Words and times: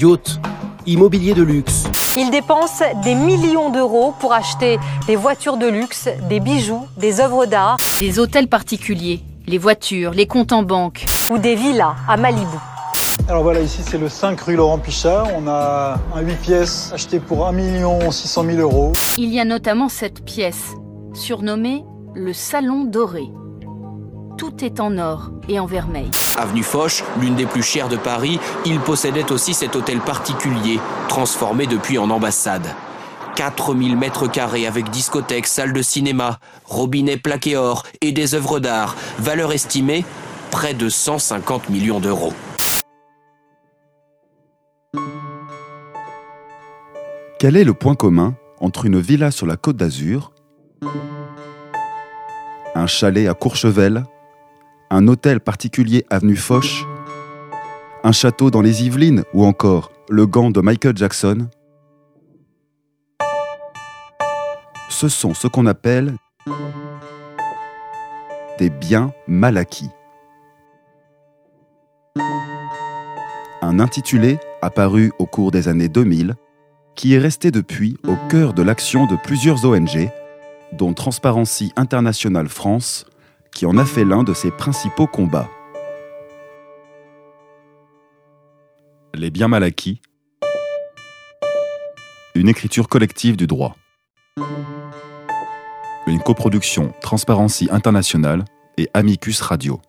yachts, 0.00 0.38
immobilier 0.86 1.34
de 1.34 1.42
luxe. 1.42 1.84
Il 2.16 2.30
dépense 2.30 2.82
des 3.02 3.14
millions 3.14 3.70
d'euros 3.70 4.14
pour 4.20 4.32
acheter 4.32 4.78
des 5.06 5.16
voitures 5.16 5.56
de 5.56 5.66
luxe, 5.66 6.08
des 6.28 6.40
bijoux, 6.40 6.86
des 6.96 7.20
œuvres 7.20 7.46
d'art. 7.46 7.78
Des 7.98 8.18
hôtels 8.18 8.48
particuliers, 8.48 9.20
les 9.46 9.58
voitures, 9.58 10.12
les 10.12 10.26
comptes 10.26 10.52
en 10.52 10.62
banque. 10.62 11.04
Ou 11.30 11.38
des 11.38 11.54
villas 11.54 11.94
à 12.08 12.16
Malibu. 12.16 12.56
Alors 13.28 13.42
voilà, 13.42 13.60
ici 13.60 13.80
c'est 13.82 13.98
le 13.98 14.08
5 14.08 14.40
rue 14.40 14.56
Laurent 14.56 14.78
Pichard. 14.78 15.26
On 15.36 15.46
a 15.48 15.98
un 16.14 16.20
8 16.20 16.34
pièces 16.36 16.90
acheté 16.94 17.18
pour 17.20 17.46
1 17.46 18.10
600 18.10 18.44
000 18.44 18.58
euros. 18.58 18.92
Il 19.16 19.32
y 19.32 19.40
a 19.40 19.44
notamment 19.44 19.88
cette 19.88 20.24
pièce, 20.24 20.74
surnommée 21.12 21.84
le 22.14 22.32
Salon 22.32 22.84
Doré. 22.84 23.28
Tout 24.38 24.64
est 24.64 24.78
en 24.78 24.96
or 24.98 25.32
et 25.48 25.58
en 25.58 25.66
vermeil. 25.66 26.08
Avenue 26.36 26.62
Foch, 26.62 27.02
l'une 27.20 27.34
des 27.34 27.44
plus 27.44 27.64
chères 27.64 27.88
de 27.88 27.96
Paris, 27.96 28.38
il 28.64 28.78
possédait 28.78 29.32
aussi 29.32 29.52
cet 29.52 29.74
hôtel 29.74 29.98
particulier, 29.98 30.78
transformé 31.08 31.66
depuis 31.66 31.98
en 31.98 32.08
ambassade. 32.08 32.68
4000 33.34 33.96
mètres 33.96 34.30
carrés 34.30 34.68
avec 34.68 34.90
discothèque, 34.90 35.48
salle 35.48 35.72
de 35.72 35.82
cinéma, 35.82 36.38
robinet 36.66 37.16
plaqué 37.16 37.56
or 37.56 37.84
et 38.00 38.12
des 38.12 38.36
œuvres 38.36 38.60
d'art, 38.60 38.94
valeur 39.18 39.50
estimée 39.50 40.04
près 40.52 40.72
de 40.72 40.88
150 40.88 41.68
millions 41.68 41.98
d'euros. 41.98 42.32
Quel 47.40 47.56
est 47.56 47.64
le 47.64 47.74
point 47.74 47.96
commun 47.96 48.36
entre 48.60 48.86
une 48.86 49.00
villa 49.00 49.32
sur 49.32 49.46
la 49.46 49.56
côte 49.56 49.76
d'Azur, 49.76 50.32
un 52.76 52.86
chalet 52.86 53.28
à 53.28 53.34
Courchevel, 53.34 54.04
un 54.90 55.06
hôtel 55.08 55.40
particulier 55.40 56.04
avenue 56.10 56.36
Foch, 56.36 56.84
un 58.04 58.12
château 58.12 58.50
dans 58.50 58.62
les 58.62 58.84
Yvelines 58.84 59.24
ou 59.34 59.44
encore 59.44 59.92
le 60.08 60.26
gant 60.26 60.50
de 60.50 60.60
Michael 60.60 60.96
Jackson 60.96 61.48
Ce 64.88 65.08
sont 65.08 65.34
ce 65.34 65.46
qu'on 65.46 65.66
appelle 65.66 66.14
des 68.58 68.70
biens 68.70 69.12
mal 69.28 69.56
acquis. 69.56 69.90
Un 73.60 73.78
intitulé 73.78 74.38
apparu 74.62 75.12
au 75.18 75.26
cours 75.26 75.50
des 75.50 75.68
années 75.68 75.88
2000 75.88 76.34
qui 76.94 77.14
est 77.14 77.18
resté 77.18 77.52
depuis 77.52 77.96
au 78.08 78.16
cœur 78.28 78.54
de 78.54 78.62
l'action 78.62 79.06
de 79.06 79.14
plusieurs 79.22 79.64
ONG, 79.64 80.10
dont 80.72 80.94
Transparency 80.94 81.72
International 81.76 82.48
France, 82.48 83.06
qui 83.58 83.66
en 83.66 83.76
a 83.76 83.84
fait 83.84 84.04
l'un 84.04 84.22
de 84.22 84.34
ses 84.34 84.52
principaux 84.52 85.08
combats. 85.08 85.50
Les 89.14 89.30
biens 89.30 89.48
mal 89.48 89.64
acquis, 89.64 90.00
une 92.36 92.48
écriture 92.48 92.88
collective 92.88 93.36
du 93.36 93.48
droit. 93.48 93.74
Une 96.06 96.20
coproduction 96.20 96.92
Transparency 97.00 97.66
International 97.72 98.44
et 98.76 98.88
Amicus 98.94 99.40
Radio. 99.40 99.80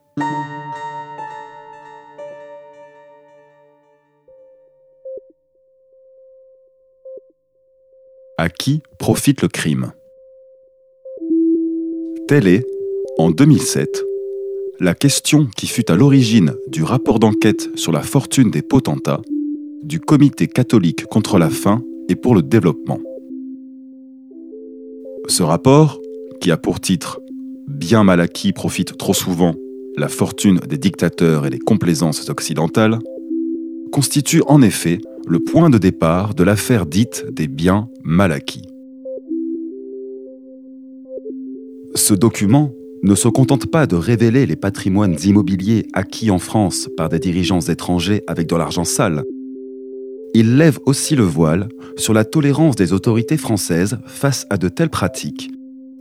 À 8.36 8.50
qui 8.50 8.81
profite 8.97 9.44
le 9.44 9.47
crime? 9.47 9.94
Telle 12.28 12.47
est, 12.47 12.66
en 13.20 13.31
2007, 13.31 14.06
la 14.80 14.95
question 14.95 15.50
qui 15.58 15.67
fut 15.67 15.92
à 15.92 15.98
l'origine 15.98 16.53
du 16.70 16.84
rapport 16.84 17.20
d'enquête 17.20 17.70
sur 17.75 17.92
la 17.92 18.02
fortune 18.02 18.50
des 18.50 18.62
potentats 18.62 19.20
du 19.84 20.00
Comité 20.00 20.48
catholique 20.48 21.06
contre 21.08 21.38
la 21.38 21.50
faim 21.50 21.84
et 22.08 22.16
pour 22.16 22.34
le 22.34 22.42
développement. 22.42 23.02
Ce 25.28 25.44
rapport, 25.44 26.00
qui 26.40 26.50
a 26.50 26.56
pour 26.56 26.80
titre 26.80 27.19
Bien 27.68 28.06
mal 28.06 28.22
acquis 28.22 28.53
profite 28.53 28.97
trop 28.97 29.13
souvent 29.13 29.53
la 29.97 30.07
fortune 30.07 30.59
des 30.59 30.78
dictateurs 30.78 31.46
et 31.46 31.50
des 31.50 31.59
complaisances 31.59 32.30
occidentales, 32.30 33.00
constitue 33.91 34.44
en 34.47 34.62
effet 34.62 35.00
le 35.28 35.40
point 35.40 35.69
de 35.69 35.78
départ 35.78 36.36
de 36.36 36.46
l'affaire 36.46 36.86
dite 36.86 37.25
des 37.30 37.50
biens 37.50 37.90
mal 38.01 38.31
acquis. 38.31 38.63
Ce 41.96 42.13
document 42.13 42.72
ne 43.04 43.16
se 43.16 43.28
contente 43.28 43.68
pas 43.68 43.88
de 43.88 43.96
révéler 43.96 44.46
les 44.46 44.56
patrimoines 44.56 45.18
immobiliers 45.24 45.86
acquis 45.94 46.32
en 46.32 46.40
France 46.40 46.90
par 46.98 47.10
des 47.10 47.20
dirigeants 47.20 47.62
étrangers 47.62 48.24
avec 48.28 48.48
de 48.48 48.56
l'argent 48.56 48.84
sale. 48.84 49.24
Il 50.34 50.58
lève 50.58 50.80
aussi 50.86 51.16
le 51.16 51.24
voile 51.24 51.70
sur 51.98 52.14
la 52.14 52.26
tolérance 52.26 52.76
des 52.76 52.94
autorités 52.94 53.38
françaises 53.38 53.98
face 54.06 54.46
à 54.50 54.58
de 54.58 54.70
telles 54.70 54.90
pratiques 54.90 55.50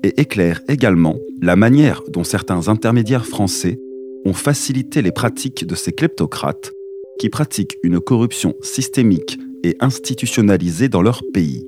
et 0.03 0.21
éclaire 0.21 0.61
également 0.69 1.17
la 1.41 1.57
manière 1.57 2.03
dont 2.13 2.25
certains 2.25 2.69
intermédiaires 2.69 3.27
français 3.27 3.79
ont 4.25 4.33
facilité 4.33 5.03
les 5.03 5.13
pratiques 5.13 5.67
de 5.67 5.75
ces 5.75 5.93
kleptocrates 5.93 6.73
qui 7.19 7.31
pratiquent 7.31 7.77
une 7.83 8.01
corruption 8.01 8.55
systémique 8.61 9.39
et 9.65 9.77
institutionnalisée 9.81 10.89
dans 10.89 11.03
leur 11.03 11.23
pays. 11.33 11.65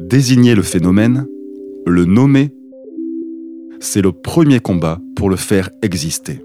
Désigner 0.00 0.54
le 0.54 0.62
phénomène, 0.62 1.26
le 1.86 2.04
nommer, 2.04 2.50
c'est 3.80 4.02
le 4.02 4.12
premier 4.12 4.60
combat 4.60 5.00
pour 5.14 5.30
le 5.30 5.36
faire 5.36 5.70
exister. 5.82 6.42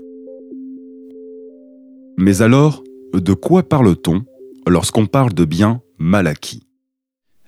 Mais 2.17 2.41
alors, 2.41 2.83
de 3.13 3.33
quoi 3.33 3.63
parle-t-on 3.63 4.23
lorsqu'on 4.67 5.07
parle 5.07 5.33
de 5.33 5.45
biens 5.45 5.81
mal 5.97 6.27
acquis 6.27 6.63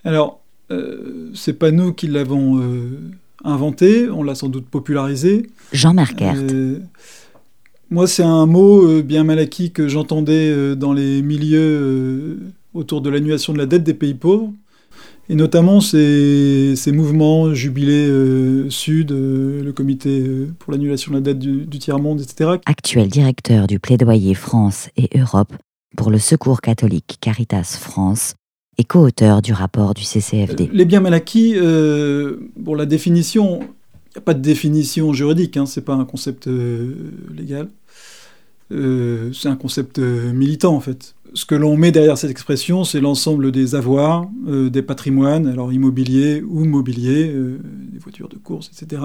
Alors, 0.04 0.42
euh, 0.72 1.30
c'est 1.34 1.54
pas 1.54 1.72
nous 1.72 1.94
qui 1.94 2.08
l'avons 2.08 2.60
euh, 2.60 3.00
inventé, 3.44 4.10
on 4.10 4.24
l'a 4.24 4.36
sans 4.36 4.50
doute 4.50 4.68
popularisé. 4.68 5.48
Jean 5.72 5.94
Marquert. 5.94 6.36
Euh, 6.38 6.80
moi, 7.94 8.08
c'est 8.08 8.24
un 8.24 8.48
mot 8.48 8.88
euh, 8.88 9.04
bien 9.04 9.24
mal 9.24 9.38
acquis 9.38 9.72
que 9.72 9.88
j'entendais 9.88 10.50
euh, 10.50 10.76
dans 10.76 10.94
les 10.94 11.22
milieux 11.22 11.60
euh, 11.60 12.38
autour 12.74 13.02
de 13.02 13.10
l'annulation 13.12 13.54
de 13.54 13.60
la 13.60 13.68
dette 13.68 13.84
des 13.84 13.94
pays 13.94 14.16
pauvres. 14.16 14.52
Et 15.30 15.36
notamment 15.36 15.80
ces, 15.80 16.76
mouvements, 16.88 17.54
Jubilé 17.54 18.10
Sud, 18.70 19.12
le 19.12 19.72
comité 19.72 20.24
pour 20.60 20.74
l'annulation 20.74 21.12
de 21.12 21.18
la 21.18 21.22
dette 21.22 21.40
du, 21.40 21.66
du 21.66 21.80
tiers-monde, 21.80 22.22
etc. 22.22 22.52
Actuel 22.66 23.08
directeur 23.08 23.68
du 23.68 23.80
plaidoyer 23.80 24.34
France 24.34 24.90
et 24.98 25.10
Europe 25.18 25.54
pour 25.96 26.12
le 26.12 26.20
Secours 26.20 26.60
catholique 26.60 27.18
Caritas 27.22 27.78
France 27.80 28.36
et 28.78 28.84
co-auteur 28.84 29.42
du 29.42 29.54
rapport 29.54 29.94
du 29.94 30.04
CCFD. 30.04 30.70
Les 30.74 30.86
biens 30.86 31.00
mal 31.00 31.14
acquis, 31.14 31.56
pour 32.64 32.76
la 32.76 32.86
définition, 32.86 33.62
il 33.62 34.18
n'y 34.18 34.18
a 34.18 34.22
pas 34.22 34.34
de 34.34 34.42
définition 34.42 35.14
juridique, 35.14 35.56
hein, 35.56 35.66
c'est 35.66 35.86
pas 35.86 35.94
un 35.94 36.06
concept 36.06 36.50
légal. 37.34 37.70
Euh, 38.74 39.32
c'est 39.34 39.50
un 39.50 39.56
concept 39.56 40.00
euh, 40.00 40.32
militant 40.34 40.76
en 40.76 40.80
fait. 40.80 41.16
Ce 41.34 41.46
que 41.46 41.56
l'on 41.56 41.78
met 41.78 41.92
derrière 41.92 42.18
cette 42.18 42.30
expression, 42.30 42.84
c'est 42.84 43.02
l'ensemble 43.02 43.52
des 43.52 43.76
avoirs, 43.76 44.30
euh, 44.48 44.70
des 44.70 44.82
patrimoines, 44.82 45.48
alors 45.48 45.74
immobiliers 45.74 46.42
ou 46.42 46.66
mobiliers, 46.66 47.34
des 47.92 48.00
voitures 48.00 48.30
de 48.30 48.38
course, 48.38 48.70
etc., 48.74 49.02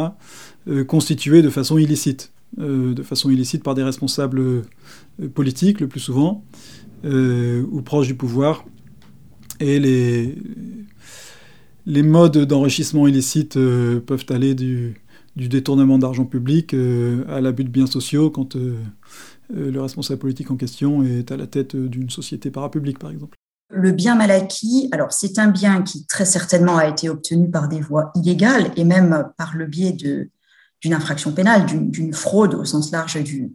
constitués 0.86 1.40
de 1.40 1.48
façon 1.48 1.78
illicite, 1.78 2.32
de 2.58 3.02
façon 3.02 3.30
illicite 3.30 3.62
par 3.62 3.74
des 3.74 3.82
responsables 3.82 4.64
politiques 5.34 5.80
le 5.80 5.88
plus 5.88 6.00
souvent, 6.00 6.44
ou 7.04 7.82
proches 7.82 8.08
du 8.08 8.14
pouvoir. 8.14 8.66
Et 9.60 9.80
les, 9.80 10.34
modes 12.02 12.44
d'enrichissement 12.44 13.06
illicite 13.06 13.54
peuvent 13.54 14.26
aller 14.28 14.54
du, 14.54 14.96
du 15.38 15.48
détournement 15.48 15.98
d'argent 15.98 16.24
public 16.24 16.74
à 16.74 17.40
l'abus 17.40 17.64
de 17.64 17.70
biens 17.70 17.86
sociaux 17.86 18.28
quand 18.28 18.56
euh, 18.56 18.74
le 19.50 19.80
responsable 19.80 20.20
politique 20.20 20.50
en 20.50 20.56
question 20.56 21.02
est 21.02 21.30
à 21.32 21.36
la 21.36 21.46
tête 21.46 21.74
d'une 21.76 22.10
société 22.10 22.50
parapublique, 22.50 22.98
par 22.98 23.10
exemple. 23.10 23.36
Le 23.70 23.92
bien 23.92 24.14
mal 24.14 24.30
acquis, 24.30 24.88
alors 24.92 25.12
c'est 25.12 25.38
un 25.38 25.48
bien 25.48 25.82
qui 25.82 26.06
très 26.06 26.24
certainement 26.24 26.78
a 26.78 26.88
été 26.88 27.10
obtenu 27.10 27.50
par 27.50 27.68
des 27.68 27.80
voies 27.80 28.10
illégales 28.14 28.70
et 28.76 28.84
même 28.84 29.28
par 29.36 29.54
le 29.54 29.66
biais 29.66 29.92
d'une 29.92 30.94
infraction 30.94 31.32
pénale, 31.32 31.66
d'une 31.66 32.14
fraude 32.14 32.54
au 32.54 32.64
sens 32.64 32.90
large 32.92 33.22
du, 33.22 33.52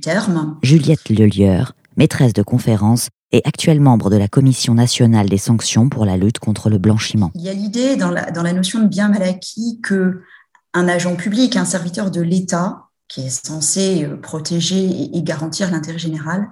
terme. 0.00 0.58
Juliette 0.62 1.10
Lelieur, 1.10 1.74
maîtresse 1.98 2.32
de 2.32 2.42
conférence 2.42 3.08
et 3.30 3.42
actuelle 3.44 3.80
membre 3.80 4.08
de 4.08 4.16
la 4.16 4.28
Commission 4.28 4.72
nationale 4.72 5.28
des 5.28 5.36
sanctions 5.36 5.90
pour 5.90 6.06
la 6.06 6.16
lutte 6.16 6.38
contre 6.38 6.70
le 6.70 6.78
blanchiment. 6.78 7.30
Il 7.34 7.42
y 7.42 7.50
a 7.50 7.52
l'idée 7.52 7.96
dans 7.96 8.10
la, 8.10 8.30
dans 8.30 8.42
la 8.42 8.54
notion 8.54 8.80
de 8.80 8.86
bien 8.86 9.08
mal 9.08 9.22
acquis 9.22 9.80
que 9.82 10.22
un 10.72 10.88
agent 10.88 11.14
public, 11.16 11.56
un 11.56 11.64
serviteur 11.66 12.10
de 12.10 12.22
l'État, 12.22 12.85
qui 13.08 13.26
est 13.26 13.46
censé 13.46 14.04
euh, 14.04 14.16
protéger 14.16 15.10
et 15.14 15.22
garantir 15.22 15.70
l'intérêt 15.70 15.98
général, 15.98 16.48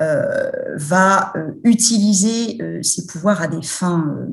euh, 0.00 0.50
va 0.76 1.32
euh, 1.36 1.52
utiliser 1.64 2.58
ses 2.82 3.06
pouvoirs 3.06 3.42
à 3.42 3.48
des 3.48 3.62
fins 3.62 4.28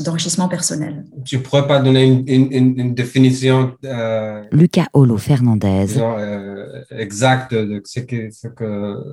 d'enrichissement 0.00 0.48
personnel. 0.48 1.04
Tu 1.24 1.38
pourrais 1.40 1.66
pas 1.66 1.80
donner 1.80 2.04
une, 2.26 2.94
définition 2.94 3.74
euh, 3.84 4.42
Lucas 4.50 4.86
Holo 4.92 5.16
Fernandez 5.16 5.98
euh, 5.98 6.82
exacte 6.90 7.54
de 7.54 7.80
ce 7.84 8.00
que, 8.00 8.30
ce 8.30 8.48
que 8.48 8.64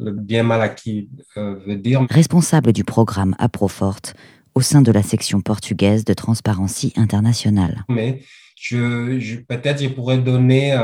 le 0.04 0.12
bien 0.12 0.44
mal 0.44 0.62
acquis 0.62 1.10
euh, 1.38 1.56
veut 1.66 1.78
dire. 1.78 2.06
Responsable 2.10 2.74
du 2.74 2.84
programme 2.84 3.36
Aprofort 3.38 4.00
au 4.56 4.62
sein 4.62 4.82
de 4.82 4.92
la 4.92 5.04
section 5.04 5.42
portugaise 5.42 6.04
de 6.04 6.14
Transparency 6.14 6.94
International. 6.96 7.86
Mais 7.90 8.22
je, 8.62 9.20
je 9.20 9.38
peut-être 9.40 9.82
je 9.82 9.90
pourrais 9.90 10.20
donner, 10.20 10.78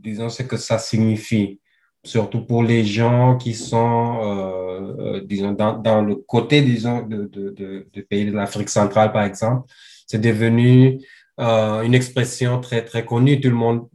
disons, 0.00 0.28
ce 0.28 0.42
que 0.42 0.58
ça 0.58 0.78
signifie 0.78 1.58
surtout 2.04 2.44
pour 2.44 2.62
les 2.62 2.84
gens 2.84 3.36
qui 3.36 3.54
sont, 3.54 4.18
euh, 4.22 4.96
euh, 4.98 5.20
disons, 5.24 5.52
dans, 5.52 5.78
dans, 5.78 6.02
le 6.02 6.16
côté, 6.16 6.62
disons, 6.62 7.02
de, 7.02 7.26
de, 7.26 7.50
de, 7.50 7.86
de 7.92 8.00
pays 8.02 8.26
de 8.26 8.32
l'Afrique 8.32 8.68
centrale, 8.68 9.12
par 9.12 9.22
exemple. 9.24 9.72
C'est 10.06 10.20
devenu 10.20 11.00
euh, 11.40 11.82
une 11.82 11.94
expression 11.94 12.60
très, 12.60 12.84
très 12.84 13.04
connue. 13.04 13.40
Tout 13.40 13.50
le 13.50 13.54
monde, 13.54 13.88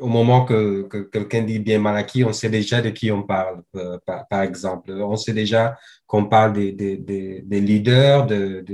au 0.00 0.08
moment 0.08 0.44
que, 0.44 0.82
que 0.88 0.98
quelqu'un 0.98 1.42
dit 1.42 1.58
bien 1.58 1.78
mal 1.78 1.96
acquis, 1.96 2.24
on 2.24 2.32
sait 2.32 2.48
déjà 2.48 2.80
de 2.80 2.90
qui 2.90 3.12
on 3.12 3.22
parle, 3.22 3.62
euh, 3.76 3.98
par, 4.06 4.26
par, 4.28 4.42
exemple. 4.42 4.90
On 4.92 5.16
sait 5.16 5.34
déjà 5.34 5.76
qu'on 6.06 6.24
parle 6.24 6.54
des, 6.54 6.72
des, 6.72 6.96
des, 6.96 7.42
des 7.44 7.60
leaders 7.60 8.26
de, 8.26 8.64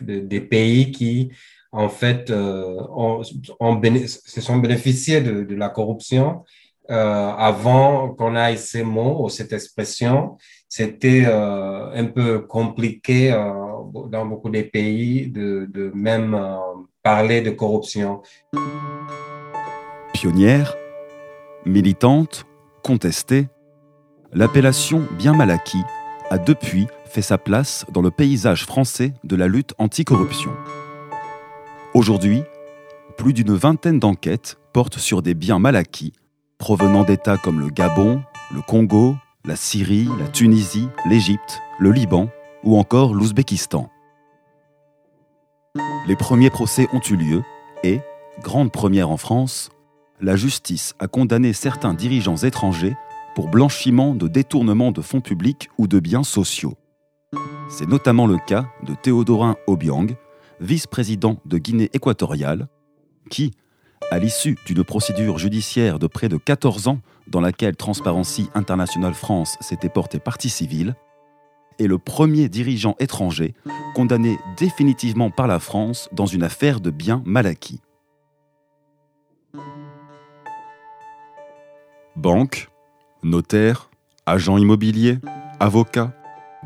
des 0.00 0.40
pays 0.40 0.92
qui, 0.92 1.32
en 1.72 1.88
fait, 1.88 2.30
euh, 2.30 2.76
ont, 2.90 3.22
ont 3.60 3.82
se 4.06 4.40
sont 4.40 4.56
bénéficiés 4.56 5.20
de, 5.20 5.54
la 5.54 5.68
corruption 5.68 6.44
euh, 6.90 6.94
avant 6.94 8.14
qu'on 8.14 8.34
ait 8.36 8.56
ces 8.56 8.82
mots 8.82 9.24
ou 9.24 9.28
cette 9.28 9.52
expression, 9.52 10.36
c'était 10.68 11.24
euh, 11.26 11.90
un 11.92 12.06
peu 12.06 12.40
compliqué 12.40 13.30
dans 13.30 14.26
beaucoup 14.26 14.48
de 14.48 14.62
pays 14.62 15.28
de, 15.28 15.68
de 15.70 15.90
même 15.94 16.38
parler 17.02 17.42
de 17.42 17.50
corruption. 17.50 18.22
Pionnière, 20.14 20.74
militante, 21.66 22.46
contestée, 22.82 23.48
l'appellation 24.32 25.02
bien 25.18 25.34
mal 25.34 25.50
acquis 25.50 25.82
a 26.30 26.38
depuis 26.38 26.86
fait 27.06 27.22
sa 27.22 27.38
place 27.38 27.84
dans 27.92 28.02
le 28.02 28.10
paysage 28.10 28.64
français 28.64 29.12
de 29.24 29.36
la 29.36 29.48
lutte 29.48 29.74
anticorruption. 29.78 30.50
Aujourd'hui, 31.98 32.44
plus 33.16 33.32
d'une 33.32 33.56
vingtaine 33.56 33.98
d'enquêtes 33.98 34.56
portent 34.72 34.98
sur 34.98 35.20
des 35.20 35.34
biens 35.34 35.58
mal 35.58 35.74
acquis 35.74 36.12
provenant 36.56 37.02
d'États 37.02 37.38
comme 37.38 37.58
le 37.58 37.70
Gabon, 37.70 38.22
le 38.54 38.60
Congo, 38.60 39.16
la 39.44 39.56
Syrie, 39.56 40.08
la 40.20 40.28
Tunisie, 40.28 40.86
l'Égypte, 41.06 41.60
le 41.80 41.90
Liban 41.90 42.28
ou 42.62 42.78
encore 42.78 43.14
l'Ouzbékistan. 43.14 43.90
Les 46.06 46.14
premiers 46.14 46.50
procès 46.50 46.86
ont 46.92 47.00
eu 47.00 47.16
lieu 47.16 47.42
et, 47.82 47.98
grande 48.44 48.70
première 48.70 49.10
en 49.10 49.16
France, 49.16 49.70
la 50.20 50.36
justice 50.36 50.94
a 51.00 51.08
condamné 51.08 51.52
certains 51.52 51.94
dirigeants 51.94 52.36
étrangers 52.36 52.94
pour 53.34 53.48
blanchiment 53.48 54.14
de 54.14 54.28
détournement 54.28 54.92
de 54.92 55.02
fonds 55.02 55.20
publics 55.20 55.68
ou 55.78 55.88
de 55.88 55.98
biens 55.98 56.22
sociaux. 56.22 56.74
C'est 57.68 57.88
notamment 57.88 58.28
le 58.28 58.38
cas 58.38 58.66
de 58.84 58.94
Théodorin 58.94 59.56
Obiang, 59.66 60.06
vice-président 60.60 61.40
de 61.44 61.58
Guinée 61.58 61.90
équatoriale, 61.92 62.68
qui, 63.30 63.52
à 64.10 64.18
l'issue 64.18 64.56
d'une 64.66 64.84
procédure 64.84 65.38
judiciaire 65.38 65.98
de 65.98 66.06
près 66.06 66.28
de 66.28 66.36
14 66.36 66.88
ans 66.88 67.00
dans 67.26 67.40
laquelle 67.40 67.76
Transparency 67.76 68.48
International 68.54 69.14
France 69.14 69.56
s'était 69.60 69.88
porté 69.88 70.18
partie 70.18 70.48
civile, 70.48 70.94
est 71.78 71.86
le 71.86 71.98
premier 71.98 72.48
dirigeant 72.48 72.96
étranger 72.98 73.54
condamné 73.94 74.38
définitivement 74.56 75.30
par 75.30 75.46
la 75.46 75.60
France 75.60 76.08
dans 76.12 76.26
une 76.26 76.42
affaire 76.42 76.80
de 76.80 76.90
biens 76.90 77.22
mal 77.24 77.46
acquis. 77.46 77.80
Banques, 82.16 82.68
notaires, 83.22 83.90
agents 84.26 84.58
immobiliers, 84.58 85.18
avocats, 85.60 86.12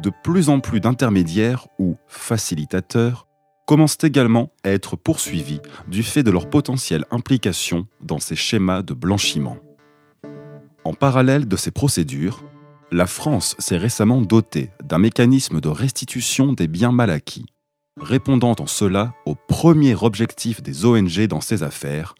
de 0.00 0.10
plus 0.22 0.48
en 0.48 0.60
plus 0.60 0.80
d'intermédiaires 0.80 1.66
ou 1.78 1.96
facilitateurs 2.06 3.26
commencent 3.66 3.98
également 4.02 4.52
à 4.64 4.70
être 4.70 4.96
poursuivis 4.96 5.60
du 5.88 6.02
fait 6.02 6.22
de 6.22 6.30
leur 6.30 6.50
potentielle 6.50 7.04
implication 7.10 7.86
dans 8.00 8.18
ces 8.18 8.36
schémas 8.36 8.82
de 8.82 8.94
blanchiment. 8.94 9.58
En 10.84 10.94
parallèle 10.94 11.46
de 11.46 11.56
ces 11.56 11.70
procédures, 11.70 12.42
la 12.90 13.06
France 13.06 13.54
s'est 13.58 13.78
récemment 13.78 14.20
dotée 14.20 14.70
d'un 14.84 14.98
mécanisme 14.98 15.60
de 15.60 15.68
restitution 15.68 16.52
des 16.52 16.68
biens 16.68 16.92
mal 16.92 17.10
acquis, 17.10 17.46
répondant 18.00 18.54
en 18.58 18.66
cela 18.66 19.14
au 19.24 19.34
premier 19.34 19.94
objectif 19.94 20.62
des 20.62 20.84
ONG 20.84 21.26
dans 21.26 21.40
ces 21.40 21.62
affaires, 21.62 22.14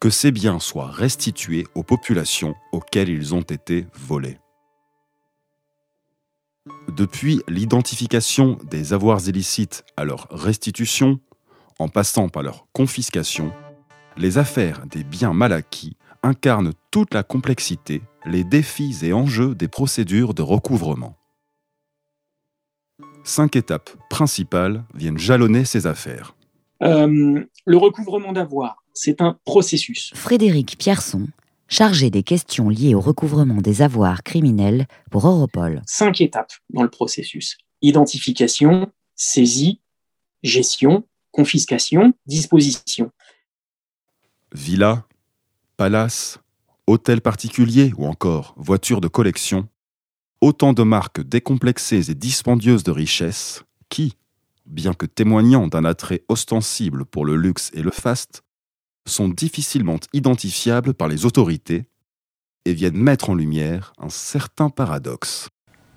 que 0.00 0.10
ces 0.10 0.32
biens 0.32 0.60
soient 0.60 0.90
restitués 0.90 1.66
aux 1.74 1.82
populations 1.82 2.54
auxquelles 2.72 3.08
ils 3.08 3.34
ont 3.34 3.40
été 3.40 3.86
volés. 3.94 4.38
Depuis 6.96 7.42
l'identification 7.48 8.58
des 8.70 8.92
avoirs 8.92 9.28
illicites 9.28 9.84
à 9.96 10.04
leur 10.04 10.28
restitution, 10.30 11.20
en 11.78 11.88
passant 11.88 12.28
par 12.28 12.42
leur 12.42 12.66
confiscation, 12.72 13.52
les 14.16 14.38
affaires 14.38 14.86
des 14.86 15.04
biens 15.04 15.32
mal 15.32 15.52
acquis 15.52 15.96
incarnent 16.22 16.72
toute 16.90 17.12
la 17.12 17.22
complexité, 17.22 18.00
les 18.24 18.44
défis 18.44 18.96
et 19.02 19.12
enjeux 19.12 19.54
des 19.54 19.68
procédures 19.68 20.32
de 20.34 20.42
recouvrement. 20.42 21.16
Cinq 23.24 23.56
étapes 23.56 23.90
principales 24.08 24.84
viennent 24.94 25.18
jalonner 25.18 25.64
ces 25.64 25.86
affaires. 25.86 26.34
Euh, 26.82 27.44
le 27.66 27.76
recouvrement 27.76 28.32
d'avoirs, 28.32 28.84
c'est 28.92 29.20
un 29.20 29.38
processus. 29.44 30.12
Frédéric 30.14 30.76
Pierson, 30.78 31.26
chargé 31.68 32.10
des 32.10 32.22
questions 32.22 32.68
liées 32.68 32.94
au 32.94 33.00
recouvrement 33.00 33.60
des 33.60 33.82
avoirs 33.82 34.22
criminels 34.22 34.86
pour 35.10 35.26
Europol. 35.26 35.82
Cinq 35.86 36.20
étapes 36.20 36.52
dans 36.70 36.82
le 36.82 36.90
processus. 36.90 37.58
Identification, 37.82 38.90
saisie, 39.16 39.80
gestion, 40.42 41.04
confiscation, 41.32 42.14
disposition. 42.26 43.10
Villa, 44.52 45.06
palace, 45.76 46.38
hôtel 46.86 47.20
particulier 47.20 47.92
ou 47.96 48.06
encore 48.06 48.54
voiture 48.56 49.00
de 49.00 49.08
collection, 49.08 49.68
autant 50.40 50.72
de 50.72 50.82
marques 50.82 51.20
décomplexées 51.20 52.10
et 52.10 52.14
dispendieuses 52.14 52.84
de 52.84 52.92
richesses 52.92 53.64
qui, 53.88 54.16
bien 54.66 54.94
que 54.94 55.06
témoignant 55.06 55.66
d'un 55.66 55.84
attrait 55.84 56.22
ostensible 56.28 57.04
pour 57.04 57.24
le 57.24 57.36
luxe 57.36 57.70
et 57.74 57.82
le 57.82 57.90
faste, 57.90 58.42
sont 59.06 59.28
difficilement 59.28 59.98
identifiables 60.12 60.94
par 60.94 61.08
les 61.08 61.24
autorités 61.24 61.84
et 62.64 62.72
viennent 62.72 62.96
mettre 62.96 63.30
en 63.30 63.34
lumière 63.34 63.92
un 63.98 64.08
certain 64.08 64.70
paradoxe. 64.70 65.48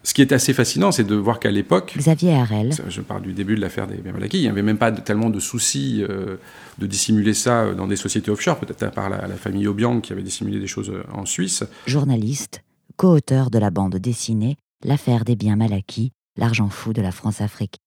Ce 0.04 0.14
qui 0.14 0.22
est 0.22 0.32
assez 0.32 0.54
fascinant, 0.54 0.92
c'est 0.92 1.04
de 1.04 1.16
voir 1.16 1.40
qu'à 1.40 1.52
l'époque, 1.52 1.94
Xavier 1.98 2.34
Harel, 2.34 2.74
je 2.88 3.02
parle 3.02 3.24
du 3.24 3.34
début 3.34 3.56
de 3.56 3.62
l'affaire 3.62 3.88
des 3.88 3.98
biens 3.98 4.14
il 4.32 4.42
n'y 4.42 4.48
avait 4.48 4.62
même 4.62 4.78
pas 4.78 4.92
tellement 4.92 5.30
de 5.30 5.40
soucis 5.40 6.06
euh, 6.08 6.38
de 6.78 6.88
dissimuler 6.88 7.34
ça 7.34 7.74
dans 7.74 7.88
des 7.88 7.98
sociétés 7.98 8.32
offshore, 8.32 8.58
peut-être 8.58 8.84
à 8.84 8.90
part 8.90 9.10
la, 9.10 9.28
famille 9.36 9.68
Obiang 9.68 10.00
qui 10.00 10.14
avait 10.14 10.24
dissimulé 10.24 10.60
des 10.60 10.68
choses 10.68 10.90
euh, 10.90 11.04
en 11.12 11.26
Suisse. 11.26 11.66
Journaliste, 11.88 12.64
co-auteur 12.96 13.50
de 13.50 13.60
la 13.60 13.70
bande 13.70 13.98
dessinée 13.98 14.56
L'affaire 14.84 15.26
des 15.26 15.36
biens 15.36 15.56
mal 15.56 15.74
acquis, 15.74 16.12
l'argent 16.38 16.70
fou 16.70 16.94
de 16.94 17.02
la 17.02 17.12
France-Afrique. 17.12 17.80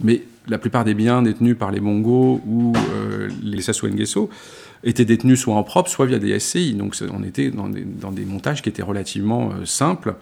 Mais 0.00 0.22
la 0.48 0.58
plupart 0.58 0.84
des 0.84 0.94
biens 0.94 1.22
détenus 1.22 1.56
par 1.58 1.70
les 1.70 1.80
Mongos 1.80 2.40
ou 2.46 2.72
euh, 2.76 3.28
les 3.42 3.62
Sassou 3.62 3.88
Nguesso 3.88 4.30
étaient 4.84 5.04
détenus 5.04 5.40
soit 5.40 5.54
en 5.54 5.62
propre, 5.62 5.90
soit 5.90 6.06
via 6.06 6.18
des 6.18 6.38
SCI. 6.38 6.74
Donc 6.74 6.96
on 7.12 7.22
était 7.22 7.50
dans 7.50 7.68
des, 7.68 8.24
montages 8.24 8.62
qui 8.62 8.68
étaient 8.68 8.82
relativement 8.82 9.50
euh, 9.50 9.64
simples. 9.64 10.14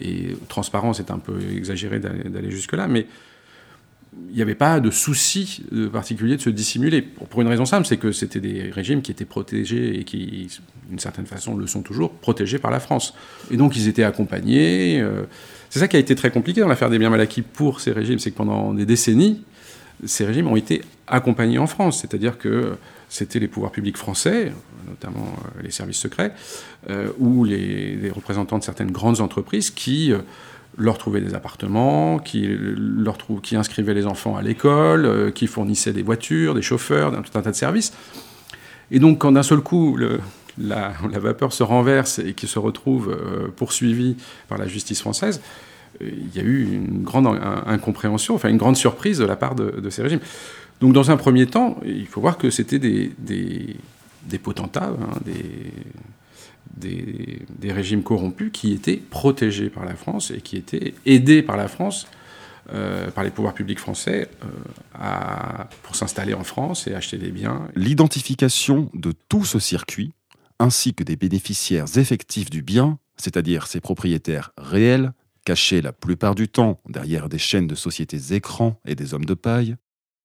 Et 0.00 0.36
transparent, 0.48 0.92
c'est 0.92 1.10
un 1.10 1.18
peu 1.18 1.38
exagéré 1.56 1.98
d'aller 1.98 2.52
jusque-là, 2.52 2.86
mais 2.86 3.06
il 4.30 4.36
n'y 4.36 4.42
avait 4.42 4.54
pas 4.54 4.80
de 4.80 4.90
souci 4.90 5.64
particulier 5.92 6.36
de 6.36 6.40
se 6.40 6.50
dissimuler. 6.50 7.02
Pour 7.02 7.40
une 7.40 7.48
raison 7.48 7.64
simple, 7.64 7.86
c'est 7.86 7.96
que 7.96 8.12
c'était 8.12 8.40
des 8.40 8.70
régimes 8.70 9.02
qui 9.02 9.10
étaient 9.10 9.24
protégés 9.24 9.98
et 9.98 10.04
qui, 10.04 10.48
d'une 10.88 10.98
certaine 10.98 11.26
façon, 11.26 11.56
le 11.56 11.66
sont 11.66 11.82
toujours, 11.82 12.12
protégés 12.12 12.58
par 12.58 12.70
la 12.70 12.80
France. 12.80 13.14
Et 13.50 13.56
donc 13.56 13.76
ils 13.76 13.88
étaient 13.88 14.04
accompagnés. 14.04 15.00
Euh, 15.00 15.24
c'est 15.70 15.78
ça 15.78 15.88
qui 15.88 15.96
a 15.96 15.98
été 15.98 16.14
très 16.14 16.30
compliqué 16.30 16.60
dans 16.60 16.68
l'affaire 16.68 16.90
des 16.90 16.98
biens 16.98 17.10
mal 17.10 17.20
acquis 17.20 17.42
pour 17.42 17.80
ces 17.80 17.92
régimes, 17.92 18.18
c'est 18.18 18.30
que 18.30 18.36
pendant 18.36 18.72
des 18.72 18.86
décennies, 18.86 19.42
ces 20.04 20.24
régimes 20.24 20.48
ont 20.48 20.56
été 20.56 20.82
accompagnés 21.06 21.58
en 21.58 21.66
France, 21.66 22.00
c'est-à-dire 22.00 22.38
que 22.38 22.76
c'était 23.08 23.38
les 23.38 23.48
pouvoirs 23.48 23.72
publics 23.72 23.96
français, 23.96 24.52
notamment 24.86 25.26
euh, 25.26 25.62
les 25.62 25.70
services 25.70 25.98
secrets, 25.98 26.32
euh, 26.90 27.08
ou 27.18 27.44
les, 27.44 28.10
représentants 28.14 28.58
de 28.58 28.64
certaines 28.64 28.90
grandes 28.90 29.20
entreprises 29.20 29.70
qui 29.70 30.12
euh, 30.12 30.18
leur 30.76 30.98
trouvaient 30.98 31.20
des 31.20 31.34
appartements, 31.34 32.18
qui, 32.18 32.46
inscrivaient 33.52 33.94
les 33.94 34.06
enfants 34.06 34.36
à 34.36 34.42
l'école, 34.42 35.32
qui 35.34 35.46
fournissaient 35.46 35.92
des 35.92 36.02
voitures, 36.02 36.54
des 36.54 36.62
chauffeurs, 36.62 37.10
tout 37.10 37.36
un 37.36 37.42
tas 37.42 37.50
de 37.50 37.56
services. 37.56 37.92
Et 38.90 39.00
donc, 39.00 39.18
quand 39.18 39.32
d'un 39.32 39.42
seul 39.42 39.60
coup, 39.60 39.96
le, 39.96 40.20
la, 41.12 41.18
vapeur 41.18 41.52
se 41.52 41.62
renverse 41.62 42.18
et 42.18 42.34
qui 42.34 42.46
se 42.46 42.58
retrouve 42.58 43.16
poursuivi 43.56 44.16
par 44.48 44.58
la 44.58 44.66
justice 44.66 45.00
française, 45.00 45.40
il 46.00 46.34
y 46.34 46.38
a 46.38 46.42
eu 46.42 46.64
une 46.72 47.02
grande 47.02 47.26
incompréhension, 47.66 48.34
enfin 48.34 48.48
une 48.48 48.56
grande 48.56 48.76
surprise 48.76 49.18
de 49.18 49.24
la 49.24 49.36
part 49.36 49.54
de, 49.54 49.90
ces 49.90 50.02
régimes. 50.02 50.20
Donc 50.80 50.92
dans 50.92 51.10
un 51.10 51.16
premier 51.16 51.46
temps, 51.46 51.78
il 51.84 52.06
faut 52.06 52.20
voir 52.20 52.38
que 52.38 52.50
c'était 52.50 52.78
des, 52.78 53.12
des, 53.18 54.38
potentats, 54.38 54.90
hein, 54.90 55.20
des, 56.76 57.72
régimes 57.72 58.02
corrompus 58.02 58.50
qui 58.52 58.72
étaient 58.72 58.96
protégés 58.96 59.70
par 59.70 59.84
la 59.84 59.94
France 59.94 60.30
et 60.30 60.40
qui 60.40 60.56
étaient 60.56 60.94
aidés 61.06 61.42
par 61.42 61.56
la 61.56 61.68
France, 61.68 62.06
euh, 62.72 63.10
par 63.10 63.24
les 63.24 63.30
pouvoirs 63.30 63.54
publics 63.54 63.78
français, 63.78 64.28
euh, 64.44 65.04
pour 65.82 65.96
s'installer 65.96 66.34
en 66.34 66.44
France 66.44 66.86
et 66.86 66.94
acheter 66.94 67.18
des 67.18 67.30
biens. 67.30 67.68
L'identification 67.74 68.90
de 68.94 69.12
tout 69.28 69.44
ce 69.44 69.58
circuit, 69.58 70.12
ainsi 70.58 70.94
que 70.94 71.04
des 71.04 71.16
bénéficiaires 71.16 71.96
effectifs 71.96 72.50
du 72.50 72.62
bien, 72.62 72.98
c'est-à-dire 73.16 73.66
ses 73.66 73.80
propriétaires 73.80 74.52
réels, 74.58 75.12
cachés 75.44 75.80
la 75.80 75.92
plupart 75.92 76.34
du 76.34 76.48
temps 76.48 76.80
derrière 76.88 77.28
des 77.28 77.38
chaînes 77.38 77.66
de 77.66 77.74
sociétés 77.74 78.34
écrans 78.34 78.80
et 78.86 78.94
des 78.94 79.14
hommes 79.14 79.24
de 79.24 79.34
paille, 79.34 79.76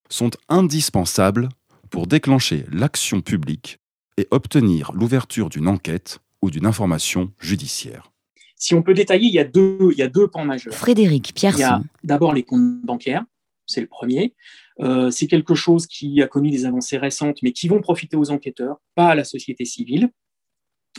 sont 0.09 0.31
indispensables 0.49 1.49
pour 1.89 2.07
déclencher 2.07 2.65
l'action 2.71 3.21
publique 3.21 3.79
et 4.17 4.27
obtenir 4.31 4.91
l'ouverture 4.93 5.49
d'une 5.49 5.67
enquête 5.67 6.19
ou 6.41 6.51
d'une 6.51 6.65
information 6.65 7.31
judiciaire. 7.39 8.11
Si 8.55 8.75
on 8.75 8.83
peut 8.83 8.93
détailler, 8.93 9.27
il 9.27 9.33
y 9.33 9.39
a 9.39 9.43
deux, 9.43 9.89
il 9.91 9.97
y 9.97 10.03
a 10.03 10.07
deux 10.07 10.27
pans 10.27 10.45
majeurs. 10.45 10.73
Frédéric 10.73 11.33
Pierre. 11.33 11.55
Il 11.57 11.61
y 11.61 11.63
a 11.63 11.81
d'abord 12.03 12.33
les 12.33 12.43
comptes 12.43 12.81
bancaires, 12.83 13.25
c'est 13.65 13.81
le 13.81 13.87
premier. 13.87 14.33
Euh, 14.79 15.11
c'est 15.11 15.27
quelque 15.27 15.55
chose 15.55 15.87
qui 15.87 16.21
a 16.21 16.27
connu 16.27 16.49
des 16.49 16.65
avancées 16.65 16.97
récentes, 16.97 17.39
mais 17.43 17.51
qui 17.51 17.67
vont 17.67 17.81
profiter 17.81 18.17
aux 18.17 18.31
enquêteurs, 18.31 18.81
pas 18.95 19.09
à 19.09 19.15
la 19.15 19.23
société 19.23 19.65
civile. 19.65 20.09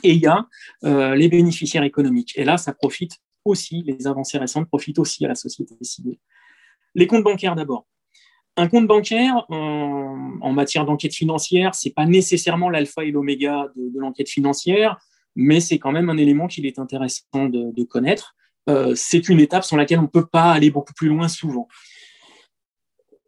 Et 0.02 0.12
il 0.12 0.20
y 0.20 0.26
a 0.26 0.46
euh, 0.84 1.14
les 1.14 1.28
bénéficiaires 1.28 1.84
économiques. 1.84 2.32
Et 2.36 2.44
là, 2.44 2.56
ça 2.56 2.72
profite 2.72 3.18
aussi, 3.44 3.82
les 3.86 4.06
avancées 4.06 4.38
récentes 4.38 4.68
profitent 4.68 4.98
aussi 4.98 5.24
à 5.24 5.28
la 5.28 5.34
société 5.34 5.74
civile. 5.82 6.16
Les 6.94 7.06
comptes 7.06 7.24
bancaires 7.24 7.54
d'abord. 7.54 7.86
Un 8.56 8.68
compte 8.68 8.86
bancaire, 8.86 9.44
en, 9.48 10.52
matière 10.52 10.84
d'enquête 10.84 11.12
financière, 11.12 11.74
c'est 11.74 11.90
pas 11.90 12.06
nécessairement 12.06 12.70
l'alpha 12.70 13.04
et 13.04 13.10
l'oméga 13.10 13.66
de, 13.74 13.98
l'enquête 13.98 14.28
financière, 14.28 14.98
mais 15.34 15.58
c'est 15.58 15.80
quand 15.80 15.90
même 15.90 16.08
un 16.08 16.16
élément 16.16 16.46
qu'il 16.46 16.64
est 16.64 16.78
intéressant 16.78 17.48
de, 17.48 17.84
connaître. 17.84 18.36
Euh, 18.68 18.94
c'est 18.94 19.28
une 19.28 19.40
étape 19.40 19.64
sans 19.64 19.76
laquelle 19.76 19.98
on 19.98 20.02
ne 20.02 20.06
peut 20.06 20.26
pas 20.26 20.52
aller 20.52 20.70
beaucoup 20.70 20.94
plus 20.94 21.08
loin 21.08 21.26
souvent. 21.26 21.66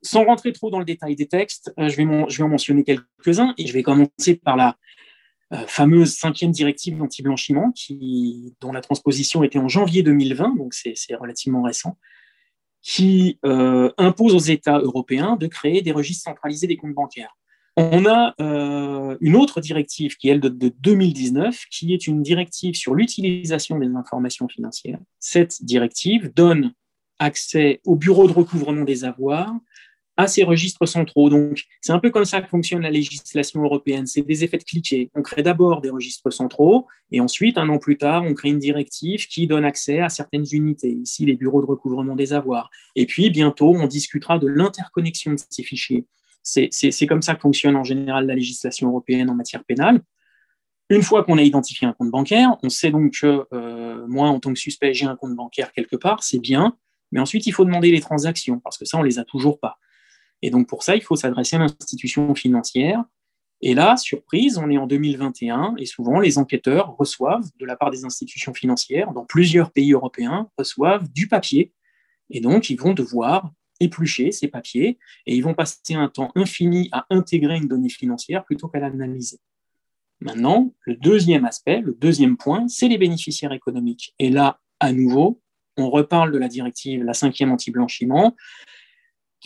Sans 0.01 0.25
rentrer 0.25 0.53
trop 0.53 0.71
dans 0.71 0.79
le 0.79 0.85
détail 0.85 1.17
des 1.17 1.27
textes, 1.27 1.75
euh, 1.81 1.89
je, 1.89 1.97
vais 1.97 2.05
je 2.29 2.39
vais 2.39 2.45
en 2.45 2.49
mentionner 2.49 2.85
quelques-uns 2.85 3.53
et 3.59 3.67
je 3.67 3.73
vais 3.73 3.83
commencer 3.83 4.37
par 4.37 4.57
la, 4.57 4.77
fameuse 5.67 6.15
cinquième 6.15 6.51
directive 6.51 7.01
anti-blanchiment, 7.01 7.73
dont 8.61 8.73
la 8.73 8.81
transposition 8.81 9.43
était 9.45 9.59
en 9.59 9.69
janvier 9.69 10.03
2020, 10.03 10.57
donc 10.57 10.75
c'est 10.75 11.15
relativement 11.15 11.63
récent, 11.63 11.97
qui 12.87 13.41
euh, 13.45 13.91
impose 13.99 14.33
aux 14.33 14.39
États 14.39 14.79
européens 14.79 15.35
de 15.35 15.49
créer 15.49 15.83
des 15.83 15.91
registres 15.91 16.23
centralisés 16.23 16.69
des 16.69 16.77
comptes 16.77 16.95
bancaires. 16.95 17.37
On 17.77 18.07
a 18.07 18.33
euh, 18.41 19.17
une 19.21 19.35
autre 19.35 19.61
directive 19.61 20.17
qui 20.17 20.29
est 20.29 20.33
elle 20.33 20.41
de, 20.41 20.49
de 20.49 20.73
2019, 20.81 21.65
qui 21.71 21.93
est 21.93 22.07
une 22.07 22.23
directive 22.23 22.77
sur 22.77 22.95
l'utilisation 22.95 23.79
des 23.79 23.89
informations 23.89 24.47
financières. 24.47 25.01
Cette 25.19 25.65
directive 25.65 26.33
donne 26.33 26.73
accès 27.19 27.81
au 27.85 27.97
bureau 27.97 28.29
de 28.29 28.33
recouvrement 28.33 28.85
des 28.85 29.05
avoirs 29.05 29.53
à 30.17 30.27
ces 30.27 30.45
registres 30.45 30.87
centraux. 30.87 31.29
Donc, 31.29 31.65
c'est 31.81 31.93
un 31.93 31.99
peu 31.99 32.11
comme 32.11 32.25
ça 32.25 32.41
que 32.41 32.49
fonctionne 32.49 32.83
la 32.83 32.91
législation 32.91 33.63
européenne. 33.63 34.07
C'est 34.07 34.23
des 34.23 34.45
effets 34.45 34.59
de 34.59 34.65
cliquet. 34.65 35.11
On 35.15 35.23
crée 35.23 35.43
d'abord 35.43 35.81
des 35.81 35.91
registres 35.91 36.31
centraux 36.31 36.87
et 37.11 37.21
ensuite, 37.21 37.59
un 37.59 37.69
an 37.69 37.79
plus 37.79 37.99
tard, 37.99 38.25
on 38.25 38.35
crée 38.35 38.49
une 38.49 38.59
directive 38.59 39.27
qui 39.27 39.47
donne 39.47 39.65
accès 39.65 40.01
à 40.01 40.09
certaines 40.09 40.47
unités, 40.51 40.91
ici 40.91 41.27
les 41.27 41.35
bureaux 41.35 41.61
de 41.61 41.67
recouvrement 41.67 42.17
des 42.17 42.33
avoirs. 42.33 42.71
Et 42.95 43.07
puis, 43.07 43.31
bientôt, 43.31 43.75
on 43.77 43.87
discutera 43.87 44.39
de 44.39 44.47
l'interconnexion 44.47 45.33
de 45.33 45.41
ces 45.51 45.63
fichiers. 45.63 46.07
C'est 46.43 47.07
comme 47.07 47.23
ça 47.23 47.35
que 47.35 47.41
fonctionne 47.41 47.77
en 47.77 47.85
général 47.85 48.27
la 48.27 48.35
législation 48.35 48.89
européenne 48.89 49.29
en 49.31 49.35
matière 49.35 49.65
pénale. 49.65 50.01
Une 50.89 51.03
fois 51.03 51.25
qu'on 51.25 51.37
a 51.37 51.43
identifié 51.43 51.89
un 51.89 51.93
compte 51.93 52.13
bancaire, 52.13 52.57
on 52.63 52.69
sait 52.69 52.91
donc 52.91 53.15
que 53.21 53.45
euh, 53.53 54.07
moi, 54.07 54.29
en 54.29 54.39
tant 54.39 54.53
que 54.53 54.59
suspect, 54.59 54.95
j'ai 54.95 55.07
un 55.07 55.17
compte 55.17 55.35
bancaire 55.35 55.73
quelque 55.73 55.97
part, 55.97 56.23
c'est 56.23 56.39
bien, 56.39 56.77
mais 57.11 57.19
ensuite, 57.19 57.47
il 57.47 57.53
faut 57.53 57.65
demander 57.65 57.91
les 57.91 58.01
transactions, 58.01 58.61
parce 58.61 58.79
que 58.79 58.85
ça, 58.85 58.97
on 58.97 59.03
les 59.03 59.19
a 59.19 59.25
toujours 59.25 59.59
pas. 59.59 59.79
Et 60.43 60.51
donc 60.51 60.69
pour 60.69 60.83
ça, 60.83 60.97
il 60.97 61.03
faut 61.03 61.17
s'adresser 61.17 61.57
à 61.57 61.61
l'institution 61.61 62.35
financière. 62.35 63.05
Et 63.63 63.75
là, 63.75 63.97
surprise, 63.97 64.59
on 64.59 64.71
est 64.71 64.77
en 64.77 64.87
2021 64.87 65.77
et 65.79 65.87
souvent 65.87 66.21
les 66.21 66.39
enquêteurs 66.39 66.95
reçoivent, 66.97 67.49
de 67.59 67.65
la 67.65 67.77
part 67.77 67.91
des 67.91 68.05
institutions 68.05 68.53
financières, 68.53 69.13
dans 69.13 69.25
plusieurs 69.25 69.71
pays 69.71 69.93
européens, 69.93 70.51
reçoivent 70.59 71.11
du 71.11 71.27
papier. 71.27 71.73
Et 72.29 72.41
donc, 72.41 72.69
ils 72.69 72.79
vont 72.79 72.93
devoir 72.93 73.51
éplucher 73.81 74.33
ces 74.33 74.49
papiers 74.49 74.99
et 75.27 75.35
ils 75.37 75.43
vont 75.43 75.55
passer 75.55 75.95
un 75.95 76.09
temps 76.09 76.33
infini 76.35 76.89
à 76.93 77.07
intégrer 77.11 77.57
une 77.57 77.69
donnée 77.69 77.89
financière 77.89 78.45
plutôt 78.45 78.69
qu'à 78.69 78.81
l'analyser. 78.81 79.39
Maintenant, 80.21 80.75
le 80.81 80.95
deuxième 80.97 81.45
aspect, 81.45 81.81
le 81.81 81.93
deuxième 81.93 82.37
point, 82.37 82.69
c'est 82.69 82.89
les 82.89 82.99
bénéficiaires 82.99 83.53
économiques. 83.53 84.15
Et 84.19 84.31
là, 84.31 84.61
à 84.81 84.93
nouveau, 84.93 85.41
on 85.77 85.91
reparle 85.91 86.33
de 86.33 86.39
la 86.39 86.49
directive, 86.49 87.05
la 87.05 87.13
cinquième 87.13 87.53
anti-blanchiment, 87.53 88.35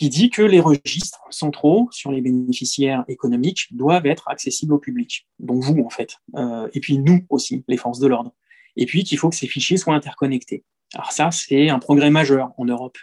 qui 0.01 0.09
dit 0.09 0.31
que 0.31 0.41
les 0.41 0.59
registres 0.59 1.21
centraux 1.29 1.87
sur 1.91 2.11
les 2.11 2.21
bénéficiaires 2.21 3.05
économiques 3.07 3.67
doivent 3.69 4.07
être 4.07 4.27
accessibles 4.29 4.73
au 4.73 4.79
public, 4.79 5.27
donc 5.37 5.61
vous 5.61 5.79
en 5.85 5.91
fait, 5.91 6.15
euh, 6.37 6.67
et 6.73 6.79
puis 6.79 6.97
nous 6.97 7.19
aussi, 7.29 7.63
les 7.67 7.77
forces 7.77 7.99
de 7.99 8.07
l'ordre, 8.07 8.31
et 8.75 8.87
puis 8.87 9.03
qu'il 9.03 9.19
faut 9.19 9.29
que 9.29 9.35
ces 9.35 9.45
fichiers 9.45 9.77
soient 9.77 9.93
interconnectés. 9.93 10.63
Alors 10.95 11.11
ça, 11.11 11.29
c'est 11.29 11.69
un 11.69 11.77
progrès 11.77 12.09
majeur 12.09 12.51
en 12.57 12.65
Europe. 12.65 12.97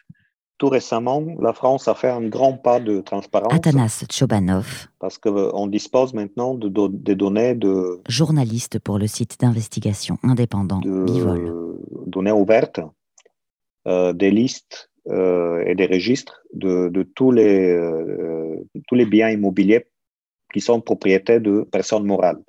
Tout 0.59 0.71
récemment, 0.71 1.25
la 1.41 1.53
France 1.53 1.87
a 1.87 1.95
fait 1.95 2.11
un 2.11 2.27
grand 2.27 2.55
pas 2.55 2.81
de 2.81 3.01
transparence. 3.01 3.53
Atanas 3.53 4.05
Chobanov. 4.11 4.89
Parce 4.99 5.19
qu'on 5.19 5.69
dispose 5.69 6.15
maintenant 6.15 6.55
de, 6.55 6.89
des 6.89 7.15
données 7.15 7.55
de... 7.55 8.03
Journaliste 8.09 8.81
pour 8.81 8.99
le 8.99 9.07
site 9.07 9.39
d'investigation 9.39 10.19
indépendant 10.25 10.81
de, 10.81 11.07
Données 12.09 12.33
ouvertes, 12.33 12.81
euh, 13.87 14.13
des 14.13 14.33
listes 14.33 14.88
euh, 14.88 14.88
et 15.07 15.75
des 15.75 15.87
registres 15.87 16.43
de, 16.53 17.03
tous, 17.15 17.31
les, 17.31 17.71
euh, 17.71 18.57
tous 18.87 18.95
les 18.95 19.07
biens 19.07 19.31
immobiliers 19.31 19.87
qui 20.53 20.61
sont 20.61 20.81
propriétés 20.81 21.41
de 21.41 21.63
personnes 21.63 22.05
morales. 22.05 22.43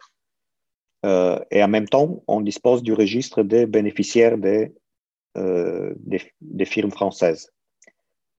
Euh, 1.06 1.39
et 1.51 1.63
en 1.63 1.68
même 1.68 1.88
temps, 1.88 2.24
on 2.27 2.41
dispose 2.41 2.84
du 2.84 2.94
registre 2.94 3.44
des 3.44 3.65
bénéficiaires 3.65 4.38
des, 4.38 4.74
des, 5.36 6.65
firmes 6.65 6.91
françaises. 6.91 7.51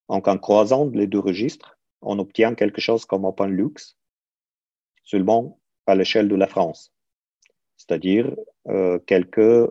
Donc, 0.09 0.29
en 0.29 0.37
croisant 0.37 0.91
les 0.93 1.07
deux 1.07 1.21
registres, 1.21 1.79
on 2.03 2.19
obtient 2.19 2.55
quelque 2.55 2.81
chose 2.81 3.07
comme 3.07 3.25
OpenLux, 3.25 3.97
seulement 5.05 5.59
à 5.87 5.95
l'échelle 5.95 6.29
de 6.29 6.37
la 6.37 6.47
France, 6.47 6.93
c'est-à-dire 7.79 8.35
quelques 9.07 9.69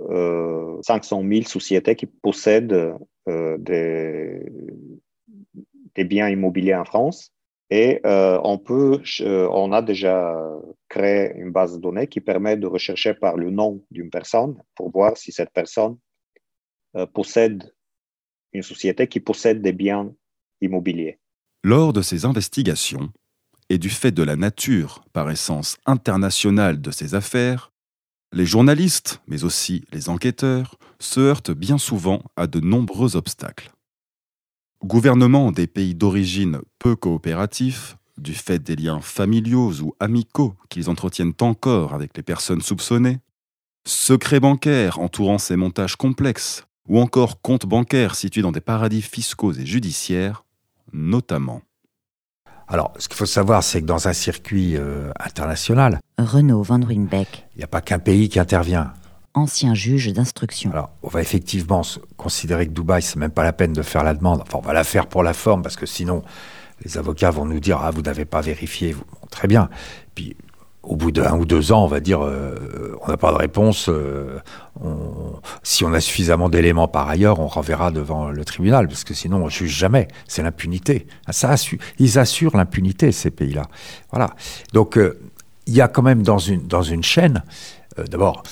500 0.82 1.24
000 1.28 1.44
sociétés 1.44 1.96
qui 1.96 2.06
possèdent 2.06 2.74
euh, 2.74 2.94
des, 3.60 4.46
des, 5.96 6.04
biens 6.04 6.30
immobiliers 6.30 6.76
en 6.76 6.86
France. 6.86 7.32
Et 7.70 8.02
euh, 8.06 8.40
on, 8.44 8.58
peut, 8.58 9.02
euh, 9.22 9.48
on 9.52 9.72
a 9.72 9.82
déjà 9.82 10.36
créé 10.88 11.34
une 11.36 11.52
base 11.52 11.76
de 11.76 11.80
données 11.80 12.08
qui 12.08 12.20
permet 12.20 12.58
de 12.58 12.66
rechercher 12.66 13.14
par 13.14 13.38
le 13.38 13.52
nom 13.52 13.84
d'une 13.92 14.10
personne 14.10 14.62
pour 14.76 14.92
voir 14.92 15.18
si 15.18 15.32
cette 15.32 15.52
personne 15.52 15.98
possède 17.14 17.72
une 18.54 18.64
société 18.64 19.08
qui 19.08 19.20
possède 19.20 19.62
des 19.62 19.74
biens 19.74 20.12
immobiliers. 20.62 21.20
Lors 21.64 21.94
de 21.94 22.02
ces 22.02 22.26
investigations, 22.26 23.12
et 23.70 23.78
du 23.78 23.90
fait 23.90 24.12
de 24.12 24.24
la 24.24 24.36
nature, 24.36 25.04
par 25.14 25.30
essence 25.30 25.78
internationale 25.86 26.82
de 26.82 26.92
ces 26.92 27.14
affaires, 27.14 27.72
les 28.32 28.46
journalistes, 28.46 29.22
mais 29.28 29.44
aussi 29.44 29.84
les 29.92 30.10
enquêteurs, 30.10 30.76
se 31.00 31.20
heurtent 31.20 31.52
bien 31.52 31.78
souvent 31.78 32.22
à 32.36 32.48
de 32.48 32.60
nombreux 32.60 33.16
obstacles. 33.16 33.72
Gouvernements 34.84 35.52
des 35.52 35.68
pays 35.68 35.96
d'origine 35.96 36.60
peu 36.78 36.96
coopératifs, 36.96 37.98
du 38.18 38.34
fait 38.34 38.60
des 38.60 38.76
liens 38.76 39.02
familiaux 39.02 39.82
ou 39.82 39.96
amicaux 40.00 40.56
qu'ils 40.70 40.90
entretiennent 40.90 41.34
encore 41.42 41.94
avec 41.94 42.16
les 42.16 42.24
personnes 42.24 42.62
soupçonnées, 42.62 43.20
secrets 43.86 44.40
bancaires 44.40 45.00
entourant 45.00 45.38
ces 45.38 45.56
montages 45.56 45.96
complexes, 45.96 46.66
ou 46.88 47.00
encore 47.00 47.42
comptes 47.42 47.66
bancaires 47.66 48.16
situés 48.16 48.42
dans 48.42 48.52
des 48.52 48.62
paradis 48.62 49.02
fiscaux 49.02 49.54
et 49.54 49.66
judiciaires, 49.66 50.44
notamment. 50.92 51.62
Alors, 52.72 52.94
ce 53.00 53.08
qu'il 53.08 53.18
faut 53.18 53.26
savoir, 53.26 53.64
c'est 53.64 53.82
que 53.82 53.88
dans 53.88 54.08
un 54.08 54.14
circuit 54.14 54.78
euh, 54.78 55.12
international, 55.20 56.00
Renaud 56.20 56.62
Van 56.62 56.80
Ruynbeck, 56.80 57.48
il 57.56 57.58
n'y 57.58 57.64
a 57.64 57.68
pas 57.68 57.82
qu'un 57.82 57.98
pays 57.98 58.30
qui 58.30 58.40
intervient. 58.40 58.94
Ancien 59.34 59.74
juge 59.74 60.14
d'instruction. 60.14 60.72
Alors, 60.72 60.92
on 61.02 61.08
va 61.08 61.22
effectivement 61.22 61.82
considérer 62.16 62.68
que 62.68 62.72
Dubaï, 62.72 63.02
c'est 63.02 63.16
même 63.16 63.32
pas 63.32 63.44
la 63.44 63.54
peine 63.54 63.74
de 63.74 63.82
faire 63.82 64.04
la 64.04 64.14
demande. 64.14 64.42
Enfin, 64.42 64.60
on 64.62 64.66
va 64.66 64.74
la 64.74 64.84
faire 64.84 65.08
pour 65.08 65.24
la 65.24 65.34
forme, 65.34 65.64
parce 65.64 65.76
que 65.76 65.88
sinon, 65.88 66.24
les 66.84 66.98
avocats 67.00 67.32
vont 67.32 67.46
nous 67.46 67.60
dire 67.60 67.80
Ah, 67.82 67.90
vous 67.90 68.04
n'avez 68.04 68.26
pas 68.26 68.42
vérifié. 68.42 68.96
Très 69.32 69.48
bien. 69.48 69.70
Puis, 70.14 70.36
au 70.84 70.96
bout 70.96 71.12
d'un 71.12 71.38
ou 71.38 71.46
deux 71.46 71.72
ans, 71.72 71.84
on 71.84 71.88
va 71.88 72.00
dire, 72.00 72.22
on 72.22 73.08
n'a 73.08 73.18
pas 73.18 73.32
de 73.32 73.38
réponse. 73.38 73.90
si 75.62 75.84
on 75.84 75.94
a 75.94 76.00
suffisamment 76.00 76.48
d'éléments 76.50 76.88
par 76.88 77.10
ailleurs, 77.10 77.40
on 77.40 77.48
renverra 77.48 77.92
devant 77.92 78.30
le 78.30 78.46
tribunal, 78.46 78.88
parce 78.88 79.04
que 79.04 79.14
sinon 79.14 79.44
on 79.44 79.50
juge 79.50 79.76
jamais. 79.76 80.08
C'est 80.28 80.42
l'impunité. 80.42 81.06
Ça 81.30 81.56
ils 82.00 82.18
assurent 82.18 82.56
l'impunité 82.56 83.12
ces 83.12 83.30
pays-là. 83.30 83.64
Voilà. 84.12 84.30
Donc 84.74 84.98
il 85.68 85.74
y 85.74 85.82
a 85.82 85.90
quand 85.90 86.02
même 86.02 86.24
dans 86.24 86.40
une 86.40 86.66
dans 86.66 86.84
une 86.84 87.04
chaîne, 87.04 87.44
d'abord, 87.98 88.44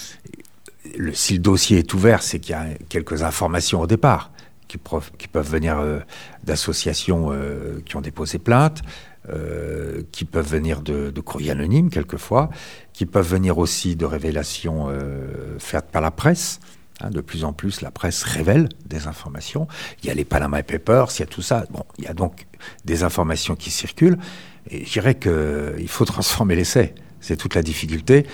si 1.13 1.33
le 1.35 1.39
dossier 1.39 1.79
est 1.79 1.93
ouvert, 1.93 2.21
c'est 2.23 2.39
qu'il 2.39 2.51
y 2.51 2.55
a 2.55 2.65
quelques 2.89 3.23
informations 3.23 3.81
au 3.81 3.87
départ 3.87 4.31
qui, 4.67 4.77
peuvent 4.77 5.49
venir 5.49 5.79
euh, 5.79 5.99
d'associations 6.43 7.29
euh, 7.31 7.81
qui 7.85 7.95
ont 7.95 8.01
déposé 8.01 8.37
plainte, 8.37 8.81
euh, 9.29 10.01
qui 10.11 10.25
peuvent 10.25 10.47
venir 10.47 10.81
de, 10.81 11.11
courriers 11.21 11.51
anonymes 11.51 11.89
quelquefois, 11.89 12.49
qui 12.93 13.05
peuvent 13.05 13.27
venir 13.27 13.57
aussi 13.57 13.95
de 13.95 14.05
révélations 14.05 14.87
faites 15.59 15.91
par 15.91 16.01
la 16.01 16.11
presse. 16.11 16.59
Hein, 16.99 17.11
de 17.11 17.21
plus 17.21 17.43
en 17.43 17.53
plus, 17.53 17.81
la 17.81 17.91
presse 17.91 18.23
révèle 18.23 18.69
des 18.85 19.05
informations. 19.07 19.67
Il 20.01 20.07
y 20.07 20.09
a 20.09 20.15
les 20.15 20.25
Panama 20.25 20.63
Papers, 20.63 21.09
il 21.15 21.19
y 21.19 21.23
a 21.23 21.27
tout 21.27 21.43
ça. 21.43 21.65
Bon, 21.69 21.83
il 21.99 22.05
y 22.05 22.07
a 22.07 22.13
donc 22.13 22.47
des 22.85 23.03
informations 23.03 23.55
qui 23.55 23.69
circulent. 23.69 24.17
Et 24.69 24.83
je 24.83 24.91
dirais 24.91 25.15
qu'il 25.15 25.87
faut 25.87 26.05
transformer 26.05 26.55
l'essai. 26.55 26.95
C'est 27.21 27.37
toute 27.37 27.53
la 27.53 27.61
difficulté. 27.61 28.25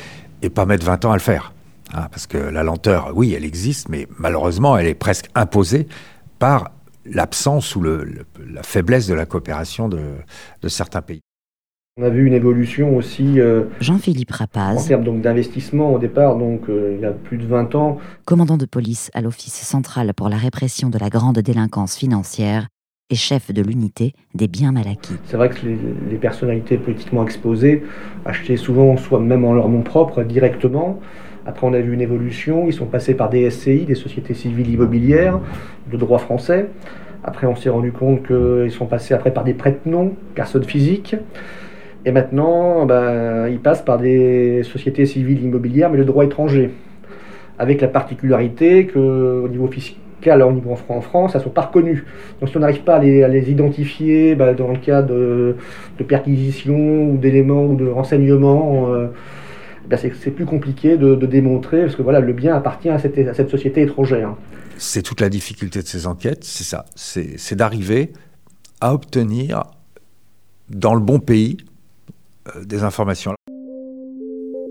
Et 0.41 0.49
pas 0.49 0.65
mettre 0.65 0.85
20 0.85 1.05
ans 1.05 1.11
à 1.11 1.15
le 1.15 1.21
faire. 1.21 1.53
Hein, 1.93 2.07
parce 2.09 2.25
que 2.25 2.37
la 2.37 2.63
lenteur, 2.63 3.11
oui, 3.13 3.33
elle 3.33 3.45
existe, 3.45 3.89
mais 3.89 4.07
malheureusement, 4.17 4.77
elle 4.77 4.87
est 4.87 4.95
presque 4.95 5.29
imposée 5.35 5.87
par 6.39 6.71
l'absence 7.05 7.75
ou 7.75 7.81
la 7.81 8.63
faiblesse 8.63 9.07
de 9.07 9.13
la 9.13 9.25
coopération 9.25 9.89
de, 9.89 9.99
certains 10.67 11.01
pays. 11.01 11.21
On 11.97 12.03
a 12.03 12.09
vu 12.09 12.25
une 12.25 12.33
évolution 12.33 12.95
aussi 12.95 13.39
euh, 13.39 13.65
Jean-Philippe 13.79 14.31
Rapaz. 14.31 14.77
En 14.77 14.83
termes 14.83 15.21
d'investissement 15.21 15.93
au 15.93 15.99
départ, 15.99 16.37
donc 16.37 16.67
euh, 16.67 16.95
il 16.95 17.01
y 17.01 17.05
a 17.05 17.11
plus 17.11 17.37
de 17.37 17.45
20 17.45 17.75
ans. 17.75 17.99
Commandant 18.25 18.57
de 18.57 18.65
police 18.65 19.11
à 19.13 19.21
l'Office 19.21 19.53
central 19.53 20.11
pour 20.15 20.27
la 20.27 20.37
répression 20.37 20.89
de 20.89 20.97
la 20.97 21.09
grande 21.09 21.37
délinquance 21.37 21.95
financière 21.95 22.67
et 23.11 23.15
chef 23.15 23.53
de 23.53 23.61
l'unité 23.61 24.13
des 24.33 24.47
biens 24.47 24.71
mal 24.71 24.87
acquis. 24.87 25.13
C'est 25.25 25.37
vrai 25.37 25.49
que 25.49 25.63
les, 25.63 25.77
les, 26.09 26.17
personnalités 26.17 26.79
politiquement 26.79 27.23
exposées 27.23 27.83
achetaient 28.25 28.57
souvent, 28.57 28.97
soit 28.97 29.19
même 29.19 29.45
en 29.45 29.53
leur 29.53 29.69
nom 29.69 29.83
propre, 29.83 30.23
directement. 30.23 30.99
Après, 31.45 31.67
on 31.67 31.73
a 31.73 31.79
vu 31.79 31.93
une 31.93 32.01
évolution. 32.01 32.65
Ils 32.67 32.73
sont 32.73 32.85
passés 32.85 33.13
par 33.13 33.29
des 33.29 33.49
SCI, 33.49 33.85
des 33.85 33.95
sociétés 33.95 34.33
civiles 34.33 34.69
immobilières, 34.69 35.39
de 35.91 35.97
droit 35.97 36.19
français. 36.19 36.67
Après, 37.23 37.47
on 37.47 37.55
s'est 37.55 37.69
rendu 37.69 37.91
compte 37.91 38.25
qu'ils 38.27 38.71
sont 38.71 38.85
passés 38.85 39.13
après 39.13 39.31
par 39.31 39.43
des 39.43 39.53
prête-noms, 39.53 40.13
personnes 40.35 40.63
physiques. 40.63 41.15
Et 42.05 42.11
maintenant, 42.11 42.85
ben, 42.85 43.47
ils 43.47 43.59
passent 43.59 43.81
par 43.81 43.97
des 43.97 44.63
sociétés 44.63 45.05
civiles 45.05 45.41
immobilières, 45.41 45.89
mais 45.89 45.97
de 45.97 46.03
droit 46.03 46.25
étranger. 46.25 46.71
Avec 47.59 47.81
la 47.81 47.87
particularité 47.87 48.87
qu'au 48.87 49.47
niveau 49.47 49.67
fiscal, 49.67 50.41
au 50.41 50.51
niveau 50.51 50.75
en 50.89 51.01
France, 51.01 51.31
elles 51.33 51.39
ne 51.41 51.43
sont 51.43 51.49
pas 51.49 51.61
reconnues. 51.61 52.05
Donc 52.39 52.49
si 52.49 52.57
on 52.57 52.59
n'arrive 52.59 52.81
pas 52.81 52.95
à 52.95 52.99
les, 52.99 53.51
identifier 53.51 54.35
ben, 54.35 54.53
dans 54.53 54.71
le 54.71 54.77
cas 54.77 55.01
de, 55.01 55.55
perquisitions 56.07 57.11
ou 57.11 57.17
d'éléments 57.17 57.65
ou 57.65 57.75
de 57.75 57.87
renseignements, 57.87 58.87
euh, 58.89 59.07
c'est 59.97 60.31
plus 60.31 60.45
compliqué 60.45 60.97
de, 60.97 61.15
démontrer, 61.25 61.81
parce 61.81 61.95
que 61.95 62.01
voilà, 62.01 62.19
le 62.19 62.33
bien 62.33 62.55
appartient 62.55 62.89
à 62.89 62.99
cette, 62.99 63.49
société 63.49 63.81
étrangère. 63.81 64.35
C'est 64.77 65.01
toute 65.01 65.21
la 65.21 65.29
difficulté 65.29 65.81
de 65.81 65.87
ces 65.87 66.07
enquêtes, 66.07 66.43
c'est 66.43 66.63
ça, 66.63 66.85
c'est 66.95 67.55
d'arriver 67.55 68.11
à 68.81 68.93
obtenir 68.93 69.63
dans 70.69 70.93
le 70.93 70.99
bon 70.99 71.19
pays 71.19 71.57
euh, 72.55 72.63
des 72.65 72.83
informations. 72.83 73.33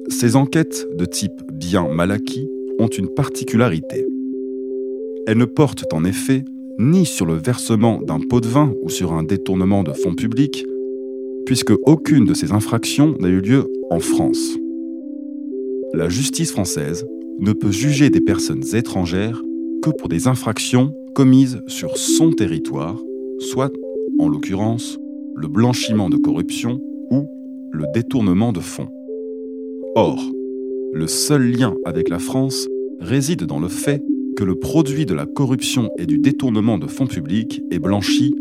Ces 0.09 0.37
enquêtes 0.37 0.87
de 0.97 1.05
type 1.05 1.41
bien 1.53 1.89
mal 1.89 2.11
acquis 2.11 2.49
ont 2.79 2.89
une 2.89 3.09
particularité. 3.09 4.07
Elles 5.27 5.39
ne 5.39 5.45
portent 5.45 5.93
en 5.93 6.05
effet 6.05 6.45
ni 6.79 7.07
sur 7.07 7.27
le 7.27 7.35
versement 7.35 8.01
d'un 8.03 8.19
pot 8.19 8.41
de 8.41 8.49
vin 8.49 8.73
ou 8.83 8.91
sur 8.91 9.13
un 9.13 9.23
détournement 9.23 9.85
de 9.85 9.93
fonds 9.93 10.15
publics, 10.15 10.67
puisque 11.47 11.73
aucune 11.87 12.25
de 12.25 12.35
ces 12.35 12.53
infractions 12.53 13.15
n'a 13.21 13.29
eu 13.29 13.41
lieu 13.41 13.71
en 13.91 14.01
France 14.01 14.59
la 15.95 16.09
justice 16.09 16.53
française 16.53 17.07
ne 17.39 17.53
peut 17.53 17.71
juger 17.71 18.09
des 18.09 18.21
personnes 18.21 18.65
étrangères 18.75 19.43
que 19.83 19.91
pour 19.91 20.09
des 20.09 20.27
infractions 20.27 20.95
commises 21.15 21.61
sur 21.67 21.99
son 21.99 22.31
territoire, 22.31 22.99
soit, 23.39 23.73
en 24.19 24.29
l'occurrence, 24.29 24.99
le 25.35 25.49
blanchiment 25.49 26.09
de 26.09 26.17
corruption 26.17 26.81
ou 27.11 27.27
le 27.73 27.85
détournement 27.93 28.53
de 28.53 28.61
fonds. 28.61 28.89
Or, 29.95 30.23
le 30.95 31.07
seul 31.07 31.51
lien 31.51 31.75
avec 31.85 32.09
la 32.09 32.19
France 32.19 32.69
réside 33.01 33.45
dans 33.45 33.61
le 33.61 33.69
fait 33.69 34.03
que 34.37 34.45
le 34.45 34.55
produit 34.55 35.05
de 35.05 35.15
la 35.15 35.27
corruption 35.27 35.91
et 35.99 36.07
du 36.07 36.19
détournement 36.19 36.79
de 36.79 36.87
fonds 36.87 37.07
publics 37.07 37.61
est 37.71 37.79
blanchi 37.79 38.35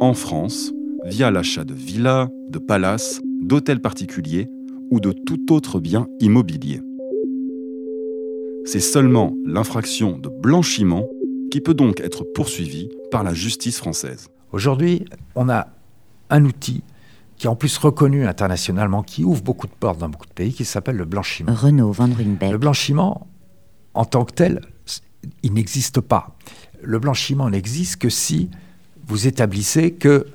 en 0.00 0.12
France 0.12 0.74
via 1.06 1.30
l'achat 1.30 1.64
de 1.64 1.74
villas, 1.74 2.28
de 2.50 2.58
palaces, 2.58 3.22
d'hôtels 3.40 3.80
particuliers 3.80 4.48
ou 4.90 5.00
de 5.00 5.12
tout 5.12 5.52
autre 5.52 5.80
bien 5.80 6.06
immobilier 6.20 6.80
c'est 8.68 8.80
seulement 8.80 9.34
l'infraction 9.46 10.18
de 10.18 10.28
blanchiment 10.28 11.08
qui 11.50 11.62
peut 11.62 11.72
donc 11.72 12.00
être 12.00 12.24
poursuivie 12.34 12.90
par 13.10 13.24
la 13.24 13.32
justice 13.32 13.78
française. 13.78 14.28
Aujourd'hui, 14.52 15.06
on 15.34 15.48
a 15.48 15.68
un 16.28 16.44
outil 16.44 16.82
qui 17.38 17.46
est 17.46 17.48
en 17.48 17.56
plus 17.56 17.78
reconnu 17.78 18.26
internationalement, 18.26 19.02
qui 19.02 19.24
ouvre 19.24 19.42
beaucoup 19.42 19.66
de 19.66 19.72
portes 19.72 19.98
dans 19.98 20.10
beaucoup 20.10 20.26
de 20.26 20.34
pays, 20.34 20.52
qui 20.52 20.66
s'appelle 20.66 20.96
le 20.96 21.06
blanchiment. 21.06 21.54
Renaud 21.54 21.92
Van 21.92 22.12
Ringbeck. 22.12 22.52
Le 22.52 22.58
blanchiment, 22.58 23.26
en 23.94 24.04
tant 24.04 24.26
que 24.26 24.34
tel, 24.34 24.60
il 25.42 25.54
n'existe 25.54 26.02
pas. 26.02 26.36
Le 26.82 26.98
blanchiment 26.98 27.48
n'existe 27.48 27.96
que 27.96 28.10
si 28.10 28.50
vous 29.06 29.26
établissez 29.26 29.92
que 29.92 30.26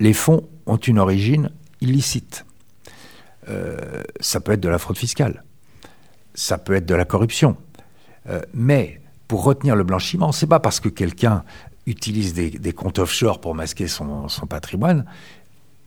les 0.00 0.14
fonds 0.14 0.48
ont 0.64 0.78
une 0.78 0.98
origine 0.98 1.50
illicite. 1.82 2.46
Euh, 3.50 4.02
ça 4.20 4.40
peut 4.40 4.52
être 4.52 4.60
de 4.60 4.68
la 4.70 4.78
fraude 4.78 4.96
fiscale 4.96 5.42
ça 6.38 6.56
peut 6.56 6.74
être 6.74 6.86
de 6.86 6.94
la 6.94 7.04
corruption. 7.04 7.56
Euh, 8.28 8.40
mais 8.54 9.00
pour 9.26 9.42
retenir 9.42 9.74
le 9.74 9.82
blanchiment, 9.82 10.30
c'est 10.30 10.46
pas 10.46 10.60
parce 10.60 10.78
que 10.78 10.88
quelqu'un 10.88 11.42
utilise 11.86 12.32
des, 12.32 12.72
comptes 12.72 12.98
offshore 12.98 13.40
pour 13.40 13.54
masquer 13.54 13.88
son, 13.88 14.28
patrimoine. 14.48 15.04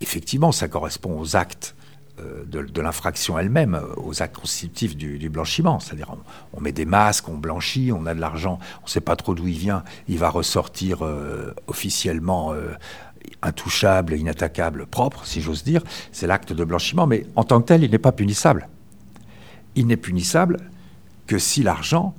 Effectivement, 0.01 0.51
ça 0.51 0.67
correspond 0.67 1.17
aux 1.19 1.35
actes 1.35 1.75
euh, 2.19 2.43
de, 2.45 2.81
l'infraction 2.81 3.39
elle-même, 3.39 3.79
aux 3.95 4.21
actes 4.21 4.35
constitutifs 4.35 4.97
du, 4.97 5.29
blanchiment. 5.29 5.79
C'est-à-dire, 5.79 6.13
on, 6.53 6.59
met 6.59 6.73
des 6.73 6.85
masques, 6.85 7.29
on 7.29 7.37
blanchit, 7.37 7.91
on 7.93 8.05
a 8.05 8.13
de 8.13 8.19
l'argent, 8.19 8.59
on 8.81 8.85
ne 8.85 8.89
sait 8.89 8.99
pas 8.99 9.15
trop 9.15 9.33
d'où 9.33 9.47
il 9.47 9.57
vient. 9.57 9.83
Il 10.09 10.17
va 10.17 10.29
ressortir 10.29 11.05
euh, 11.05 11.53
officiellement 11.67 12.53
intouchable, 13.41 14.15
inattaquable, 14.15 14.85
propre, 14.85 15.25
si 15.25 15.39
j'ose 15.39 15.63
dire. 15.63 15.81
C'est 16.11 16.27
l'acte 16.27 16.51
de 16.51 16.63
blanchiment, 16.65 17.07
mais 17.07 17.25
en 17.37 17.45
tant 17.45 17.61
que 17.61 17.67
tel, 17.67 17.83
il 17.83 17.91
n'est 17.91 17.99
pas 17.99 18.11
punissable 18.11 18.67
il 19.75 19.87
n'est 19.87 19.97
punissable 19.97 20.57
que 21.27 21.37
si 21.37 21.63
l'argent 21.63 22.15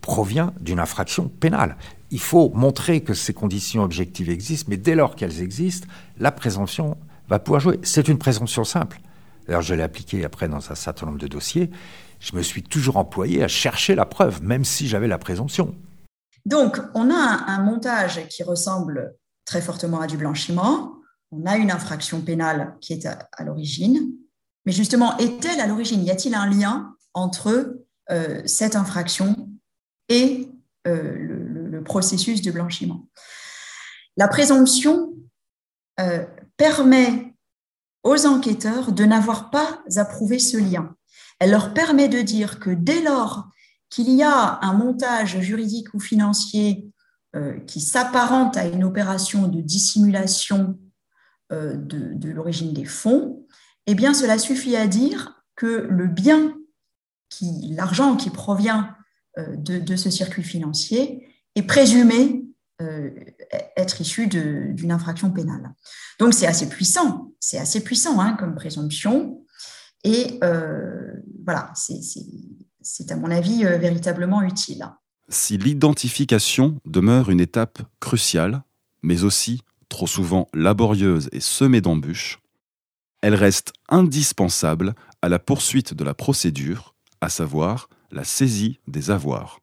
provient 0.00 0.52
d'une 0.60 0.80
infraction 0.80 1.28
pénale. 1.28 1.76
Il 2.10 2.20
faut 2.20 2.50
montrer 2.50 3.00
que 3.00 3.14
ces 3.14 3.32
conditions 3.32 3.82
objectives 3.82 4.28
existent, 4.28 4.66
mais 4.68 4.76
dès 4.76 4.94
lors 4.94 5.16
qu'elles 5.16 5.40
existent, 5.40 5.88
la 6.18 6.30
présomption 6.30 6.98
va 7.28 7.38
pouvoir 7.38 7.60
jouer. 7.60 7.80
C'est 7.82 8.08
une 8.08 8.18
présomption 8.18 8.64
simple. 8.64 9.00
D'ailleurs, 9.46 9.62
je 9.62 9.74
l'ai 9.74 9.82
appliquée 9.82 10.24
après 10.24 10.48
dans 10.48 10.70
un 10.70 10.74
certain 10.74 11.06
nombre 11.06 11.18
de 11.18 11.26
dossiers. 11.26 11.70
Je 12.20 12.36
me 12.36 12.42
suis 12.42 12.62
toujours 12.62 12.96
employé 12.98 13.42
à 13.42 13.48
chercher 13.48 13.94
la 13.94 14.04
preuve, 14.04 14.42
même 14.42 14.64
si 14.64 14.86
j'avais 14.86 15.08
la 15.08 15.18
présomption. 15.18 15.74
Donc, 16.44 16.80
on 16.94 17.10
a 17.10 17.44
un, 17.46 17.62
montage 17.62 18.26
qui 18.28 18.42
ressemble 18.42 19.14
très 19.44 19.60
fortement 19.60 20.00
à 20.00 20.06
du 20.06 20.16
blanchiment. 20.16 20.94
On 21.30 21.46
a 21.46 21.56
une 21.56 21.70
infraction 21.70 22.20
pénale 22.20 22.76
qui 22.80 22.92
est 22.92 23.06
à 23.06 23.44
l'origine. 23.44 24.12
Mais 24.64 24.72
justement, 24.72 25.16
est-elle 25.18 25.60
à 25.60 25.66
l'origine 25.66 26.04
Y 26.04 26.10
a-t-il 26.10 26.34
un 26.34 26.46
lien 26.46 26.96
entre 27.14 27.84
euh, 28.10 28.42
cette 28.46 28.76
infraction 28.76 29.50
et 30.08 30.50
euh, 30.86 31.16
le, 31.18 31.82
processus 31.82 32.42
de 32.42 32.52
blanchiment? 32.52 33.08
La 34.16 34.28
présomption 34.28 35.14
euh, 35.98 36.24
permet 36.56 37.34
aux 38.04 38.26
enquêteurs 38.26 38.92
de 38.92 39.04
n'avoir 39.04 39.50
pas 39.50 39.82
approuvé 39.96 40.38
ce 40.38 40.56
lien. 40.56 40.94
Elle 41.40 41.50
leur 41.50 41.74
permet 41.74 42.08
de 42.08 42.20
dire 42.20 42.60
que 42.60 42.70
dès 42.70 43.02
lors 43.02 43.48
qu'il 43.90 44.10
y 44.10 44.22
a 44.22 44.60
un 44.62 44.72
montage 44.74 45.40
juridique 45.40 45.92
ou 45.94 46.00
financier 46.00 46.88
qui 47.66 47.80
s'apparente 47.80 48.58
à 48.58 48.66
une 48.66 48.84
opération 48.84 49.48
de 49.48 49.60
dissimulation 49.62 50.78
de 51.50 52.28
l'origine 52.30 52.74
des 52.74 52.84
fonds, 52.84 53.46
eh 53.86 53.94
bien, 53.94 54.14
cela 54.14 54.38
suffit 54.38 54.76
à 54.76 54.86
dire 54.86 55.42
que 55.56 55.86
le 55.88 56.06
bien, 56.06 56.54
l'argent 57.70 58.16
qui 58.16 58.30
provient 58.30 58.94
euh, 59.38 59.56
de, 59.56 59.96
ce 59.96 60.10
circuit 60.10 60.42
financier 60.42 61.28
est 61.54 61.62
présumé 61.62 62.44
euh, 62.80 63.10
être 63.76 64.00
issu 64.00 64.26
d'une 64.26 64.92
infraction 64.92 65.30
pénale. 65.30 65.74
Donc, 66.18 66.34
c'est 66.34 66.46
assez 66.46 66.68
puissant, 66.68 67.32
c'est 67.40 67.58
assez 67.58 67.82
puissant 67.82 68.20
hein, 68.20 68.36
comme 68.38 68.54
présomption. 68.54 69.44
Et 70.04 70.40
voilà, 71.44 71.72
c'est 71.74 73.12
à 73.12 73.16
mon 73.16 73.30
avis 73.30 73.62
véritablement 73.62 74.42
utile. 74.42 74.84
Si 75.28 75.56
l'identification 75.56 76.80
demeure 76.84 77.30
une 77.30 77.40
étape 77.40 77.78
cruciale, 78.00 78.64
mais 79.02 79.22
aussi 79.22 79.62
trop 79.88 80.06
souvent 80.06 80.48
laborieuse 80.54 81.28
et 81.32 81.40
semée 81.40 81.80
d'embûches, 81.80 82.41
elle 83.22 83.34
reste 83.34 83.72
indispensable 83.88 84.94
à 85.22 85.28
la 85.28 85.38
poursuite 85.38 85.94
de 85.94 86.04
la 86.04 86.12
procédure, 86.14 86.94
à 87.20 87.28
savoir 87.28 87.88
la 88.10 88.24
saisie 88.24 88.78
des 88.88 89.10
avoirs. 89.10 89.60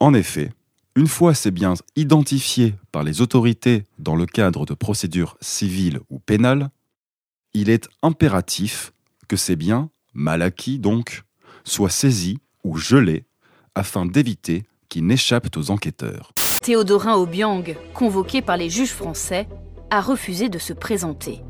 En 0.00 0.14
effet, 0.14 0.52
une 0.96 1.08
fois 1.08 1.34
ces 1.34 1.50
biens 1.50 1.74
identifiés 1.96 2.74
par 2.92 3.02
les 3.02 3.20
autorités 3.20 3.84
dans 3.98 4.14
le 4.14 4.26
cadre 4.26 4.64
de 4.64 4.74
procédures 4.74 5.36
civiles 5.40 6.00
ou 6.08 6.20
pénales, 6.20 6.70
il 7.52 7.68
est 7.68 7.88
impératif 8.02 8.92
que 9.28 9.36
ces 9.36 9.56
biens, 9.56 9.90
mal 10.12 10.42
acquis 10.42 10.78
donc, 10.78 11.22
soient 11.64 11.90
saisis 11.90 12.38
ou 12.62 12.76
gelés 12.76 13.24
afin 13.74 14.06
d'éviter 14.06 14.64
qu'ils 14.88 15.06
n'échappent 15.06 15.56
aux 15.56 15.70
enquêteurs. 15.70 16.32
Théodorin 16.62 17.16
Obiang, 17.16 17.64
convoqué 17.92 18.42
par 18.42 18.56
les 18.56 18.70
juges 18.70 18.92
français, 18.92 19.48
a 19.90 20.00
refusé 20.00 20.48
de 20.48 20.58
se 20.58 20.72
présenter. 20.72 21.40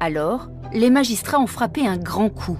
Alors, 0.00 0.48
les 0.72 0.90
magistrats 0.90 1.40
ont 1.40 1.46
frappé 1.46 1.86
un 1.86 1.96
grand 1.96 2.28
coup. 2.28 2.58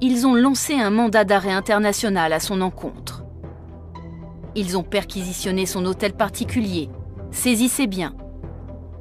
Ils 0.00 0.26
ont 0.26 0.34
lancé 0.34 0.74
un 0.74 0.90
mandat 0.90 1.24
d'arrêt 1.24 1.52
international 1.52 2.32
à 2.32 2.40
son 2.40 2.60
encontre. 2.60 3.24
Ils 4.54 4.78
ont 4.78 4.82
perquisitionné 4.82 5.66
son 5.66 5.84
hôtel 5.84 6.12
particulier, 6.12 6.88
saisi 7.32 7.68
ses 7.68 7.86
biens. 7.86 8.14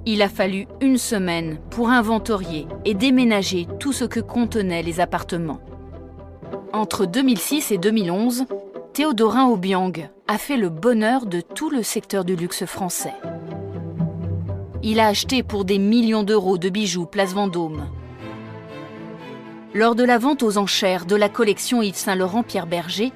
Il 0.05 0.21
a 0.21 0.29
fallu 0.29 0.67
une 0.81 0.97
semaine 0.97 1.59
pour 1.69 1.89
inventorier 1.89 2.67
et 2.85 2.93
déménager 2.93 3.67
tout 3.79 3.93
ce 3.93 4.05
que 4.05 4.19
contenaient 4.19 4.83
les 4.83 4.99
appartements. 4.99 5.61
Entre 6.73 7.05
2006 7.05 7.71
et 7.71 7.77
2011, 7.77 8.45
Théodorin 8.93 9.47
Obiang 9.47 10.09
a 10.27 10.37
fait 10.37 10.57
le 10.57 10.69
bonheur 10.69 11.27
de 11.27 11.39
tout 11.41 11.69
le 11.69 11.83
secteur 11.83 12.25
du 12.25 12.35
luxe 12.35 12.65
français. 12.65 13.13
Il 14.83 14.99
a 14.99 15.07
acheté 15.07 15.43
pour 15.43 15.65
des 15.65 15.79
millions 15.79 16.23
d'euros 16.23 16.57
de 16.57 16.69
bijoux 16.69 17.05
Place 17.05 17.33
Vendôme. 17.33 17.87
Lors 19.73 19.95
de 19.95 20.03
la 20.03 20.17
vente 20.17 20.43
aux 20.43 20.57
enchères 20.57 21.05
de 21.05 21.15
la 21.15 21.29
collection 21.29 21.81
Yves 21.81 21.95
Saint-Laurent 21.95 22.43
Pierre 22.43 22.67
Berger, 22.67 23.11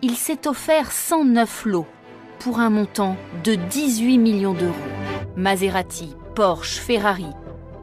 il 0.00 0.14
s'est 0.16 0.46
offert 0.46 0.92
109 0.92 1.66
lots 1.66 1.86
pour 2.38 2.60
un 2.60 2.70
montant 2.70 3.16
de 3.44 3.56
18 3.56 4.16
millions 4.18 4.54
d'euros. 4.54 4.74
Maserati, 5.36 6.14
Porsche, 6.34 6.78
Ferrari 6.78 7.26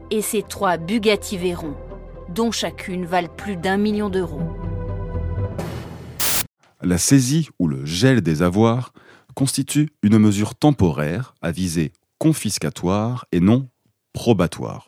et 0.09 0.21
ses 0.21 0.41
trois 0.41 0.77
Bugatti 0.77 1.37
Veyron, 1.37 1.75
dont 2.29 2.51
chacune 2.51 3.05
valent 3.05 3.35
plus 3.35 3.57
d'un 3.57 3.77
million 3.77 4.09
d'euros 4.09 4.41
la 6.85 6.97
saisie 6.97 7.49
ou 7.59 7.67
le 7.67 7.85
gel 7.85 8.21
des 8.21 8.41
avoirs 8.41 8.93
constitue 9.33 9.89
une 10.03 10.17
mesure 10.17 10.55
temporaire 10.55 11.33
à 11.41 11.51
visée 11.51 11.91
confiscatoire 12.19 13.25
et 13.31 13.39
non 13.39 13.69
probatoire. 14.13 14.87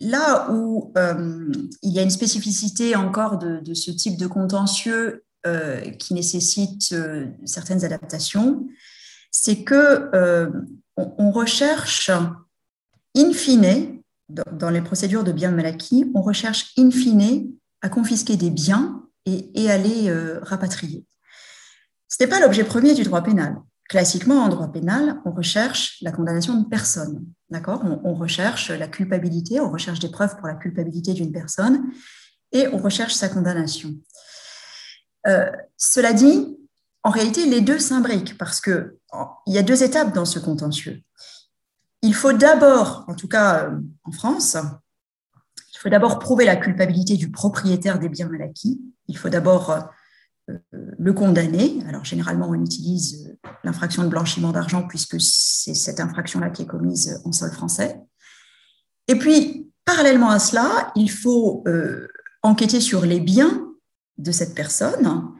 Là 0.00 0.50
où 0.52 0.92
euh, 0.96 1.50
il 1.82 1.92
y 1.92 1.98
a 1.98 2.02
une 2.02 2.10
spécificité 2.10 2.94
encore 2.94 3.38
de, 3.38 3.74
ce 3.74 3.90
type 3.90 4.16
de 4.16 4.28
contentieux 4.28 5.24
euh, 5.46 5.90
qui 5.92 6.14
nécessite 6.14 6.92
euh, 6.92 7.26
certaines 7.44 7.84
adaptations, 7.84 8.66
c'est 9.30 9.64
que 9.64 10.10
on, 10.96 11.30
recherche 11.30 12.10
in 13.16 13.32
fine, 13.32 14.00
dans, 14.28 14.70
les 14.70 14.80
procédures 14.80 15.22
de 15.22 15.32
biens 15.32 15.50
mal 15.50 15.66
acquis, 15.66 16.10
on 16.14 16.22
recherche 16.22 16.72
in 16.78 16.90
fine 16.90 17.52
à 17.82 17.88
confisquer 17.88 18.36
des 18.36 18.50
biens 18.50 19.04
et, 19.26 19.50
et 19.62 19.70
à 19.70 19.78
les 19.78 20.10
rapatrier. 20.42 21.04
Ce 22.08 22.16
n'est 22.20 22.28
pas 22.28 22.40
l'objet 22.40 22.64
premier 22.64 22.94
du 22.94 23.02
droit 23.02 23.22
pénal. 23.22 23.58
Classiquement, 23.88 24.42
en 24.42 24.48
droit 24.48 24.68
pénal, 24.68 25.18
on 25.24 25.32
recherche 25.32 25.96
la 26.02 26.12
condamnation 26.12 26.60
de 26.60 26.68
personne. 26.68 27.24
D'accord? 27.48 27.82
On, 28.04 28.12
recherche 28.12 28.70
la 28.70 28.86
culpabilité, 28.86 29.60
on 29.60 29.70
recherche 29.70 29.98
des 29.98 30.10
preuves 30.10 30.36
pour 30.36 30.46
la 30.46 30.54
culpabilité 30.54 31.14
d'une 31.14 31.32
personne 31.32 31.90
et 32.52 32.68
on 32.68 32.76
recherche 32.76 33.14
sa 33.14 33.30
condamnation. 33.30 33.94
Euh, 35.26 35.50
cela 35.78 36.12
dit, 36.12 36.58
en 37.02 37.10
réalité, 37.10 37.46
les 37.46 37.62
deux 37.62 37.78
s'imbriquent 37.78 38.36
parce 38.36 38.60
qu'il 38.60 38.92
y 39.46 39.56
a 39.56 39.62
deux 39.62 39.82
étapes 39.82 40.14
dans 40.14 40.26
ce 40.26 40.38
contentieux. 40.38 41.02
Il 42.02 42.14
faut 42.14 42.34
d'abord, 42.34 43.06
en 43.08 43.14
tout 43.14 43.28
cas 43.28 43.64
euh, 43.64 43.80
en 44.04 44.12
France, 44.12 44.58
il 45.74 45.78
faut 45.78 45.88
d'abord 45.88 46.18
prouver 46.18 46.44
la 46.44 46.56
culpabilité 46.56 47.16
du 47.16 47.30
propriétaire 47.30 47.98
des 47.98 48.10
biens 48.10 48.28
mal 48.28 48.42
acquis. 48.42 48.80
Il 49.06 49.16
faut 49.16 49.30
d'abord 49.30 49.70
euh, 49.70 49.80
le 50.72 51.12
condamner. 51.12 51.78
Alors 51.88 52.04
généralement, 52.04 52.48
on 52.48 52.54
utilise 52.54 53.28
euh, 53.28 53.48
l'infraction 53.64 54.02
de 54.04 54.08
blanchiment 54.08 54.52
d'argent 54.52 54.86
puisque 54.86 55.20
c'est 55.20 55.74
cette 55.74 56.00
infraction-là 56.00 56.50
qui 56.50 56.62
est 56.62 56.66
commise 56.66 57.20
en 57.24 57.32
sol 57.32 57.50
français. 57.52 58.00
Et 59.08 59.16
puis, 59.16 59.70
parallèlement 59.84 60.30
à 60.30 60.38
cela, 60.38 60.92
il 60.96 61.10
faut 61.10 61.62
euh, 61.66 62.08
enquêter 62.42 62.80
sur 62.80 63.04
les 63.04 63.20
biens 63.20 63.66
de 64.18 64.32
cette 64.32 64.54
personne 64.54 65.32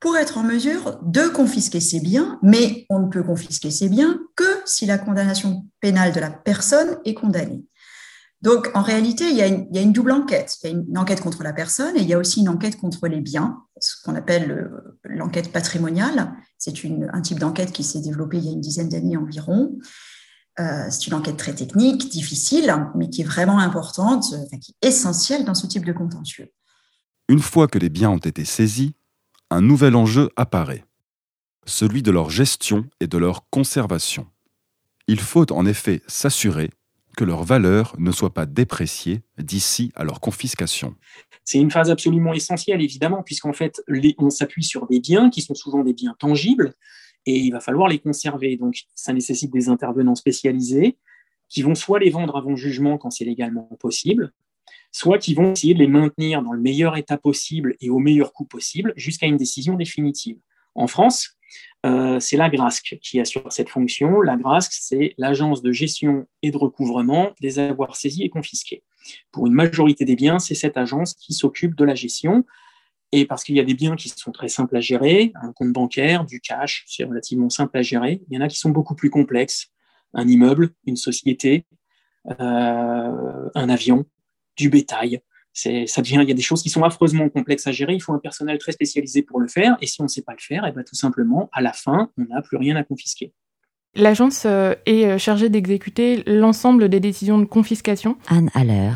pour 0.00 0.16
être 0.16 0.38
en 0.38 0.42
mesure 0.42 0.98
de 1.02 1.28
confisquer 1.28 1.80
ses 1.80 2.00
biens, 2.00 2.38
mais 2.42 2.86
on 2.90 3.00
ne 3.00 3.08
peut 3.08 3.22
confisquer 3.22 3.70
ses 3.70 3.88
biens 3.88 4.18
que 4.34 4.44
si 4.64 4.84
la 4.86 4.98
condamnation 4.98 5.64
pénale 5.80 6.12
de 6.12 6.20
la 6.20 6.30
personne 6.30 6.98
est 7.04 7.14
condamnée. 7.14 7.64
Donc, 8.42 8.70
en 8.74 8.82
réalité, 8.82 9.30
il 9.30 9.36
y, 9.36 9.42
a 9.42 9.46
une, 9.46 9.92
double 9.92 10.10
enquête. 10.10 10.56
Il 10.62 10.70
y 10.70 10.72
a 10.72 10.76
une 10.76 10.98
enquête 10.98 11.20
contre 11.20 11.44
la 11.44 11.52
personne 11.52 11.96
et 11.96 12.00
il 12.00 12.08
y 12.08 12.12
a 12.12 12.18
aussi 12.18 12.40
une 12.40 12.48
enquête 12.48 12.76
contre 12.76 13.06
les 13.06 13.20
biens, 13.20 13.62
ce 13.80 13.94
qu'on 14.02 14.16
appelle 14.16 14.68
l'enquête 15.04 15.52
patrimoniale. 15.52 16.32
C'est 16.58 16.74
un 17.12 17.20
type 17.20 17.38
d'enquête 17.38 17.70
qui 17.70 17.84
s'est 17.84 18.00
développé 18.00 18.38
il 18.38 18.44
y 18.44 18.48
a 18.48 18.52
une 18.52 18.60
dizaine 18.60 18.88
d'années 18.88 19.16
environ. 19.16 19.78
Euh, 20.58 20.86
c'est 20.90 21.06
une 21.06 21.14
enquête 21.14 21.36
très 21.36 21.54
technique, 21.54 22.10
difficile, 22.10 22.74
mais 22.96 23.08
qui 23.08 23.22
est 23.22 23.24
vraiment 23.24 23.60
importante, 23.60 24.24
qui 24.60 24.74
est 24.82 24.88
essentielle 24.88 25.44
dans 25.44 25.54
ce 25.54 25.68
type 25.68 25.84
de 25.84 25.92
contentieux. 25.92 26.52
Une 27.28 27.40
fois 27.40 27.68
que 27.68 27.78
les 27.78 27.88
biens 27.88 28.10
ont 28.10 28.18
été 28.18 28.44
saisis, 28.44 28.94
un 29.50 29.60
nouvel 29.60 29.94
enjeu 29.94 30.30
apparaît, 30.34 30.84
celui 31.64 32.02
de 32.02 32.10
leur 32.10 32.28
gestion 32.28 32.86
et 32.98 33.06
de 33.06 33.18
leur 33.18 33.48
conservation. 33.50 34.26
Il 35.06 35.20
faut 35.20 35.50
en 35.52 35.64
effet 35.64 36.02
s'assurer 36.08 36.70
que 37.16 37.24
leur 37.24 37.44
valeur 37.44 37.94
ne 37.98 38.10
soit 38.10 38.32
pas 38.32 38.46
dépréciée 38.46 39.22
d'ici 39.38 39.92
à 39.94 40.04
leur 40.04 40.20
confiscation. 40.20 40.94
C'est 41.44 41.58
une 41.58 41.70
phase 41.70 41.90
absolument 41.90 42.32
essentielle, 42.32 42.80
évidemment, 42.80 43.22
puisqu'en 43.22 43.52
fait, 43.52 43.82
on 44.18 44.30
s'appuie 44.30 44.64
sur 44.64 44.86
des 44.86 45.00
biens 45.00 45.28
qui 45.30 45.42
sont 45.42 45.54
souvent 45.54 45.82
des 45.82 45.92
biens 45.92 46.14
tangibles, 46.18 46.74
et 47.26 47.38
il 47.38 47.50
va 47.50 47.60
falloir 47.60 47.88
les 47.88 47.98
conserver. 47.98 48.56
Donc, 48.56 48.82
ça 48.94 49.12
nécessite 49.12 49.52
des 49.52 49.68
intervenants 49.68 50.14
spécialisés 50.14 50.98
qui 51.48 51.62
vont 51.62 51.74
soit 51.74 51.98
les 51.98 52.10
vendre 52.10 52.36
avant 52.36 52.56
jugement 52.56 52.96
quand 52.96 53.10
c'est 53.10 53.24
légalement 53.24 53.68
possible, 53.78 54.32
soit 54.90 55.18
qui 55.18 55.34
vont 55.34 55.52
essayer 55.52 55.74
de 55.74 55.78
les 55.78 55.88
maintenir 55.88 56.42
dans 56.42 56.52
le 56.52 56.60
meilleur 56.60 56.96
état 56.96 57.18
possible 57.18 57.76
et 57.80 57.90
au 57.90 57.98
meilleur 57.98 58.32
coût 58.32 58.44
possible 58.44 58.92
jusqu'à 58.96 59.26
une 59.26 59.36
décision 59.36 59.74
définitive. 59.74 60.38
En 60.74 60.86
France, 60.86 61.36
euh, 61.84 62.20
c'est 62.20 62.36
la 62.36 62.48
GRASC 62.48 62.98
qui 63.02 63.18
assure 63.18 63.50
cette 63.50 63.68
fonction. 63.68 64.20
La 64.20 64.36
GRASC, 64.36 64.72
c'est 64.72 65.14
l'agence 65.18 65.62
de 65.62 65.72
gestion 65.72 66.26
et 66.42 66.50
de 66.50 66.56
recouvrement 66.56 67.32
des 67.40 67.58
avoirs 67.58 67.96
saisis 67.96 68.22
et 68.22 68.28
confisqués. 68.28 68.84
Pour 69.32 69.46
une 69.46 69.52
majorité 69.52 70.04
des 70.04 70.14
biens, 70.14 70.38
c'est 70.38 70.54
cette 70.54 70.76
agence 70.76 71.14
qui 71.14 71.32
s'occupe 71.32 71.74
de 71.74 71.84
la 71.84 71.94
gestion. 71.94 72.44
Et 73.10 73.26
parce 73.26 73.44
qu'il 73.44 73.56
y 73.56 73.60
a 73.60 73.64
des 73.64 73.74
biens 73.74 73.96
qui 73.96 74.08
sont 74.08 74.30
très 74.30 74.48
simples 74.48 74.76
à 74.76 74.80
gérer, 74.80 75.32
un 75.42 75.52
compte 75.52 75.72
bancaire, 75.72 76.24
du 76.24 76.40
cash, 76.40 76.84
c'est 76.86 77.04
relativement 77.04 77.50
simple 77.50 77.76
à 77.76 77.82
gérer. 77.82 78.22
Il 78.30 78.34
y 78.34 78.38
en 78.38 78.40
a 78.40 78.48
qui 78.48 78.58
sont 78.58 78.70
beaucoup 78.70 78.94
plus 78.94 79.10
complexes. 79.10 79.66
Un 80.14 80.28
immeuble, 80.28 80.70
une 80.86 80.96
société, 80.96 81.66
euh, 82.28 83.48
un 83.54 83.68
avion, 83.68 84.06
du 84.56 84.70
bétail 84.70 85.20
ça 85.52 86.02
devient, 86.02 86.20
il 86.22 86.28
y 86.28 86.32
a 86.32 86.34
des 86.34 86.42
choses 86.42 86.62
qui 86.62 86.70
sont 86.70 86.82
affreusement 86.82 87.28
complexes 87.28 87.66
à 87.66 87.72
gérer. 87.72 87.94
Il 87.94 88.00
faut 88.00 88.12
un 88.12 88.18
personnel 88.18 88.58
très 88.58 88.72
spécialisé 88.72 89.22
pour 89.22 89.40
le 89.40 89.48
faire. 89.48 89.76
Et 89.80 89.86
si 89.86 90.00
on 90.00 90.04
ne 90.04 90.08
sait 90.08 90.22
pas 90.22 90.32
le 90.32 90.42
faire, 90.42 90.64
et 90.64 90.70
eh 90.70 90.72
ben, 90.72 90.84
tout 90.84 90.96
simplement, 90.96 91.50
à 91.52 91.60
la 91.60 91.72
fin, 91.72 92.10
on 92.18 92.24
n'a 92.24 92.42
plus 92.42 92.56
rien 92.56 92.76
à 92.76 92.84
confisquer. 92.84 93.32
L'agence 93.94 94.44
euh, 94.46 94.74
est 94.86 95.04
euh, 95.04 95.18
chargée 95.18 95.50
d'exécuter 95.50 96.22
l'ensemble 96.26 96.88
des 96.88 97.00
décisions 97.00 97.38
de 97.38 97.44
confiscation. 97.44 98.16
Anne 98.28 98.50
Haller, 98.54 98.92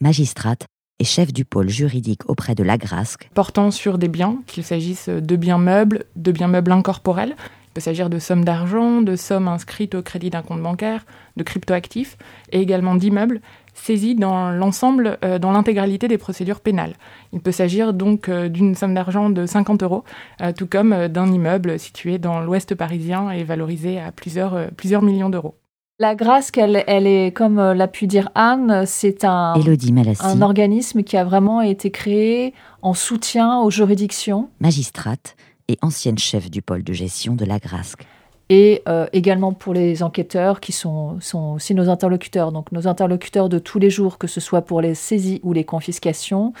magistrate 0.00 0.66
et 0.98 1.04
chef 1.04 1.32
du 1.32 1.46
pôle 1.46 1.70
juridique 1.70 2.28
auprès 2.28 2.54
de 2.54 2.62
la 2.62 2.76
Grasque. 2.76 3.30
Portant 3.34 3.70
sur 3.70 3.96
des 3.96 4.08
biens, 4.08 4.42
qu'il 4.46 4.62
s'agisse 4.62 5.08
de 5.08 5.36
biens 5.36 5.58
meubles, 5.58 6.04
de 6.16 6.30
biens 6.30 6.48
meubles 6.48 6.72
incorporels. 6.72 7.34
Il 7.38 7.70
peut 7.72 7.80
s'agir 7.80 8.10
de 8.10 8.18
sommes 8.18 8.44
d'argent, 8.44 9.00
de 9.00 9.16
sommes 9.16 9.48
inscrites 9.48 9.94
au 9.94 10.02
crédit 10.02 10.30
d'un 10.30 10.42
compte 10.42 10.62
bancaire, 10.62 11.06
de 11.36 11.42
cryptoactifs 11.42 12.16
et 12.52 12.60
également 12.60 12.94
d'immeubles 12.94 13.40
saisie 13.74 14.14
dans 14.14 14.50
l'ensemble, 14.50 15.18
euh, 15.24 15.38
dans 15.38 15.52
l'intégralité 15.52 16.08
des 16.08 16.18
procédures 16.18 16.60
pénales. 16.60 16.94
Il 17.32 17.40
peut 17.40 17.52
s'agir 17.52 17.92
donc 17.92 18.28
euh, 18.28 18.48
d'une 18.48 18.74
somme 18.74 18.94
d'argent 18.94 19.30
de 19.30 19.46
50 19.46 19.82
euros, 19.82 20.04
euh, 20.40 20.52
tout 20.52 20.66
comme 20.66 21.08
d'un 21.08 21.30
immeuble 21.30 21.78
situé 21.78 22.18
dans 22.18 22.40
l'ouest 22.40 22.74
parisien 22.74 23.30
et 23.30 23.44
valorisé 23.44 24.00
à 24.00 24.12
plusieurs, 24.12 24.70
plusieurs 24.76 25.02
millions 25.02 25.30
d'euros. 25.30 25.54
La 26.00 26.16
Grasque, 26.16 26.58
elle, 26.58 26.82
elle, 26.88 27.06
est, 27.06 27.32
comme 27.32 27.56
l'a 27.56 27.86
pu 27.86 28.08
dire 28.08 28.30
Anne, 28.34 28.82
c'est 28.84 29.24
un, 29.24 29.54
un 29.54 30.42
organisme 30.42 31.04
qui 31.04 31.16
a 31.16 31.22
vraiment 31.22 31.60
été 31.60 31.92
créé 31.92 32.52
en 32.82 32.94
soutien 32.94 33.60
aux 33.60 33.70
juridictions. 33.70 34.48
Magistrate 34.58 35.36
et 35.68 35.78
ancienne 35.82 36.18
chef 36.18 36.50
du 36.50 36.62
pôle 36.62 36.82
de 36.82 36.92
gestion 36.92 37.36
de 37.36 37.44
la 37.44 37.60
Grasque 37.60 38.04
et 38.50 38.82
euh, 38.88 39.06
également 39.12 39.52
pour 39.52 39.72
les 39.72 40.02
enquêteurs 40.02 40.60
qui 40.60 40.72
sont, 40.72 41.18
sont, 41.20 41.54
aussi 41.54 41.74
nos 41.74 41.88
interlocuteurs. 41.88 42.52
Donc 42.52 42.72
nos 42.72 42.86
interlocuteurs 42.86 43.48
de 43.48 43.58
tous 43.58 43.78
les 43.78 43.90
jours, 43.90 44.18
que 44.18 44.26
ce 44.26 44.40
soit 44.40 44.62
pour 44.62 44.80
les 44.80 44.94
saisies 44.94 45.40
ou 45.42 45.52
les 45.52 45.64
confiscations, 45.64 46.52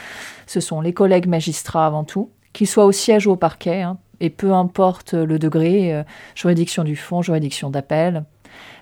ce 0.46 0.60
sont 0.60 0.80
les 0.80 0.92
collègues 0.92 1.26
magistrats 1.26 1.86
avant 1.86 2.04
tout, 2.04 2.30
qu'ils 2.52 2.68
soient 2.68 2.86
au 2.86 2.92
siège 2.92 3.26
ou 3.26 3.32
au 3.32 3.36
parquet, 3.36 3.82
hein, 3.82 3.98
et 4.20 4.30
peu 4.30 4.52
importe 4.52 5.12
le 5.14 5.38
degré, 5.38 5.94
euh, 5.94 6.02
juridiction 6.34 6.84
du 6.84 6.96
fond, 6.96 7.20
juridiction 7.20 7.68
d'appel, 7.70 8.24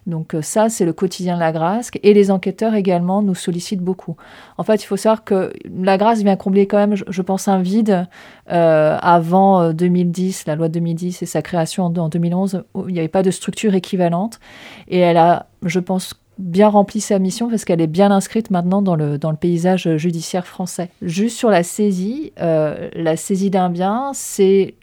donc 0.06 0.34
euh, 0.34 0.42
ça, 0.42 0.68
c'est 0.68 0.84
le 0.84 0.92
quotidien 0.92 1.36
de 1.36 1.40
la 1.40 1.52
Grasque. 1.52 1.98
Et 2.02 2.14
les 2.14 2.30
enquêteurs 2.30 2.74
également 2.74 3.22
nous 3.22 3.34
sollicitent 3.34 3.80
beaucoup. 3.80 4.16
En 4.58 4.64
fait, 4.64 4.82
il 4.82 4.86
faut 4.86 4.96
savoir 4.96 5.24
que 5.24 5.52
la 5.72 5.98
Grasque 5.98 6.22
vient 6.22 6.36
combler 6.36 6.66
quand 6.66 6.78
même, 6.78 6.96
je, 6.96 7.22
pense, 7.22 7.48
un 7.48 7.62
vide 7.62 8.06
euh, 8.50 8.98
avant 9.00 9.72
2010, 9.72 10.40
euh, 10.40 10.50
la 10.50 10.56
loi 10.56 10.68
de 10.68 10.74
2010 10.74 11.22
et 11.22 11.26
sa 11.26 11.42
création 11.42 11.84
en, 11.84 12.08
2011. 12.08 12.64
Où 12.74 12.88
il 12.88 12.94
n'y 12.94 12.98
avait 12.98 13.08
pas 13.08 13.22
de 13.22 13.30
structure 13.30 13.74
équivalente. 13.74 14.40
Et 14.88 14.98
elle 14.98 15.16
a, 15.16 15.46
je 15.62 15.78
pense, 15.78 16.14
bien 16.38 16.68
rempli 16.68 17.00
sa 17.00 17.18
mission 17.18 17.48
parce 17.48 17.64
qu'elle 17.64 17.80
est 17.80 17.86
bien 17.86 18.10
inscrite 18.10 18.50
maintenant 18.50 18.82
dans 18.82 18.96
le 18.96 19.36
paysage 19.36 19.96
judiciaire 19.96 20.46
français. 20.46 20.88
Juste 21.02 21.36
sur 21.36 21.50
la 21.50 21.62
saisie, 21.62 22.32
la 22.38 23.16
saisie 23.16 23.50
d'un 23.50 23.68
bien, 23.68 24.10
c'est 24.14 24.74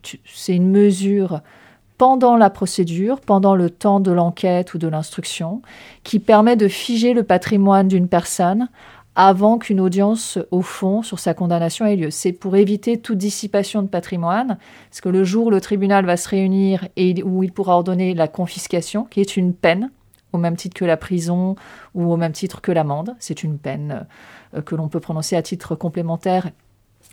une 0.48 0.70
mesure 0.70 1.42
pendant 2.00 2.38
la 2.38 2.50
procédure, 2.50 3.20
pendant 3.20 3.56
le 3.56 3.70
temps 3.70 4.00
de 4.00 4.12
l'enquête 4.12 4.74
ou 4.74 4.78
de 4.78 4.88
l'instruction, 4.88 5.62
qui 6.04 6.20
permet 6.20 6.56
de 6.56 6.70
figer 6.70 7.14
le 7.14 7.24
patrimoine 7.24 7.90
d'une 7.90 8.08
personne 8.08 8.70
avant 9.16 9.58
qu'une 9.58 9.82
audience 9.82 10.40
au 10.50 10.62
fond 10.62 11.02
sur 11.04 11.20
sa 11.20 11.34
condamnation 11.34 11.86
ait 11.86 11.98
lieu. 11.98 12.10
C'est 12.10 12.32
pour 12.32 12.56
éviter 12.56 13.02
toute 13.02 13.18
dissipation 13.18 13.82
de 13.82 13.90
patrimoine, 13.90 14.58
parce 14.90 15.02
que 15.02 15.10
le 15.10 15.26
jour 15.26 15.48
où 15.48 15.50
le 15.50 15.60
tribunal 15.60 16.06
va 16.06 16.16
se 16.16 16.30
réunir 16.30 16.88
et 16.96 17.22
où 17.22 17.44
il 17.44 17.52
pourra 17.52 17.76
ordonner 17.76 18.14
la 18.14 18.30
confiscation, 18.30 19.04
qui 19.04 19.20
est 19.20 19.36
une 19.36 19.54
peine, 19.54 19.92
au 20.32 20.38
même 20.38 20.56
titre 20.56 20.76
que 20.78 20.86
la 20.86 20.96
prison 20.96 21.58
ou 21.96 22.10
au 22.10 22.16
même 22.16 22.32
titre 22.32 22.62
que 22.62 22.72
l'amende, 22.72 23.18
c'est 23.20 23.44
une 23.44 23.58
peine 23.58 24.08
euh, 24.54 24.62
que 24.62 24.76
l'on 24.76 24.88
peut 24.88 25.02
prononcer 25.02 25.36
à 25.36 25.42
titre 25.42 25.76
complémentaire 25.76 26.50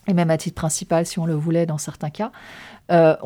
et 0.09 0.15
même 0.15 0.31
à 0.31 0.37
titre 0.37 0.55
principal 0.55 1.07
si 1.07 1.19
on 1.19 1.27
le 1.27 1.35
voulait 1.35 1.67
dans 1.67 1.79
certains 1.79 2.11
cas, 2.11 2.31
euh, 2.93 3.17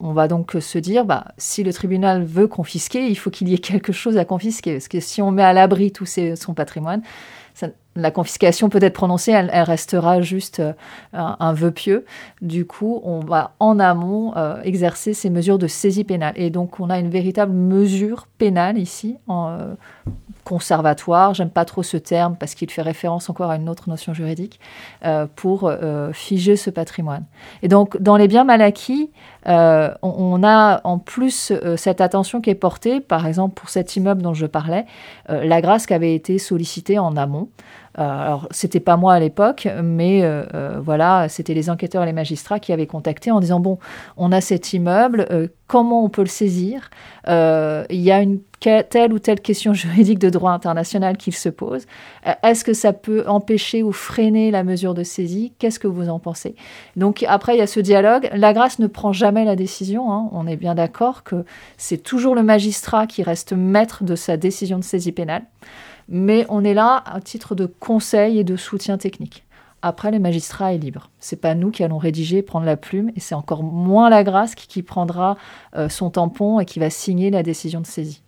va 0.00 0.28
donc 0.28 0.56
se 0.60 0.78
dire, 0.78 1.04
bah, 1.04 1.32
si 1.38 1.62
le 1.62 1.72
tribunal 1.72 2.24
veut 2.24 2.48
confisquer, 2.48 3.08
il 3.08 3.16
faut 3.16 3.30
qu'il 3.30 3.48
y 3.48 3.54
ait 3.54 3.58
quelque 3.58 3.92
chose 3.92 4.16
à 4.16 4.24
confisquer. 4.24 4.74
Parce 4.74 4.88
que 4.88 5.00
si 5.00 5.22
on 5.22 5.30
met 5.30 5.42
à 5.42 5.52
l'abri 5.52 5.92
tout 5.92 6.06
son 6.06 6.54
patrimoine, 6.54 7.02
la 7.98 8.10
confiscation 8.10 8.68
peut 8.68 8.78
être 8.80 8.94
prononcée, 8.94 9.32
elle, 9.32 9.50
restera 9.50 10.20
juste 10.20 10.60
euh, 10.60 10.72
un, 11.12 11.52
vœu 11.52 11.70
pieux. 11.70 12.04
Du 12.40 12.64
coup, 12.64 13.00
on 13.02 13.20
va 13.20 13.54
en 13.58 13.78
amont 13.78 14.36
euh, 14.36 14.62
exercer 14.62 15.14
ces 15.14 15.30
mesures 15.30 15.58
de 15.58 15.66
saisie 15.66 16.04
pénale. 16.04 16.34
Et 16.36 16.50
donc, 16.50 16.80
on 16.80 16.90
a 16.90 16.98
une 16.98 17.10
véritable 17.10 17.52
mesure 17.52 18.28
pénale 18.38 18.78
ici, 18.78 19.16
euh, 19.28 19.74
conservatoire, 20.48 21.34
j'aime 21.34 21.50
pas 21.50 21.66
trop 21.66 21.82
ce 21.82 21.98
terme 21.98 22.34
parce 22.34 22.54
qu'il 22.54 22.70
fait 22.70 22.80
référence 22.80 23.28
encore 23.28 23.50
à 23.50 23.56
une 23.56 23.68
autre 23.68 23.90
notion 23.90 24.14
juridique, 24.14 24.58
euh, 25.04 25.26
pour 25.36 25.64
euh, 25.64 26.10
figer 26.12 26.56
ce 26.56 26.70
patrimoine. 26.70 27.24
Et 27.62 27.68
donc, 27.68 28.00
dans 28.00 28.16
les 28.16 28.28
biens 28.28 28.44
mal 28.44 28.62
acquis, 28.62 29.10
euh, 29.46 29.90
on, 30.00 30.42
a 30.42 30.80
en 30.84 30.98
plus 30.98 31.52
cette 31.76 32.00
attention 32.00 32.40
qui 32.40 32.48
est 32.48 32.54
portée, 32.54 33.00
par 33.00 33.26
exemple 33.26 33.54
pour 33.60 33.68
cet 33.68 33.94
immeuble 33.96 34.22
dont 34.22 34.34
je 34.34 34.46
parlais, 34.46 34.86
la 35.28 35.60
grâce 35.60 35.86
qui 35.86 35.94
avait 35.94 36.14
été 36.14 36.38
sollicitée 36.38 36.98
en 36.98 37.16
amont. 37.16 37.48
Alors, 37.94 38.46
c'était 38.50 38.80
pas 38.80 38.96
moi 38.96 39.14
à 39.14 39.20
l'époque, 39.20 39.66
mais 39.82 40.22
voilà, 40.78 41.28
c'était 41.28 41.54
les 41.54 41.70
enquêteurs 41.70 42.02
et 42.02 42.06
les 42.06 42.12
magistrats 42.12 42.60
qui 42.60 42.72
avaient 42.72 42.86
contacté 42.86 43.30
en 43.30 43.40
disant 43.40 43.60
bon, 43.60 43.78
on 44.16 44.30
a 44.32 44.40
cet 44.40 44.72
immeuble, 44.72 45.26
comment 45.66 46.04
on 46.04 46.08
peut 46.08 46.22
le 46.22 46.28
saisir? 46.28 46.90
Il 47.26 47.84
y 47.90 48.12
a 48.12 48.20
une 48.20 48.40
telle 48.60 49.12
ou 49.12 49.18
telle 49.18 49.40
question 49.40 49.72
juridique 49.74 50.18
de 50.18 50.30
droit 50.30 50.52
international 50.52 51.16
qu'il 51.16 51.34
se 51.34 51.48
pose. 51.48 51.86
Euh, 52.26 52.32
est-ce 52.42 52.64
que 52.64 52.72
ça 52.72 52.92
peut 52.92 53.24
empêcher 53.26 53.82
ou 53.82 53.92
freiner 53.92 54.50
la 54.50 54.64
mesure 54.64 54.94
de 54.94 55.02
saisie? 55.02 55.52
Qu'est-ce 55.58 55.78
que 55.78 55.88
vous 55.88 56.08
en 56.08 56.18
pensez? 56.18 56.54
Donc 56.96 57.24
après, 57.28 57.54
il 57.54 57.58
y 57.58 57.62
a 57.62 57.66
ce 57.66 57.80
dialogue. 57.80 58.28
La 58.34 58.52
grâce 58.52 58.78
ne 58.78 58.86
prend 58.86 59.12
jamais 59.12 59.44
la 59.44 59.56
décision. 59.56 60.12
Hein. 60.12 60.28
On 60.32 60.46
est 60.46 60.56
bien 60.56 60.74
d'accord 60.74 61.22
que 61.22 61.44
c'est 61.76 62.02
toujours 62.02 62.34
le 62.34 62.42
magistrat 62.42 63.06
qui 63.06 63.22
reste 63.22 63.52
maître 63.52 64.04
de 64.04 64.16
sa 64.16 64.36
décision 64.36 64.78
de 64.78 64.84
saisie 64.84 65.12
pénale. 65.12 65.44
Mais 66.08 66.46
on 66.48 66.64
est 66.64 66.74
là 66.74 67.02
à 67.06 67.20
titre 67.20 67.54
de 67.54 67.66
conseil 67.66 68.38
et 68.38 68.44
de 68.44 68.56
soutien 68.56 68.98
technique. 68.98 69.44
Après, 69.82 70.10
le 70.10 70.18
magistrat 70.18 70.74
est 70.74 70.78
libre. 70.78 71.10
C'est 71.20 71.40
pas 71.40 71.54
nous 71.54 71.70
qui 71.70 71.84
allons 71.84 71.98
rédiger, 71.98 72.42
prendre 72.42 72.66
la 72.66 72.76
plume, 72.76 73.10
et 73.14 73.20
c'est 73.20 73.34
encore 73.34 73.62
moins 73.62 74.10
la 74.10 74.24
grâce 74.24 74.54
qui, 74.54 74.82
prendra 74.82 75.36
euh, 75.76 75.88
son 75.88 76.10
tampon 76.10 76.58
et 76.58 76.64
qui 76.64 76.80
va 76.80 76.90
signer 76.90 77.30
la 77.30 77.42
décision 77.42 77.80
de 77.80 77.86
saisie. 77.86 78.22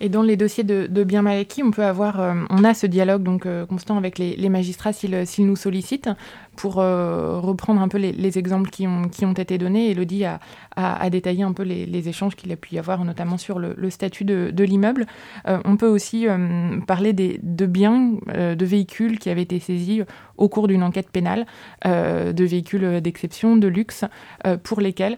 Et 0.00 0.08
dans 0.08 0.22
les 0.22 0.36
dossiers 0.36 0.64
de, 0.64 0.86
de 0.86 1.04
bien 1.04 1.22
mal 1.22 1.38
acquis, 1.38 1.62
on 1.62 1.70
peut 1.70 1.84
avoir, 1.84 2.20
euh, 2.20 2.34
on 2.50 2.64
a 2.64 2.74
ce 2.74 2.86
dialogue 2.86 3.22
donc 3.22 3.46
euh, 3.46 3.64
constant 3.64 3.96
avec 3.96 4.18
les, 4.18 4.48
magistrats 4.48 4.92
s'ils 4.92 5.46
nous 5.46 5.56
sollicitent 5.56 6.10
pour 6.54 6.78
euh, 6.78 7.40
reprendre 7.40 7.80
un 7.80 7.88
peu 7.88 7.98
les, 7.98 8.12
les, 8.12 8.38
exemples 8.38 8.70
qui 8.70 8.86
ont, 8.86 9.32
été 9.32 9.58
donnés. 9.58 9.90
Elodie 9.90 10.24
a, 10.24 11.10
détaillé 11.10 11.42
un 11.42 11.52
peu 11.52 11.62
les, 11.62 12.08
échanges 12.08 12.36
qu'il 12.36 12.52
a 12.52 12.56
pu 12.56 12.74
y 12.74 12.78
avoir, 12.78 13.04
notamment 13.04 13.38
sur 13.38 13.58
le, 13.58 13.90
statut 13.90 14.24
de, 14.24 14.64
l'immeuble. 14.64 15.06
on 15.46 15.76
peut 15.76 15.88
aussi 15.88 16.26
parler 16.86 17.12
de 17.12 17.66
biens, 17.66 18.12
de 18.34 18.64
véhicules 18.64 19.18
qui 19.18 19.30
avaient 19.30 19.42
été 19.42 19.60
saisis 19.60 20.02
au 20.36 20.48
cours 20.48 20.68
d'une 20.68 20.82
enquête 20.82 21.10
pénale, 21.10 21.46
de 21.84 22.44
véhicules 22.44 23.00
d'exception, 23.00 23.56
de 23.56 23.68
luxe, 23.68 24.04
pour 24.62 24.80
lesquels 24.80 25.16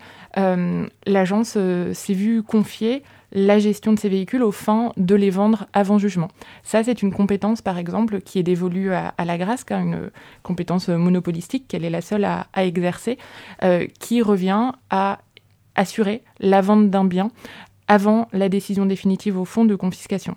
l'agence 1.07 1.59
s'est 1.93 2.15
vue 2.15 2.43
confier 2.43 3.03
la 3.33 3.59
gestion 3.59 3.93
de 3.93 3.99
ces 3.99 4.09
véhicules 4.09 4.43
au 4.43 4.53
fin 4.53 4.93
de 4.97 5.15
les 5.15 5.31
vendre 5.31 5.67
avant 5.73 5.99
jugement. 5.99 6.29
Ça, 6.63 6.83
c'est 6.83 7.03
une 7.03 7.13
compétence, 7.13 7.63
par 7.63 7.79
exemple, 7.79 8.21
qui 8.21 8.39
est 8.39 8.43
dévolue 8.43 8.93
à, 8.93 9.13
la 9.25 9.39
Grasque, 9.39 9.73
hein, 9.73 9.83
une 9.83 10.11
compétence 10.43 10.89
monopolistique 10.89 11.69
qu'elle 11.69 11.85
est 11.85 11.91
la 11.91 12.01
seule 12.01 12.25
à, 12.25 12.47
exercer, 12.57 13.19
euh, 13.63 13.87
qui 13.99 14.23
revient 14.23 14.73
à 14.91 15.19
assurer 15.75 16.23
la 16.41 16.61
vente 16.61 16.91
d'un 16.91 17.05
bien 17.05 17.31
avant 17.87 18.29
la 18.33 18.49
décision 18.49 18.87
définitive 18.87 19.39
au 19.39 19.45
fond 19.45 19.65
de 19.65 19.75
confiscation. 19.75 20.37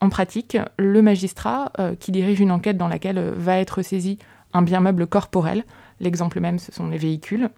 En 0.00 0.08
pratique, 0.08 0.56
le 0.78 1.02
magistrat 1.02 1.72
euh, 1.78 1.94
qui 1.96 2.12
dirige 2.12 2.40
une 2.40 2.52
enquête 2.52 2.76
dans 2.76 2.88
laquelle 2.88 3.18
euh, 3.18 3.32
va 3.36 3.58
être 3.58 3.82
saisi 3.82 4.18
un 4.52 4.62
bien 4.62 4.80
meuble 4.80 5.06
corporel, 5.06 5.64
l'exemple 6.00 6.40
même 6.40 6.58
ce 6.58 6.72
sont 6.72 6.88
les 6.88 6.98
véhicules, 6.98 7.50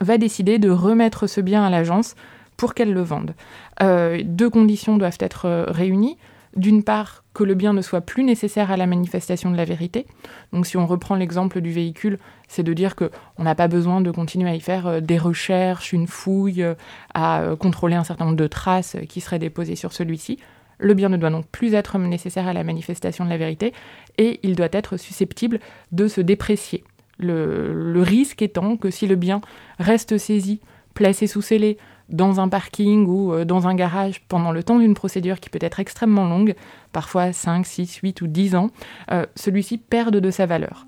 va 0.00 0.18
décider 0.18 0.58
de 0.58 0.70
remettre 0.70 1.26
ce 1.26 1.40
bien 1.40 1.64
à 1.64 1.70
l'agence 1.70 2.14
pour 2.56 2.74
qu'elle 2.74 2.92
le 2.92 3.02
vende. 3.02 3.34
Euh, 3.82 4.22
deux 4.24 4.50
conditions 4.50 4.96
doivent 4.96 5.18
être 5.20 5.46
euh, 5.46 5.64
réunies. 5.68 6.16
D'une 6.56 6.84
part, 6.84 7.24
que 7.34 7.42
le 7.42 7.54
bien 7.54 7.72
ne 7.72 7.82
soit 7.82 8.00
plus 8.00 8.22
nécessaire 8.22 8.70
à 8.70 8.76
la 8.76 8.86
manifestation 8.86 9.50
de 9.50 9.56
la 9.56 9.64
vérité. 9.64 10.06
Donc 10.52 10.66
si 10.66 10.76
on 10.76 10.86
reprend 10.86 11.16
l'exemple 11.16 11.60
du 11.60 11.72
véhicule, 11.72 12.18
c'est 12.46 12.62
de 12.62 12.72
dire 12.72 12.94
qu'on 12.94 13.42
n'a 13.42 13.56
pas 13.56 13.66
besoin 13.66 14.00
de 14.00 14.12
continuer 14.12 14.50
à 14.50 14.54
y 14.54 14.60
faire 14.60 14.86
euh, 14.86 15.00
des 15.00 15.18
recherches, 15.18 15.92
une 15.92 16.06
fouille, 16.06 16.64
à 17.12 17.42
contrôler 17.58 17.96
un 17.96 18.04
certain 18.04 18.26
nombre 18.26 18.36
de 18.36 18.46
traces 18.46 18.96
qui 19.08 19.20
seraient 19.20 19.40
déposées 19.40 19.74
sur 19.74 19.92
celui-ci. 19.92 20.38
Le 20.78 20.94
bien 20.94 21.08
ne 21.08 21.16
doit 21.16 21.30
donc 21.30 21.46
plus 21.48 21.74
être 21.74 21.98
nécessaire 21.98 22.46
à 22.46 22.52
la 22.52 22.62
manifestation 22.62 23.24
de 23.24 23.30
la 23.30 23.36
vérité 23.36 23.72
et 24.16 24.38
il 24.44 24.54
doit 24.54 24.68
être 24.70 24.96
susceptible 24.96 25.58
de 25.90 26.06
se 26.06 26.20
déprécier. 26.20 26.84
Le, 27.18 27.72
le 27.72 28.02
risque 28.02 28.42
étant 28.42 28.76
que 28.76 28.90
si 28.90 29.06
le 29.08 29.16
bien 29.16 29.40
reste 29.78 30.18
saisi, 30.18 30.60
placé 30.94 31.26
sous 31.26 31.42
scellé, 31.42 31.78
dans 32.08 32.40
un 32.40 32.48
parking 32.48 33.06
ou 33.06 33.32
euh, 33.32 33.44
dans 33.44 33.66
un 33.66 33.74
garage 33.74 34.22
pendant 34.28 34.52
le 34.52 34.62
temps 34.62 34.78
d'une 34.78 34.94
procédure 34.94 35.40
qui 35.40 35.50
peut 35.50 35.58
être 35.60 35.80
extrêmement 35.80 36.28
longue, 36.28 36.54
parfois 36.92 37.32
5, 37.32 37.66
6, 37.66 37.96
8 38.02 38.22
ou 38.22 38.26
10 38.26 38.54
ans, 38.54 38.70
euh, 39.10 39.26
celui-ci 39.36 39.78
perde 39.78 40.16
de 40.16 40.30
sa 40.30 40.46
valeur. 40.46 40.86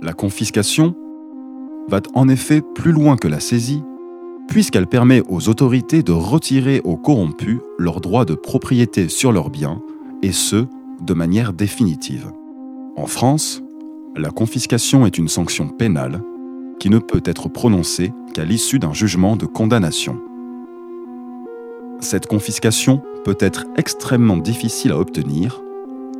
La 0.00 0.12
confiscation 0.12 0.94
va 1.88 2.00
en 2.14 2.28
effet 2.28 2.62
plus 2.74 2.92
loin 2.92 3.16
que 3.16 3.28
la 3.28 3.40
saisie, 3.40 3.82
puisqu'elle 4.48 4.86
permet 4.86 5.22
aux 5.28 5.48
autorités 5.48 6.02
de 6.02 6.12
retirer 6.12 6.80
aux 6.84 6.96
corrompus 6.96 7.58
leurs 7.78 8.00
droits 8.00 8.24
de 8.24 8.34
propriété 8.34 9.08
sur 9.08 9.32
leurs 9.32 9.50
biens, 9.50 9.82
et 10.22 10.32
ce, 10.32 10.66
de 11.00 11.14
manière 11.14 11.52
définitive. 11.52 12.32
En 12.96 13.06
France, 13.06 13.62
la 14.16 14.30
confiscation 14.30 15.06
est 15.06 15.18
une 15.18 15.28
sanction 15.28 15.68
pénale 15.68 16.20
qui 16.80 16.90
ne 16.90 16.98
peut 16.98 17.22
être 17.24 17.48
prononcée 17.48 18.12
qu'à 18.34 18.44
l'issue 18.44 18.78
d'un 18.78 18.92
jugement 18.92 19.36
de 19.36 19.46
condamnation. 19.46 20.20
Cette 22.00 22.26
confiscation 22.26 23.02
peut 23.24 23.36
être 23.40 23.66
extrêmement 23.76 24.36
difficile 24.36 24.92
à 24.92 24.98
obtenir 24.98 25.60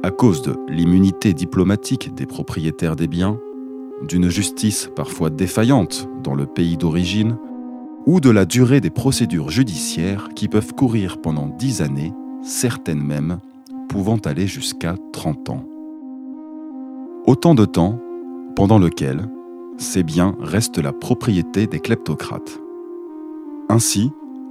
à 0.03 0.11
cause 0.11 0.43
de 0.43 0.57
l'immunité 0.69 1.35
diplomatique 1.35 2.15
des 2.15 2.27
propriétaires 2.27 2.97
des 2.97 3.09
biens, 3.09 3.39
d'une 4.07 4.29
justice 4.29 4.91
parfois 4.95 5.31
défaillante 5.31 6.09
dans 6.23 6.35
le 6.35 6.47
pays 6.47 6.77
d'origine, 6.77 7.37
ou 8.07 8.21
de 8.21 8.31
la 8.31 8.45
durée 8.45 8.81
des 8.81 8.91
procédures 8.91 9.51
judiciaires 9.51 10.29
qui 10.35 10.49
peuvent 10.49 10.73
courir 10.75 11.21
pendant 11.21 11.47
10 11.47 11.83
années, 11.83 12.13
certaines 12.43 13.03
même 13.03 13.39
pouvant 13.89 14.19
aller 14.25 14.47
jusqu'à 14.47 14.95
30 15.13 15.51
ans. 15.51 15.65
Autant 17.27 17.55
de 17.55 17.65
temps 17.65 17.99
pendant 18.55 18.79
lequel 18.79 19.29
ces 19.77 20.03
biens 20.03 20.37
restent 20.41 20.79
la 20.79 20.93
propriété 20.93 21.67
des 21.67 21.81
kleptocrates. 21.81 22.61
Ainsi, 23.69 24.11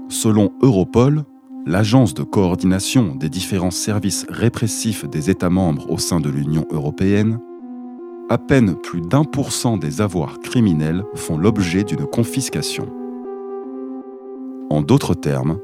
selon 0.09 0.51
Europol, 0.61 1.23
l'agence 1.65 2.13
de 2.13 2.23
coordination 2.23 3.15
des 3.15 3.29
différents 3.29 3.71
services 3.71 4.25
répressifs 4.29 5.07
des 5.07 5.29
États 5.29 5.49
membres 5.49 5.89
au 5.91 5.97
sein 5.97 6.19
de 6.19 6.29
l'Union 6.29 6.65
européenne, 6.71 7.39
à 8.29 8.37
peine 8.37 8.75
plus 8.75 9.01
d'un 9.01 9.23
pour 9.23 9.51
cent 9.51 9.77
des 9.77 10.01
avoirs 10.01 10.39
criminels 10.39 11.03
font 11.15 11.37
l'objet 11.37 11.83
d'une 11.83 12.05
confiscation. 12.05 12.87
En 14.69 14.81
d'autres 14.81 15.13
termes, 15.13 15.59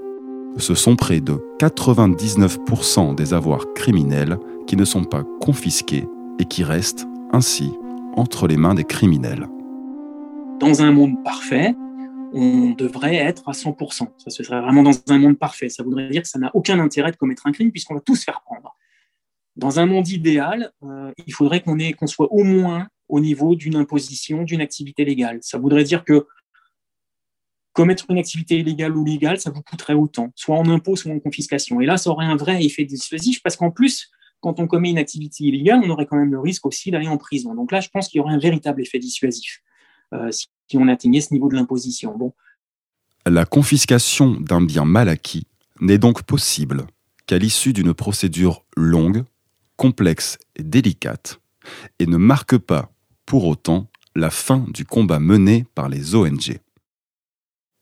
ce 0.57 0.75
sont 0.75 0.95
près 0.95 1.19
de 1.19 1.39
99% 1.59 3.15
des 3.15 3.33
avoirs 3.33 3.65
criminels 3.73 4.37
qui 4.67 4.77
ne 4.77 4.85
sont 4.85 5.03
pas 5.03 5.23
confisqués 5.41 6.07
et 6.39 6.45
qui 6.45 6.63
restent 6.63 7.07
ainsi 7.31 7.71
entre 8.15 8.47
les 8.47 8.57
mains 8.57 8.75
des 8.75 8.83
criminels. 8.83 9.47
Dans 10.59 10.81
un 10.81 10.91
monde 10.91 11.21
parfait, 11.23 11.75
on 12.33 12.71
devrait 12.71 13.15
être 13.15 13.47
à 13.47 13.51
100%. 13.51 14.07
Ça 14.17 14.29
se 14.29 14.43
serait 14.43 14.59
vraiment 14.59 14.83
dans 14.83 14.91
un 15.09 15.17
monde 15.19 15.37
parfait. 15.37 15.69
Ça 15.69 15.83
voudrait 15.83 16.09
dire 16.09 16.23
que 16.23 16.27
ça 16.27 16.39
n'a 16.39 16.51
aucun 16.53 16.79
intérêt 16.79 17.11
de 17.11 17.15
commettre 17.15 17.45
un 17.45 17.51
crime 17.51 17.71
puisqu'on 17.71 17.93
va 17.93 18.01
tous 18.01 18.23
faire 18.23 18.41
prendre. 18.41 18.75
Dans 19.55 19.79
un 19.79 19.85
monde 19.85 20.07
idéal, 20.09 20.71
euh, 20.81 21.11
il 21.27 21.33
faudrait 21.33 21.61
qu'on 21.61 22.07
soit 22.07 22.31
au 22.31 22.43
moins 22.43 22.87
au 23.07 23.19
niveau 23.19 23.55
d'une 23.55 23.75
imposition, 23.75 24.43
d'une 24.43 24.61
activité 24.61 25.05
légale. 25.05 25.37
Ça 25.41 25.59
voudrait 25.59 25.83
dire 25.83 26.03
que 26.03 26.25
commettre 27.73 28.05
une 28.09 28.17
activité 28.17 28.59
illégale 28.59 28.95
ou 28.97 29.05
légale, 29.05 29.39
ça 29.39 29.51
vous 29.51 29.61
coûterait 29.61 29.93
autant, 29.93 30.31
soit 30.35 30.55
en 30.55 30.67
impôt, 30.69 30.95
soit 30.95 31.11
en 31.11 31.19
confiscation. 31.19 31.81
Et 31.81 31.85
là, 31.85 31.97
ça 31.97 32.09
aurait 32.09 32.25
un 32.25 32.35
vrai 32.35 32.63
effet 32.63 32.85
dissuasif 32.85 33.41
parce 33.43 33.55
qu'en 33.55 33.71
plus, 33.71 34.09
quand 34.39 34.59
on 34.59 34.67
commet 34.67 34.89
une 34.89 34.97
activité 34.97 35.45
illégale, 35.45 35.81
on 35.83 35.89
aurait 35.89 36.05
quand 36.05 36.17
même 36.17 36.31
le 36.31 36.39
risque 36.39 36.65
aussi 36.65 36.91
d'aller 36.91 37.07
en 37.07 37.17
prison. 37.17 37.53
Donc 37.53 37.71
là, 37.71 37.79
je 37.79 37.89
pense 37.89 38.09
qu'il 38.09 38.19
y 38.19 38.21
aurait 38.21 38.33
un 38.33 38.39
véritable 38.39 38.81
effet 38.81 38.99
dissuasif 38.99 39.61
euh, 40.13 40.29
on 40.77 40.87
atteignait 40.87 41.21
ce 41.21 41.33
niveau 41.33 41.49
de 41.49 41.55
l'imposition. 41.55 42.33
La 43.25 43.45
confiscation 43.45 44.39
d'un 44.39 44.61
bien 44.61 44.85
mal 44.85 45.09
acquis 45.09 45.47
n'est 45.79 45.97
donc 45.97 46.23
possible 46.23 46.85
qu'à 47.25 47.37
l'issue 47.37 47.73
d'une 47.73 47.93
procédure 47.93 48.65
longue, 48.75 49.23
complexe 49.77 50.37
et 50.55 50.63
délicate, 50.63 51.39
et 51.99 52.05
ne 52.05 52.17
marque 52.17 52.57
pas, 52.57 52.91
pour 53.25 53.47
autant, 53.47 53.87
la 54.15 54.29
fin 54.29 54.65
du 54.69 54.85
combat 54.85 55.19
mené 55.19 55.65
par 55.73 55.89
les 55.89 56.15
ONG 56.15 56.59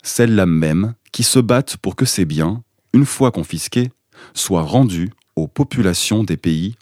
celles-là 0.04 0.46
même 0.46 0.96
qui 1.12 1.24
se 1.24 1.40
battent 1.40 1.78
pour 1.78 1.96
que 1.96 2.06
ces 2.06 2.26
biens, 2.26 2.64
une 2.94 3.06
fois 3.06 3.32
confisqués, 3.32 3.92
soient 4.34 4.64
rendus 4.64 5.12
aux 5.36 5.48
populations 5.48 6.24
des 6.24 6.38
pays 6.38 6.76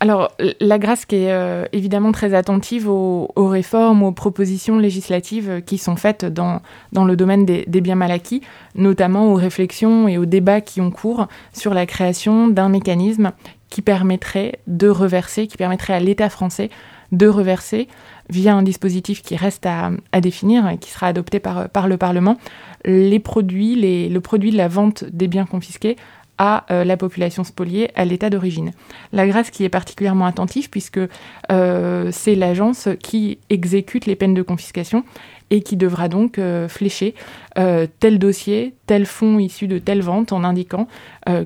Alors, 0.00 0.30
la 0.60 0.78
Grâce 0.78 1.06
qui 1.06 1.16
est 1.16 1.32
euh, 1.32 1.64
évidemment 1.72 2.12
très 2.12 2.34
attentive 2.34 2.88
aux, 2.88 3.30
réformes, 3.36 4.02
aux 4.02 4.12
propositions 4.12 4.78
législatives 4.78 5.62
qui 5.64 5.78
sont 5.78 5.96
faites 5.96 6.26
dans, 6.26 6.60
dans 6.92 7.04
le 7.04 7.16
domaine 7.16 7.46
des, 7.46 7.80
biens 7.80 7.94
mal 7.94 8.10
acquis, 8.10 8.42
notamment 8.74 9.32
aux 9.32 9.34
réflexions 9.34 10.06
et 10.06 10.18
aux 10.18 10.26
débats 10.26 10.60
qui 10.60 10.80
ont 10.82 10.90
cours 10.90 11.28
sur 11.54 11.72
la 11.72 11.86
création 11.86 12.48
d'un 12.48 12.68
mécanisme 12.68 13.32
qui 13.70 13.80
permettrait 13.80 14.60
de 14.66 14.88
reverser, 14.88 15.46
qui 15.46 15.56
permettrait 15.56 15.94
à 15.94 16.00
l'État 16.00 16.28
français 16.28 16.70
de 17.12 17.26
reverser 17.26 17.88
via 18.28 18.54
un 18.54 18.62
dispositif 18.62 19.22
qui 19.22 19.36
reste 19.36 19.66
à, 19.66 19.90
définir 20.20 20.68
et 20.68 20.78
qui 20.78 20.90
sera 20.90 21.06
adopté 21.06 21.38
par, 21.40 21.88
le 21.88 21.96
Parlement, 21.96 22.36
les 22.84 23.20
produits, 23.20 24.08
le 24.08 24.18
produit 24.20 24.50
de 24.50 24.56
la 24.56 24.68
vente 24.68 25.04
des 25.04 25.28
biens 25.28 25.46
confisqués 25.46 25.96
à 26.38 26.66
euh, 26.70 26.84
la 26.84 26.96
population 26.96 27.44
spoliée, 27.44 27.90
à 27.94 28.04
l'état 28.04 28.30
d'origine. 28.30 28.72
La 29.12 29.26
Grâce 29.26 29.50
qui 29.50 29.64
est 29.64 29.68
particulièrement 29.68 30.26
attentive 30.26 30.70
puisque 30.70 31.00
euh, 31.50 32.08
c'est 32.12 32.34
l'agence 32.34 32.88
qui 33.02 33.38
exécute 33.50 34.06
les 34.06 34.16
peines 34.16 34.34
de 34.34 34.42
confiscation 34.42 35.04
et 35.50 35.62
qui 35.62 35.76
devra 35.76 36.08
donc 36.08 36.38
euh, 36.38 36.68
flécher 36.68 37.14
tel 38.00 38.18
dossier, 38.18 38.74
tel 38.86 39.06
fonds 39.06 39.38
issu 39.38 39.66
de 39.66 39.78
telle 39.78 40.02
vente 40.02 40.30
en 40.32 40.44
indiquant 40.44 40.88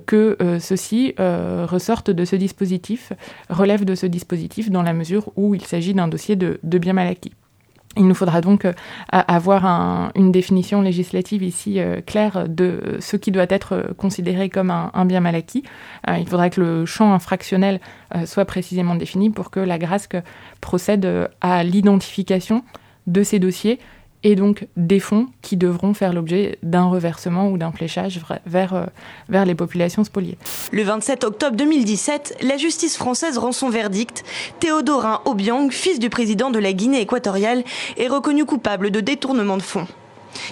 que 0.07 0.37
ceci 0.59 1.15
ressorte 1.17 2.11
de 2.11 2.25
ce 2.25 2.35
dispositif, 2.35 3.13
relève 3.49 3.85
de 3.85 3.95
ce 3.95 4.07
dispositif 4.07 4.73
dans 4.73 4.83
la 4.83 4.93
mesure 4.93 5.31
où 5.37 5.55
il 5.55 5.65
s'agit 5.65 5.95
d'un 5.95 6.09
dossier 6.09 6.35
de, 6.35 6.59
bien 6.65 6.95
mal 6.95 7.07
acquis. 7.07 7.31
Il 7.97 8.07
nous 8.07 8.15
faudra 8.15 8.41
donc 8.41 8.69
avoir 9.11 10.13
une 10.15 10.31
définition 10.31 10.81
législative 10.81 11.43
ici 11.43 11.81
claire 12.07 12.49
de 12.49 12.97
ce 13.01 13.17
qui 13.17 13.33
doit 13.33 13.47
être 13.49 13.95
considéré 13.97 14.49
comme 14.49 14.71
un, 14.71 14.93
un 14.95 15.05
bien 15.05 15.19
mal 15.19 15.35
acquis. 15.35 15.65
il 16.07 16.27
faudra 16.27 16.51
que 16.51 16.61
le 16.61 16.87
champ 16.87 17.13
infractionnel 17.13 17.81
soit 18.27 18.45
précisément 18.45 18.95
défini 18.95 19.29
pour 19.29 19.51
que 19.51 19.59
la 19.59 19.77
GRASC 19.77 20.17
procède 20.61 21.29
à 21.41 21.65
l'identification 21.65 22.63
de 23.09 23.25
ces 23.25 23.41
dossiers 23.41 23.81
et 24.23 24.35
donc 24.35 24.67
des 24.77 25.01
fonds 25.01 25.29
qui 25.43 25.57
devront 25.57 25.95
faire 25.95 26.13
l'objet 26.13 26.59
d'un 26.63 26.85
reversement 26.85 27.49
ou 27.51 27.59
d'un 27.59 27.73
fléchage 27.73 28.21
vers, 28.47 28.75
euh, 28.75 28.85
vers 29.29 29.45
les 29.45 29.55
populations 29.55 30.05
spoliées. 30.05 30.39
Le 30.73 30.83
27 30.83 31.25
octobre 31.25 31.57
2017, 31.57 32.39
la 32.43 32.57
justice 32.57 32.97
française 32.97 33.39
rend 33.39 33.53
son 33.53 33.71
verdict. 33.71 34.25
Théodorin 34.61 35.23
Obiang, 35.25 35.71
fils 35.71 35.99
du 35.99 36.11
président 36.11 36.51
de 36.51 36.59
la 36.59 36.73
Guinée 36.73 37.01
équatoriale, 37.01 37.65
est 37.97 38.09
reconnu 38.09 38.45
coupable 38.45 38.91
de 38.91 39.01
détournement 39.01 39.57
de 39.57 39.63
fonds. 39.63 39.87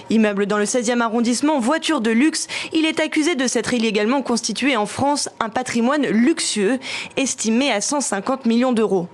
Immeuble 0.09 0.45
dans 0.45 0.57
le 0.57 0.65
16e 0.65 1.01
arrondissement, 1.01 1.59
voiture 1.59 2.01
de 2.01 2.11
luxe, 2.11 2.47
il 2.73 2.85
est 2.85 2.99
accusé 2.99 3.35
de 3.35 3.47
s'être 3.47 3.73
illégalement 3.73 4.21
constitué 4.21 4.75
en 4.75 4.85
France 4.85 5.29
un 5.39 5.49
patrimoine 5.49 6.05
luxueux 6.07 6.79
estimé 7.17 7.71
à 7.71 7.79
150 7.79 8.45
millions 8.45 8.73
d'euros. 8.73 9.07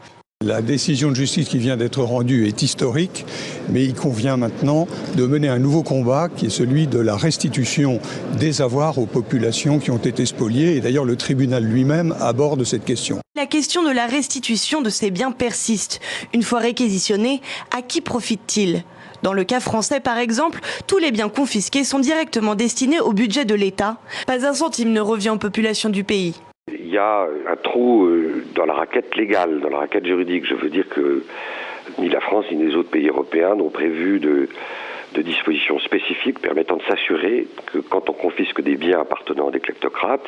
La 0.45 0.61
décision 0.61 1.09
de 1.09 1.15
justice 1.15 1.49
qui 1.49 1.57
vient 1.57 1.75
d'être 1.75 2.03
rendue 2.03 2.47
est 2.47 2.61
historique, 2.61 3.25
mais 3.67 3.83
il 3.83 3.95
convient 3.95 4.37
maintenant 4.37 4.87
de 5.15 5.25
mener 5.25 5.49
un 5.49 5.57
nouveau 5.57 5.81
combat 5.81 6.29
qui 6.29 6.45
est 6.45 6.49
celui 6.51 6.85
de 6.85 6.99
la 6.99 7.15
restitution 7.15 7.99
des 8.37 8.61
avoirs 8.61 8.99
aux 8.99 9.07
populations 9.07 9.79
qui 9.79 9.89
ont 9.89 9.97
été 9.97 10.23
spoliées. 10.27 10.75
Et 10.75 10.81
d'ailleurs, 10.81 11.03
le 11.03 11.15
tribunal 11.15 11.63
lui-même 11.63 12.13
aborde 12.19 12.63
cette 12.63 12.85
question. 12.85 13.21
La 13.35 13.47
question 13.47 13.81
de 13.81 13.89
la 13.89 14.05
restitution 14.05 14.83
de 14.83 14.91
ces 14.91 15.09
biens 15.09 15.31
persiste. 15.31 15.99
Une 16.31 16.43
fois 16.43 16.59
réquisitionnés, 16.59 17.41
à 17.75 17.81
qui 17.81 18.01
profitent-ils 18.01 18.83
dans 19.23 19.33
le 19.33 19.43
cas 19.43 19.59
français, 19.59 19.99
par 19.99 20.19
exemple, 20.19 20.59
tous 20.85 20.99
les 20.99 21.11
biens 21.11 21.29
confisqués 21.29 21.83
sont 21.83 21.97
directement 21.97 22.53
destinés 22.53 22.99
au 22.99 23.13
budget 23.13 23.45
de 23.45 23.55
l'État. 23.55 23.97
Pas 24.27 24.45
un 24.45 24.53
centime 24.53 24.91
ne 24.91 25.01
revient 25.01 25.31
aux 25.31 25.39
populations 25.39 25.89
du 25.89 26.03
pays. 26.03 26.35
Il 26.73 26.89
y 26.89 26.97
a 26.97 27.27
un 27.47 27.55
trou 27.57 28.07
euh, 28.07 28.43
dans 28.55 28.65
la 28.65 28.73
raquette 28.73 29.15
légale, 29.15 29.59
dans 29.59 29.69
la 29.69 29.77
raquette 29.77 30.07
juridique. 30.07 30.47
Je 30.47 30.55
veux 30.55 30.69
dire 30.69 30.89
que 30.89 31.23
ni 31.99 32.09
la 32.09 32.19
France 32.21 32.45
ni 32.51 32.65
les 32.65 32.75
autres 32.75 32.89
pays 32.89 33.07
européens 33.07 33.53
n'ont 33.53 33.69
prévu 33.69 34.19
de, 34.19 34.49
dispositions 35.21 35.77
spécifiques 35.79 36.39
permettant 36.39 36.77
de 36.77 36.81
s'assurer 36.83 37.47
que 37.67 37.77
quand 37.77 38.09
on 38.09 38.13
confisque 38.13 38.61
des 38.61 38.77
biens 38.77 38.99
appartenant 39.01 39.49
à 39.49 39.51
des 39.51 39.59
kleptocrates, 39.59 40.27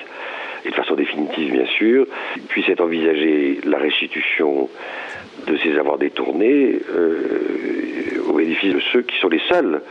et 0.63 0.69
de 0.69 0.75
façon 0.75 0.93
définitive 0.93 1.53
bien 1.53 1.65
sûr, 1.65 2.05
puisse 2.49 2.69
être 2.69 2.81
envisagée 2.81 3.59
la 3.63 3.79
restitution 3.79 4.69
de 5.47 5.57
ces 5.57 5.75
avoirs 5.77 5.97
détournés 5.97 6.79
euh, 6.91 8.21
au 8.29 8.33
bénéfice 8.33 8.75
de 8.75 8.79
ceux 8.93 9.01
qui 9.01 9.17
sont 9.17 9.29
les 9.29 9.41
seuls 9.49 9.81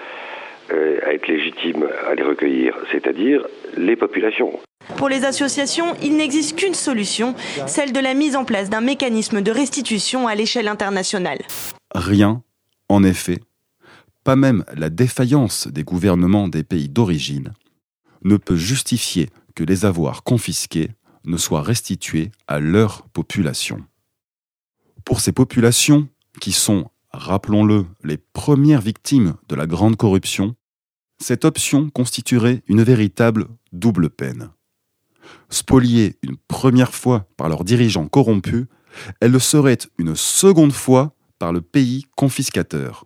euh, 0.73 0.99
à 1.05 1.13
être 1.13 1.27
légitimes 1.27 1.89
à 2.09 2.15
les 2.15 2.23
recueillir, 2.23 2.77
c'est-à-dire 2.93 3.45
les 3.77 3.97
populations. 3.97 4.61
Pour 4.97 5.09
les 5.09 5.25
associations, 5.25 5.95
il 6.03 6.17
n'existe 6.17 6.57
qu'une 6.57 6.75
solution, 6.75 7.35
celle 7.67 7.93
de 7.93 8.01
la 8.01 8.15
mise 8.15 8.37
en 8.37 8.45
place 8.45 8.71
d'un 8.71 8.81
mécanisme 8.81 9.43
de 9.43 9.51
restitution 9.51 10.29
à 10.29 10.35
l'échelle 10.35 10.69
internationale. 10.69 11.39
Rien, 11.95 12.43
en 12.89 13.03
effet, 13.03 13.41
pas 14.25 14.37
même 14.37 14.65
la 14.75 14.91
défaillance 14.91 15.69
des 15.69 15.85
gouvernements 15.85 16.49
des 16.49 16.65
pays 16.65 16.89
d'origine, 16.89 17.53
ne 18.25 18.37
peut 18.37 18.57
justifier 18.57 19.29
que 19.55 19.65
les 19.65 19.85
avoirs 19.85 20.23
confisqués 20.23 20.91
ne 21.25 21.37
soient 21.37 21.63
restitués 21.63 22.31
à 22.47 22.59
leur 22.59 23.03
population. 23.09 23.85
Pour 25.05 25.21
ces 25.21 25.33
populations, 25.33 26.09
qui 26.41 26.53
sont, 26.53 26.91
rappelons-le, 27.13 27.87
les 28.03 28.17
premières 28.19 28.81
victimes 28.81 29.35
de 29.49 29.55
la 29.55 29.67
grande 29.67 29.97
corruption, 29.97 30.55
cette 31.19 31.45
option 31.45 31.89
constituerait 31.91 32.63
une 32.67 32.83
véritable 32.83 33.47
double 33.73 34.11
peine. 34.11 34.51
Spoliées 35.51 36.17
une 36.23 36.37
première 36.49 36.95
fois 36.95 37.29
par 37.37 37.49
leurs 37.49 37.65
dirigeants 37.65 38.09
corrompus, 38.09 38.67
elles 39.21 39.33
le 39.33 39.39
seraient 39.39 39.79
une 39.99 40.17
seconde 40.17 40.73
fois 40.73 41.15
par 41.39 41.53
le 41.53 41.61
pays 41.61 42.07
confiscateur. 42.17 43.05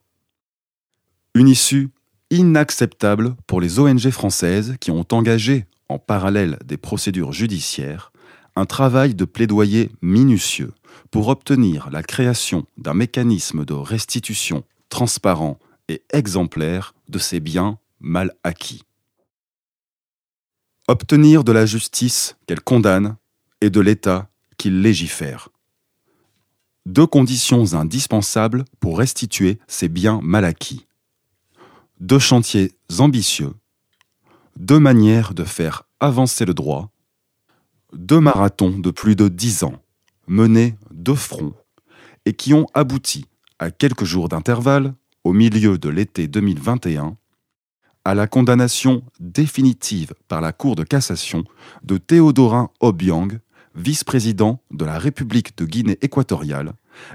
Une 1.34 1.48
issue 1.48 1.90
inacceptable 2.30 3.34
pour 3.46 3.60
les 3.60 3.78
ONG 3.78 4.10
françaises 4.10 4.76
qui 4.80 4.90
ont 4.90 5.06
engagé, 5.12 5.66
en 5.88 5.98
parallèle 5.98 6.58
des 6.64 6.76
procédures 6.76 7.32
judiciaires, 7.32 8.12
un 8.56 8.66
travail 8.66 9.14
de 9.14 9.24
plaidoyer 9.24 9.90
minutieux 10.02 10.72
pour 11.10 11.28
obtenir 11.28 11.90
la 11.90 12.02
création 12.02 12.66
d'un 12.78 12.94
mécanisme 12.94 13.64
de 13.64 13.74
restitution 13.74 14.64
transparent 14.88 15.58
et 15.88 16.02
exemplaire 16.12 16.94
de 17.08 17.18
ces 17.18 17.40
biens 17.40 17.78
mal 18.00 18.32
acquis. 18.44 18.82
Obtenir 20.91 21.45
de 21.45 21.53
la 21.53 21.66
justice 21.66 22.36
qu'elle 22.49 22.62
condamne 22.62 23.16
et 23.61 23.70
de 23.70 23.78
l'État 23.78 24.28
qu'il 24.59 24.82
légifère. 24.82 25.49
Deux 26.84 27.07
conditions 27.07 27.74
indispensables 27.74 28.64
pour 28.80 28.99
restituer 28.99 29.61
ces 29.68 29.88
biens 29.88 30.18
mal 30.20 30.45
acquis. 30.45 30.88
Deux 32.01 32.18
chantiers 32.18 32.72
ambitieux. 32.99 33.53
Deux 34.57 34.80
manières 34.80 35.32
de 35.32 35.45
faire 35.45 35.84
avancer 36.01 36.45
le 36.45 36.55
droit. 36.55 36.91
Deux 37.93 38.18
marathons 38.18 38.76
de 38.76 38.91
plus 38.91 39.14
de 39.14 39.28
dix 39.28 39.62
ans, 39.62 39.80
menés 40.26 40.74
de 40.91 41.14
front, 41.14 41.55
et 42.24 42.32
qui 42.32 42.53
ont 42.53 42.66
abouti, 42.74 43.26
à 43.61 43.70
quelques 43.70 44.03
jours 44.03 44.28
d'intervalle, 44.28 44.95
au 45.22 45.32
milieu 45.32 45.78
de 45.78 45.88
l'été 45.88 46.26
2021, 46.26 47.16
à 48.05 48.14
la 48.14 48.26
condamnation 48.26 49.03
définitive 49.18 50.14
par 50.28 50.40
la 50.40 50.53
Cour 50.53 50.76
de 50.76 50.84
cassation 50.84 51.44
de 51.82 51.98
Théodorin 51.98 52.70
Obiang, 52.80 53.28
vice-président 53.74 54.61
de 54.70 54.84
la 54.84 54.98
République 54.98 55.57
de 55.59 55.64
Guinée 55.64 55.98
équatoriale, 56.03 56.72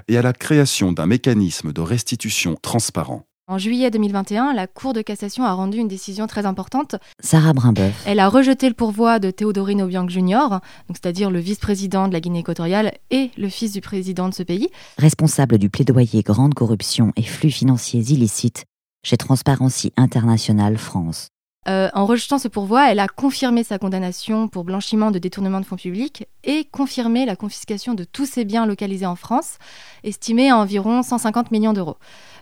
et 0.08 0.16
à 0.16 0.22
la 0.22 0.32
création 0.32 0.92
d'un 0.92 1.06
mécanisme 1.06 1.72
de 1.72 1.80
restitution 1.80 2.56
transparent. 2.60 3.26
En 3.48 3.58
juillet 3.58 3.92
2021, 3.92 4.54
la 4.54 4.66
Cour 4.66 4.92
de 4.92 5.02
cassation 5.02 5.44
a 5.44 5.52
rendu 5.52 5.78
une 5.78 5.86
décision 5.86 6.26
très 6.26 6.46
importante. 6.46 6.96
Sarah 7.20 7.52
Brimbeuf. 7.52 8.02
Elle 8.04 8.18
a 8.18 8.28
rejeté 8.28 8.66
le 8.66 8.74
pourvoi 8.74 9.20
de 9.20 9.30
Théodorine 9.30 9.82
Obiang 9.82 10.08
Jr., 10.08 10.58
c'est-à-dire 10.88 11.30
le 11.30 11.38
vice-président 11.38 12.08
de 12.08 12.12
la 12.12 12.20
Guinée 12.20 12.40
équatoriale 12.40 12.94
et 13.10 13.30
le 13.36 13.48
fils 13.48 13.72
du 13.72 13.80
président 13.80 14.28
de 14.28 14.34
ce 14.34 14.42
pays. 14.42 14.68
Responsable 14.98 15.58
du 15.58 15.70
plaidoyer 15.70 16.22
Grande 16.22 16.54
corruption 16.54 17.12
et 17.14 17.22
flux 17.22 17.52
financiers 17.52 18.00
illicites 18.00 18.64
chez 19.06 19.16
Transparency 19.16 19.92
International 19.96 20.76
France. 20.76 21.28
Euh, 21.68 21.88
en 21.94 22.06
rejetant 22.06 22.38
ce 22.38 22.48
pourvoi, 22.48 22.90
elle 22.90 22.98
a 22.98 23.06
confirmé 23.06 23.62
sa 23.62 23.78
condamnation 23.78 24.48
pour 24.48 24.64
blanchiment 24.64 25.12
de 25.12 25.18
détournement 25.18 25.60
de 25.60 25.64
fonds 25.64 25.76
publics 25.76 26.26
et 26.42 26.64
confirmé 26.64 27.24
la 27.24 27.36
confiscation 27.36 27.94
de 27.94 28.02
tous 28.04 28.26
ses 28.26 28.44
biens 28.44 28.66
localisés 28.66 29.06
en 29.06 29.16
France, 29.16 29.58
estimés 30.02 30.50
à 30.50 30.58
environ 30.58 31.02
150 31.02 31.52
millions 31.52 31.72
d'euros. 31.72 31.96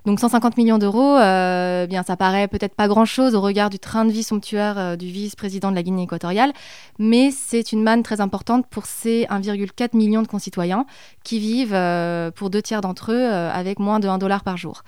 Donc 0.04 0.20
150 0.20 0.58
millions 0.58 0.76
d'euros, 0.76 1.16
euh, 1.16 1.86
bien 1.86 2.02
ça 2.02 2.14
paraît 2.14 2.46
peut-être 2.46 2.74
pas 2.74 2.88
grand-chose 2.88 3.34
au 3.34 3.40
regard 3.40 3.70
du 3.70 3.78
train 3.78 4.04
de 4.04 4.12
vie 4.12 4.22
somptuaire 4.22 4.74
euh, 4.76 4.96
du 4.96 5.06
vice-président 5.06 5.70
de 5.70 5.76
la 5.76 5.82
Guinée 5.82 6.02
équatoriale, 6.02 6.52
mais 6.98 7.30
c'est 7.30 7.72
une 7.72 7.82
manne 7.82 8.02
très 8.02 8.20
importante 8.20 8.66
pour 8.68 8.84
ces 8.84 9.24
1,4 9.30 9.96
million 9.96 10.20
de 10.20 10.26
concitoyens 10.26 10.84
qui 11.22 11.38
vivent, 11.38 11.72
euh, 11.72 12.30
pour 12.30 12.50
deux 12.50 12.60
tiers 12.60 12.82
d'entre 12.82 13.12
eux, 13.12 13.24
avec 13.24 13.78
moins 13.78 13.98
de 13.98 14.06
1 14.06 14.18
dollar 14.18 14.44
par 14.44 14.58
jour. 14.58 14.82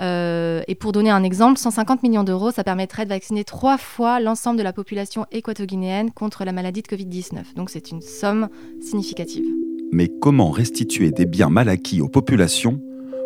et 0.00 0.74
pour 0.80 0.92
donner 0.92 1.10
un 1.10 1.22
exemple, 1.22 1.58
150 1.58 2.02
millions 2.02 2.24
d'euros, 2.24 2.50
ça 2.50 2.64
permettrait 2.64 3.04
de 3.04 3.10
vacciner 3.10 3.44
trois 3.44 3.76
fois 3.76 4.18
l'ensemble 4.18 4.56
de 4.56 4.62
la 4.62 4.72
population 4.72 5.26
équato-guinéenne 5.30 6.10
contre 6.10 6.44
la 6.44 6.52
maladie 6.52 6.80
de 6.80 6.88
Covid-19. 6.88 7.54
Donc 7.54 7.68
c'est 7.68 7.90
une 7.90 8.00
somme 8.00 8.48
significative. 8.80 9.44
Mais 9.92 10.08
comment 10.08 10.50
restituer 10.50 11.10
des 11.10 11.26
biens 11.26 11.50
mal 11.50 11.68
acquis 11.68 12.00
aux 12.00 12.08
populations 12.08 12.80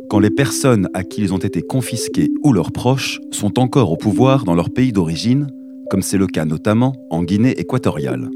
quand 0.08 0.18
les 0.18 0.30
personnes 0.30 0.88
à 0.94 1.04
qui 1.04 1.20
ils 1.20 1.34
ont 1.34 1.38
été 1.38 1.60
confisqués 1.60 2.30
ou 2.42 2.52
leurs 2.52 2.72
proches 2.72 3.20
sont 3.30 3.58
encore 3.58 3.92
au 3.92 3.96
pouvoir 3.96 4.44
dans 4.44 4.54
leur 4.54 4.70
pays 4.70 4.92
d'origine, 4.92 5.48
comme 5.90 6.02
c'est 6.02 6.16
le 6.16 6.26
cas 6.26 6.44
notamment 6.44 6.94
en 7.10 7.22
Guinée 7.22 7.52
équatoriale. 7.58 8.30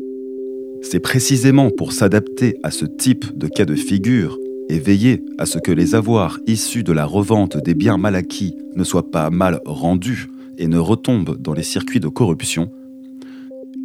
C'est 0.83 1.01
précisément 1.01 1.71
pour 1.71 1.93
s'adapter 1.93 2.57
à 2.63 2.71
ce 2.71 2.85
type 2.85 3.37
de 3.37 3.49
cas 3.49 3.65
de 3.65 3.75
figure 3.75 4.39
et 4.69 4.79
veiller 4.79 5.23
à 5.39 5.47
ce 5.47 5.59
que 5.59 5.73
les 5.73 5.95
avoirs 5.95 6.39
issus 6.47 6.83
de 6.83 6.93
la 6.93 7.07
revente 7.07 7.57
des 7.57 7.75
biens 7.75 7.97
mal 7.97 8.17
acquis 8.17 8.55
ne 8.75 8.85
soient 8.85 9.11
pas 9.11 9.31
mal 9.31 9.61
rendus 9.65 10.29
et 10.59 10.67
ne 10.67 10.79
retombent 10.79 11.41
dans 11.41 11.55
les 11.55 11.63
circuits 11.63 12.01
de 12.01 12.09
corruption, 12.09 12.71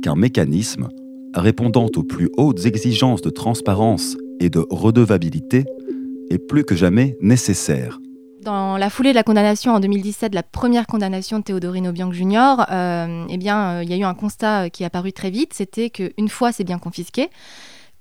qu'un 0.02 0.16
mécanisme 0.16 0.90
répondant 1.34 1.88
aux 1.96 2.04
plus 2.04 2.30
hautes 2.38 2.66
exigences 2.66 3.22
de 3.22 3.30
transparence 3.30 4.18
et 4.40 4.50
de 4.50 4.66
redevabilité 4.70 5.66
est 6.30 6.38
plus 6.38 6.64
que 6.64 6.76
jamais 6.76 7.18
nécessaire. 7.22 8.00
Dans 8.42 8.78
la 8.78 8.90
foulée 8.90 9.10
de 9.10 9.16
la 9.16 9.24
condamnation 9.24 9.74
en 9.74 9.80
2017, 9.80 10.34
la 10.34 10.44
première 10.44 10.88
condamnation 10.88 11.40
de 11.40 11.44
Théodorine 11.44 11.88
Obiang 11.88 12.14
Jr., 12.14 12.66
euh, 12.72 13.26
eh 13.30 13.38
bien, 13.38 13.70
euh, 13.70 13.84
il 13.84 13.90
y 13.90 13.94
a 13.94 13.98
eu 13.98 14.04
un 14.04 14.14
constat 14.14 14.70
qui 14.70 14.84
est 14.84 14.86
apparu 14.86 15.12
très 15.12 15.30
vite, 15.30 15.54
c'était 15.54 15.90
qu'une 15.90 16.30
fois 16.30 16.52
c'est 16.52 16.64
bien 16.64 16.80
confisqué, 16.80 17.30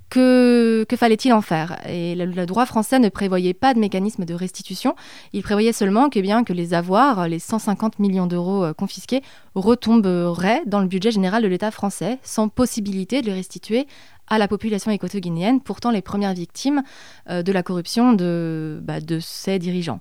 que, 0.09 0.87
fallait-il 0.97 1.33
en 1.33 1.43
faire? 1.43 1.79
Et 1.89 2.15
le, 2.15 2.47
droit 2.47 2.67
français 2.67 2.99
ne 2.99 3.09
prévoyait 3.09 3.55
pas 3.55 3.75
de 3.75 3.81
mécanisme 3.81 4.25
de 4.25 4.35
restitution. 4.35 4.95
Il 5.33 5.43
prévoyait 5.43 5.73
seulement 5.73 6.09
que, 6.09 6.21
bien, 6.21 6.45
que 6.45 6.53
les 6.53 6.75
avoirs, 6.75 7.29
les 7.29 7.39
150 7.39 7.99
millions 7.99 8.27
d'euros 8.27 8.65
euh, 8.65 8.73
confisqués, 8.73 9.23
retomberaient 9.55 10.63
dans 10.67 10.81
le 10.81 10.87
budget 10.87 11.11
général 11.11 11.43
de 11.43 11.49
l'État 11.49 11.71
français, 11.71 12.19
sans 12.23 12.49
possibilité 12.49 13.21
de 13.21 13.27
les 13.27 13.35
restituer 13.35 13.87
à 14.29 14.39
la 14.39 14.49
population 14.49 14.91
équato-guinéenne, 14.91 15.61
pourtant 15.61 15.91
les 15.91 16.03
premières 16.03 16.35
victimes 16.35 16.83
euh, 17.31 17.43
de 17.43 17.53
la 17.53 17.63
corruption 17.63 18.13
de, 18.13 18.81
bah, 18.83 19.01
de 19.01 19.21
ses 19.21 19.59
dirigeants. 19.59 20.01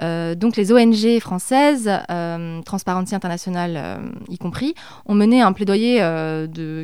Euh, 0.00 0.34
donc 0.34 0.56
les 0.56 0.72
ONG 0.72 1.18
françaises, 1.20 1.90
euh, 2.10 2.62
Transparency 2.62 3.14
International 3.14 4.00
y 4.28 4.38
compris, 4.38 4.74
ont 5.06 5.14
mené 5.14 5.42
un 5.42 5.52
plaidoyer 5.52 5.96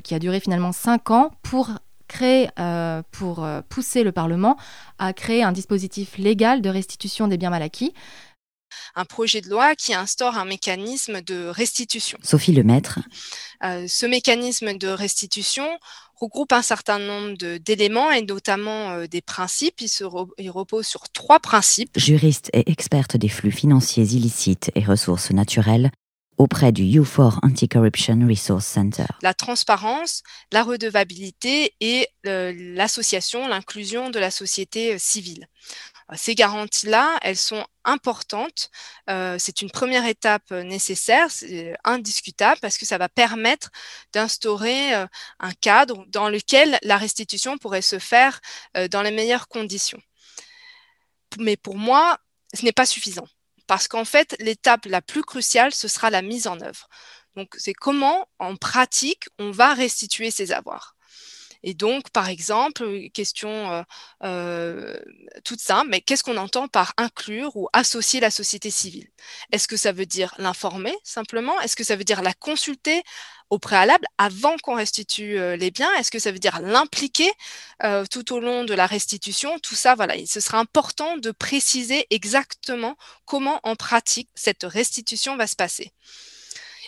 qui 0.03 0.15
a 0.15 0.19
duré 0.19 0.41
finalement 0.41 0.73
cinq 0.73 1.11
ans 1.11 1.31
pour 1.43 1.71
pousser 3.69 4.05
le 4.05 4.13
Parlement 4.13 4.57
à 4.99 5.13
créer 5.13 5.43
un 5.43 5.53
dispositif 5.53 6.19
légal 6.19 6.61
de 6.61 6.69
restitution 6.69 7.29
des 7.29 7.39
biens 7.39 7.51
mal 7.51 7.63
acquis 7.63 7.93
un 8.95 9.05
projet 9.05 9.41
de 9.41 9.49
loi 9.49 9.75
qui 9.75 9.95
instaure 9.95 10.37
un 10.37 10.45
mécanisme 10.45 11.21
de 11.21 11.47
restitution. 11.47 12.19
Sophie 12.23 12.53
Lemaître. 12.53 13.01
Euh, 13.63 13.87
ce 13.89 14.07
mécanisme 14.07 14.77
de 14.77 14.89
restitution 14.89 15.67
regroupe 16.17 16.53
un 16.53 16.63
certain 16.63 16.99
nombre 16.99 17.37
d'éléments 17.59 18.11
et 18.11 18.23
notamment 18.23 18.91
euh, 18.91 19.07
des 19.07 19.21
principes. 19.21 19.81
Il, 19.81 19.89
se 19.89 20.05
il 20.39 20.51
repose 20.51 20.87
sur 20.87 21.09
trois 21.11 21.41
principes. 21.41 21.99
Juriste 21.99 22.51
et 22.53 22.71
experte 22.71 23.17
des 23.17 23.29
flux 23.29 23.53
financiers 23.53 24.05
illicites 24.05 24.71
et 24.75 24.85
ressources 24.85 25.31
naturelles 25.31 25.91
auprès 26.37 26.73
du 26.73 26.83
U4 26.83 27.39
Anti-Corruption 27.43 28.27
Resource 28.29 28.67
Center. 28.67 29.05
La 29.23 29.35
transparence, 29.35 30.23
la 30.53 30.63
redevabilité 30.63 31.75
et 31.81 32.09
euh, 32.27 32.53
l'association, 32.57 33.47
l'inclusion 33.47 34.11
de 34.11 34.19
la 34.19 34.31
société 34.31 34.99
civile. 34.99 35.47
Ces 36.13 36.35
garanties-là, 36.35 37.19
elles 37.23 37.37
sont 37.37 37.65
importantes. 37.85 38.71
Euh, 39.09 39.37
c'est 39.39 39.63
une 39.63 39.71
première 39.71 40.05
étape 40.07 40.53
euh, 40.53 40.63
nécessaire, 40.63 41.31
c'est 41.31 41.75
indiscutable, 41.85 42.61
parce 42.61 42.77
que 42.77 42.85
ça 42.85 42.99
va 42.99 43.09
permettre 43.09 43.71
d'instaurer 44.13 44.95
euh, 44.95 45.07
un 45.41 45.53
cadre 45.53 46.05
dans 46.09 46.29
lequel 46.29 46.79
la 46.83 46.99
restitution 46.99 47.57
pourrait 47.59 47.83
se 47.83 47.99
faire 47.99 48.41
dans 48.91 49.03
les 49.03 49.11
meilleures 49.11 49.49
conditions. 49.49 50.01
Mais 51.39 51.57
pour 51.57 51.77
moi, 51.77 52.19
ce 52.55 52.65
n'est 52.65 52.73
pas 52.73 52.87
suffisant, 52.87 53.27
parce 53.67 53.89
qu'en 53.89 54.05
fait, 54.05 54.37
l'étape 54.41 54.87
la 54.87 55.03
plus 55.03 55.23
cruciale, 55.23 55.75
ce 55.75 55.89
sera 55.89 56.11
la 56.11 56.23
mise 56.23 56.47
en 56.47 56.61
œuvre. 56.61 56.89
Donc, 57.37 57.55
c'est 57.59 57.75
comment, 57.75 58.29
en 58.39 58.57
pratique, 58.57 59.25
on 59.39 59.51
va 59.51 59.75
restituer 59.75 60.31
ces 60.31 60.53
avoirs. 60.53 60.94
Et 61.67 61.73
donc, 61.73 62.11
par 62.11 62.29
exemple, 62.29 62.87
question 63.15 63.73
euh, 63.73 63.83
euh, 64.23 64.97
toute 65.45 65.61
simple, 65.61 65.89
mais 65.89 66.03
qu'est-ce 66.03 66.23
qu'on 66.23 66.37
entend 66.37 66.69
par 66.69 66.93
inclure 66.99 67.57
ou 67.57 67.69
associer 67.73 68.21
la 68.21 68.31
société 68.31 68.71
civile? 68.71 69.09
Est-ce 69.51 69.67
que 69.67 69.79
ça 69.79 69.91
veut 69.91 70.05
dire 70.05 70.35
l'informer 70.37 70.95
simplement? 71.05 71.59
Est-ce 71.63 71.75
que 71.75 71.83
ça 71.83 71.97
veut 71.97 72.05
dire 72.05 72.21
la 72.21 72.35
consulter 72.35 73.03
au 73.49 73.59
préalable 73.59 74.05
avant 74.19 74.57
qu'on 74.59 74.75
restitue 74.75 75.39
euh, 75.39 75.57
les 75.57 75.71
biens? 75.71 75.91
Est-ce 75.95 76.11
que 76.11 76.19
ça 76.19 76.33
veut 76.33 76.39
dire 76.39 76.61
l'impliquer 76.61 77.33
tout 78.11 78.33
au 78.35 78.41
long 78.41 78.65
de 78.65 78.75
la 78.75 78.87
restitution? 78.87 79.59
Tout 79.59 79.75
ça, 79.75 79.95
voilà, 79.95 80.15
ce 80.27 80.41
sera 80.41 80.59
important 80.59 81.17
de 81.17 81.31
préciser 81.31 82.07
exactement 82.11 82.97
comment 83.25 83.61
en 83.63 83.75
pratique 83.75 84.29
cette 84.35 84.65
restitution 84.65 85.37
va 85.37 85.47
se 85.47 85.57
passer. 85.57 85.93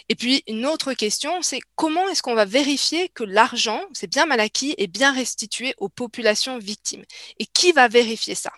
Et 0.09 0.15
puis, 0.15 0.43
une 0.47 0.67
autre 0.67 0.95
question, 0.95 1.43
c'est 1.43 1.61
comment 1.75 2.09
est-ce 2.09 2.23
qu'on 2.23 2.35
va 2.35 2.45
vérifier 2.45 3.09
que 3.11 3.25
l'argent, 3.25 3.83
c'est 3.93 4.11
bien 4.11 4.27
mal 4.27 4.41
acquis, 4.41 4.75
est 4.79 4.87
bien 4.87 5.13
restitué 5.13 5.75
aux 5.79 5.89
populations 5.89 6.59
victimes? 6.59 7.05
Et 7.39 7.47
qui 7.47 7.73
va 7.73 7.89
vérifier 7.89 8.35
ça? 8.35 8.53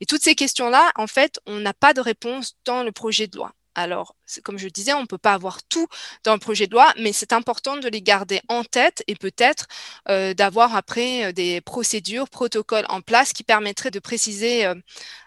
Et 0.00 0.06
toutes 0.06 0.22
ces 0.22 0.34
questions-là, 0.34 0.92
en 0.96 1.06
fait, 1.06 1.38
on 1.46 1.56
n'a 1.60 1.74
pas 1.74 1.94
de 1.94 2.00
réponse 2.00 2.56
dans 2.64 2.82
le 2.82 2.92
projet 2.92 3.26
de 3.26 3.36
loi. 3.36 3.52
Alors, 3.76 4.16
comme 4.42 4.58
je 4.58 4.68
disais, 4.68 4.94
on 4.94 5.02
ne 5.02 5.06
peut 5.06 5.18
pas 5.18 5.34
avoir 5.34 5.62
tout 5.64 5.86
dans 6.24 6.32
le 6.32 6.38
projet 6.38 6.66
de 6.66 6.72
loi, 6.72 6.94
mais 6.98 7.12
c'est 7.12 7.34
important 7.34 7.76
de 7.76 7.88
les 7.88 8.00
garder 8.00 8.40
en 8.48 8.64
tête 8.64 9.04
et 9.06 9.14
peut-être 9.14 9.66
euh, 10.08 10.32
d'avoir 10.32 10.74
après 10.74 11.26
euh, 11.26 11.32
des 11.32 11.60
procédures, 11.60 12.30
protocoles 12.30 12.86
en 12.88 13.02
place 13.02 13.34
qui 13.34 13.44
permettraient 13.44 13.90
de 13.90 13.98
préciser 13.98 14.66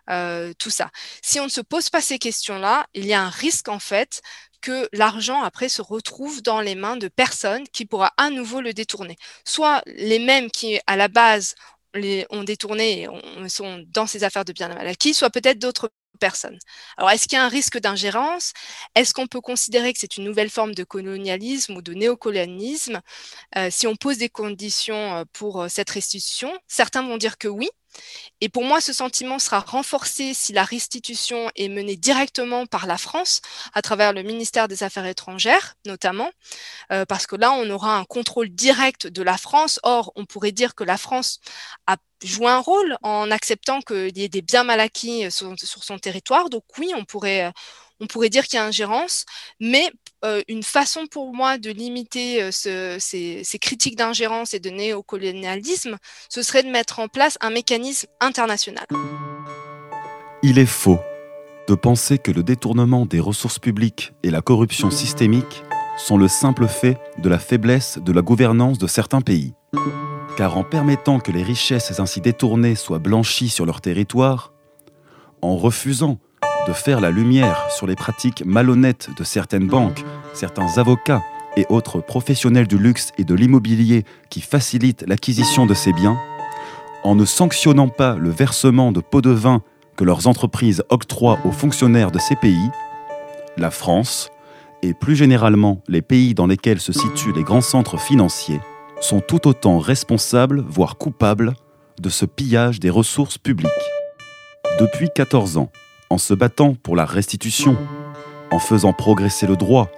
euh, 0.10 0.54
tout 0.58 0.72
ça. 0.72 0.90
Si 1.22 1.40
on 1.40 1.44
ne 1.44 1.50
se 1.50 1.62
pose 1.62 1.92
pas 1.92 2.02
ces 2.02 2.18
questions-là, 2.18 2.88
il 2.96 3.06
y 3.06 3.14
a 3.14 3.22
un 3.22 3.30
risque 3.30 3.70
en 3.70 3.80
fait 3.80 4.22
que 4.62 4.88
l'argent 4.94 5.42
après 5.44 5.70
se 5.70 5.82
retrouve 5.82 6.42
dans 6.42 6.62
les 6.62 6.76
mains 6.76 6.98
de 6.98 7.08
personnes 7.08 7.68
qui 7.70 7.86
pourra 7.86 8.14
à 8.18 8.30
nouveau 8.30 8.62
le 8.62 8.74
détourner. 8.74 9.16
Soit 9.46 9.82
les 9.86 10.20
mêmes 10.20 10.50
qui 10.52 10.80
à 10.88 10.96
la 10.98 11.08
base 11.08 11.56
les 11.94 12.26
ont 12.30 12.44
détourné 12.44 13.04
et 13.04 13.50
sont 13.50 13.84
dans 13.88 14.08
ces 14.08 14.24
affaires 14.24 14.46
de 14.46 14.54
bien 14.54 14.70
mal 14.70 14.88
acquis, 14.88 15.14
soit 15.14 15.30
peut-être 15.32 15.60
d'autres 15.60 15.92
personnes. 16.20 16.58
Alors, 16.98 17.10
est-ce 17.12 17.28
qu'il 17.28 17.38
y 17.38 17.40
a 17.42 17.46
un 17.46 17.50
risque 17.50 17.80
d'ingérence? 17.80 18.54
Est-ce 18.96 19.14
qu'on 19.14 19.28
peut 19.28 19.42
considérer 19.42 19.94
que 19.94 20.00
c'est 20.00 20.18
une 20.18 20.26
nouvelle 20.26 20.50
forme 20.50 20.76
de 20.76 20.84
colonialisme 20.84 21.78
ou 21.78 21.82
de 21.82 21.94
néocolonialisme? 21.94 23.02
Euh, 23.58 23.70
Si 23.72 23.88
on 23.88 23.96
pose 23.96 24.18
des 24.18 24.30
conditions 24.30 25.16
euh, 25.18 25.24
pour 25.34 25.66
cette 25.70 25.90
restitution, 25.90 26.52
certains 26.68 27.04
vont 27.04 27.18
dire 27.18 27.38
que 27.38 27.48
oui, 27.48 27.70
et 28.42 28.50
pour 28.50 28.64
moi, 28.64 28.82
ce 28.82 28.94
sentiment 28.94 29.40
sera 29.40 29.60
renforcé 29.60 30.34
si 30.34 30.54
la 30.54 30.64
restitution 30.64 31.52
est 31.56 31.70
menée 31.70 31.96
directement 31.96 32.66
par 32.66 32.88
la 32.88 32.98
France, 32.98 33.42
à 33.74 33.82
travers 33.82 34.14
le 34.14 34.24
ministère 34.24 34.68
des 34.68 34.84
Affaires 34.84 35.06
étrangères 35.06 35.76
notamment, 35.86 36.32
euh, 36.92 37.06
parce 37.06 37.28
que 37.28 37.36
là, 37.36 37.52
on 37.52 37.70
aura 37.70 37.98
un 37.98 38.06
contrôle 38.06 38.50
direct 38.50 39.08
de 39.08 39.22
la 39.24 39.38
France. 39.38 39.80
Or, 39.84 40.12
on 40.16 40.26
pourrait 40.26 40.52
dire 40.52 40.76
que 40.76 40.84
la 40.84 40.98
France 40.98 41.40
a 41.88 41.98
joué 42.24 42.48
un 42.48 42.60
rôle 42.60 42.98
en 43.02 43.32
acceptant 43.32 43.82
qu'il 43.82 44.18
y 44.18 44.24
ait 44.24 44.30
des 44.30 44.42
biens 44.42 44.64
mal 44.64 44.80
acquis 44.80 45.26
euh, 45.26 45.30
sur, 45.30 45.54
sur 45.58 45.84
son 45.84 46.00
territoire. 46.00 46.50
Donc 46.50 46.64
oui, 46.78 46.92
on 46.96 47.06
pourrait 47.06 47.46
euh, 47.46 47.52
on 48.00 48.08
pourrait 48.08 48.30
dire 48.30 48.46
qu'il 48.46 48.58
y 48.58 48.62
a 48.62 48.66
ingérence, 48.66 49.26
mais 49.60 49.92
euh, 50.26 50.42
une 50.48 50.64
façon 50.64 51.08
pour 51.08 51.34
moi 51.34 51.58
de 51.58 51.70
limiter 51.70 52.42
euh, 52.42 52.52
ces, 53.00 53.60
critiques 53.62 53.96
d'ingérence 53.96 54.54
et 54.54 54.60
de 54.60 54.70
néocolonialisme, 54.70 55.98
ce 56.30 56.42
serait 56.42 56.64
de 56.64 56.70
mettre 56.70 57.00
en 57.00 57.08
place 57.08 57.38
un 57.42 57.50
mécanisme 57.50 58.08
international. 58.20 58.86
Il 60.44 60.58
est 60.58 60.66
faux 60.66 61.00
de 61.68 61.76
penser 61.76 62.18
que 62.18 62.32
le 62.32 62.44
détournement 62.44 63.06
des 63.06 63.20
ressources 63.20 63.60
publiques 63.60 64.14
et 64.24 64.32
la 64.32 64.42
corruption 64.42 64.90
systémique 64.90 65.64
sont 65.98 66.18
le 66.18 66.28
simple 66.28 66.68
fait 66.68 66.98
de 67.18 67.30
la 67.30 67.40
faiblesse 67.40 68.00
de 68.00 68.12
la 68.12 68.22
gouvernance 68.22 68.78
de 68.78 68.88
certains 68.88 69.22
pays. 69.22 69.54
Car 70.38 70.58
en 70.58 70.64
permettant 70.64 71.20
que 71.20 71.32
les 71.32 71.44
richesses 71.44 72.00
ainsi 72.00 72.22
détournées 72.22 72.76
soient 72.76 73.00
blanchies 73.00 73.50
sur 73.50 73.66
leur 73.66 73.82
territoire, 73.82 74.54
en 75.42 75.58
refusant 75.58 76.20
de 76.70 76.74
faire 76.74 77.02
la 77.02 77.10
lumière 77.10 77.66
sur 77.72 77.88
les 77.88 77.96
pratiques 77.96 78.44
malhonnêtes 78.46 79.10
de 79.18 79.24
certaines 79.24 79.66
banques, 79.66 80.04
certains 80.36 80.78
avocats 80.78 81.24
et 81.58 81.66
autres 81.70 82.00
professionnels 82.00 82.68
du 82.68 82.78
luxe 82.78 83.10
et 83.18 83.24
de 83.24 83.34
l'immobilier 83.34 84.06
qui 84.30 84.40
facilitent 84.40 85.04
l'acquisition 85.08 85.66
de 85.66 85.74
ces 85.74 85.94
biens, 85.94 86.16
en 87.04 87.16
ne 87.16 87.26
sanctionnant 87.26 87.88
pas 87.88 88.18
le 88.18 88.30
versement 88.30 88.92
de 88.92 89.00
pots 89.00 89.24
de 89.24 89.32
vin 89.32 89.64
que 89.98 90.04
leurs 90.04 90.28
entreprises 90.28 90.84
octroient 90.90 91.40
aux 91.44 91.52
fonctionnaires 91.52 92.12
de 92.12 92.20
ces 92.20 92.36
pays, 92.36 92.70
la 93.58 93.72
France, 93.72 94.30
et 94.84 94.94
plus 94.94 95.16
généralement 95.16 95.82
les 95.88 96.04
pays 96.04 96.36
dans 96.36 96.46
lesquels 96.46 96.80
se 96.80 96.94
situent 96.94 97.34
les 97.34 97.44
grands 97.44 97.62
centres 97.62 98.00
financiers, 98.00 98.62
sont 99.02 99.22
tout 99.22 99.48
autant 99.48 99.80
responsables, 99.80 100.64
voire 100.68 100.98
coupables, 101.00 101.56
de 102.00 102.10
ce 102.10 102.28
pillage 102.28 102.80
des 102.80 102.92
ressources 102.92 103.40
publiques. 103.40 103.72
Depuis 104.80 105.10
14 105.16 105.58
ans, 105.58 105.72
en 106.10 106.18
se 106.18 106.34
battant 106.34 106.74
pour 106.74 106.96
la 106.96 107.06
restitution, 107.06 107.78
en 108.52 108.60
faisant 108.60 108.94
progresser 108.94 109.48
le 109.48 109.56
droit, 109.56 109.90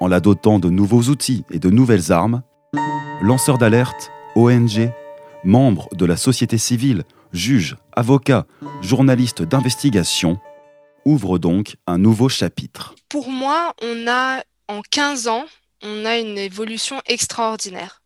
en 0.00 0.08
la 0.08 0.20
dotant 0.20 0.58
de 0.58 0.68
nouveaux 0.68 1.02
outils 1.04 1.44
et 1.50 1.58
de 1.58 1.70
nouvelles 1.70 2.12
armes, 2.12 2.42
lanceurs 3.22 3.58
d'alerte, 3.58 4.10
ONG, 4.34 4.90
membres 5.44 5.88
de 5.92 6.06
la 6.06 6.16
société 6.16 6.58
civile, 6.58 7.04
juges, 7.32 7.76
avocats, 7.92 8.46
journalistes 8.80 9.42
d'investigation, 9.42 10.38
ouvrent 11.04 11.38
donc 11.38 11.76
un 11.86 11.98
nouveau 11.98 12.28
chapitre. 12.28 12.94
Pour 13.08 13.28
moi, 13.28 13.74
on 13.82 14.08
a, 14.08 14.42
en 14.68 14.80
15 14.90 15.28
ans, 15.28 15.44
on 15.82 16.04
a 16.04 16.18
une 16.18 16.38
évolution 16.38 17.00
extraordinaire. 17.06 18.03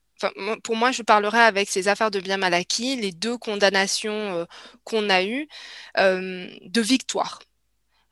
Pour 0.63 0.77
moi, 0.77 0.93
je 0.93 1.03
parlerai 1.03 1.41
avec 1.41 1.69
ces 1.69 1.89
affaires 1.89 2.11
de 2.11 2.21
biens 2.21 2.37
mal 2.37 2.55
acquis, 2.55 2.97
les 2.97 3.13
deux 3.13 3.39
condamnations 3.39 4.11
euh, 4.13 4.45
qu'on 4.85 5.11
a 5.11 5.23
eues, 5.23 5.49
euh, 5.99 6.49
de 6.63 6.81
victoire. 6.81 7.41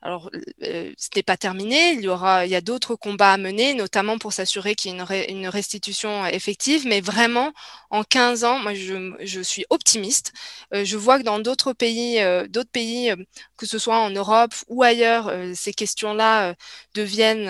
Alors, 0.01 0.29
euh, 0.63 0.93
ce 0.97 1.09
n'est 1.15 1.23
pas 1.23 1.37
terminé. 1.37 1.93
Il 1.93 2.01
y 2.01 2.07
aura, 2.07 2.45
il 2.45 2.51
y 2.51 2.55
a 2.55 2.61
d'autres 2.61 2.95
combats 2.95 3.33
à 3.33 3.37
mener, 3.37 3.73
notamment 3.73 4.17
pour 4.19 4.31
s'assurer 4.31 4.75
qu'il 4.75 4.91
y 4.91 4.95
ait 4.95 5.31
une, 5.31 5.47
restitution 5.47 6.25
effective. 6.27 6.85
Mais 6.87 7.01
vraiment, 7.01 7.51
en 7.89 8.03
15 8.03 8.43
ans, 8.43 8.59
moi, 8.59 8.73
je, 8.75 9.41
suis 9.41 9.65
optimiste. 9.69 10.33
Je 10.71 10.97
vois 10.97 11.19
que 11.19 11.23
dans 11.23 11.39
d'autres 11.39 11.73
pays, 11.73 12.19
d'autres 12.49 12.69
pays, 12.71 13.11
que 13.57 13.65
ce 13.65 13.79
soit 13.79 13.99
en 13.99 14.09
Europe 14.09 14.53
ou 14.67 14.83
ailleurs, 14.83 15.31
ces 15.55 15.73
questions-là 15.73 16.55
deviennent, 16.93 17.47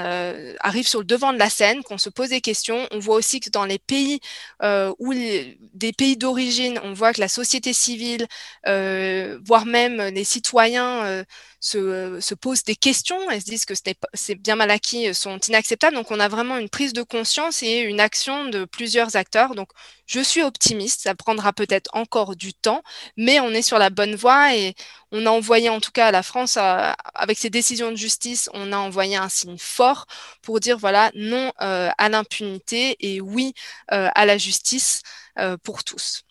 arrivent 0.62 0.88
sur 0.88 1.00
le 1.00 1.06
devant 1.06 1.34
de 1.34 1.40
la 1.40 1.50
scène, 1.50 1.84
qu'on 1.84 1.98
se 1.98 2.10
pose 2.10 2.30
des 2.30 2.42
questions. 2.42 2.88
On 2.92 3.00
voit 3.00 3.16
aussi 3.16 3.40
que 3.40 3.50
dans 3.50 3.66
les 3.66 3.80
pays 3.80 4.20
où 4.62 5.14
des 5.14 5.94
pays 5.94 6.18
d'origine, 6.18 6.80
on 6.84 6.94
voit 6.94 7.14
que 7.14 7.22
la 7.22 7.28
société 7.28 7.74
civile, 7.74 8.28
voire 8.66 9.66
même 9.66 10.02
les 10.14 10.24
citoyens 10.24 11.26
se, 11.60 12.20
se, 12.22 12.36
posent 12.36 12.64
des 12.64 12.76
questions, 12.76 13.30
elles 13.32 13.42
se 13.42 13.46
disent 13.46 13.66
que 13.66 13.74
ces 14.14 14.36
bien 14.36 14.56
mal 14.56 14.72
acquis 14.72 15.14
sont 15.14 15.40
inacceptables. 15.40 15.96
Donc 15.96 16.12
on 16.12 16.20
a 16.20 16.28
vraiment 16.28 16.58
une 16.58 16.70
prise 16.70 16.94
de 16.94 17.02
conscience 17.02 17.64
et 17.64 17.80
une 17.80 18.00
action 18.00 18.46
de 18.46 18.66
plusieurs 18.66 19.16
acteurs. 19.16 19.56
Donc 19.56 19.70
je 20.06 20.20
suis 20.22 20.44
optimiste, 20.44 21.02
ça 21.02 21.16
prendra 21.16 21.54
peut-être 21.54 21.90
encore 21.94 22.36
du 22.36 22.54
temps, 22.54 22.84
mais 23.18 23.40
on 23.40 23.50
est 23.52 23.62
sur 23.62 23.80
la 23.80 23.90
bonne 23.90 24.16
voie 24.16 24.56
et 24.56 24.76
on 25.12 25.26
a 25.26 25.30
envoyé 25.30 25.70
en 25.70 25.80
tout 25.80 25.92
cas 25.92 26.08
à 26.08 26.12
la 26.12 26.24
France, 26.24 26.58
avec 26.58 27.38
ces 27.38 27.50
décisions 27.50 27.92
de 27.92 27.98
justice, 27.98 28.50
on 28.54 28.72
a 28.74 28.78
envoyé 28.78 29.16
un 29.16 29.30
signe 29.30 29.58
fort 29.58 30.06
pour 30.42 30.60
dire 30.60 30.78
voilà 30.78 31.12
non 31.16 31.52
euh, 31.62 31.90
à 31.98 32.10
l'impunité 32.10 32.96
et 33.00 33.22
oui 33.22 33.54
euh, 33.92 34.10
à 34.14 34.26
la 34.26 34.38
justice 34.38 35.02
euh, 35.40 35.58
pour 35.64 35.84
tous. 35.84 36.24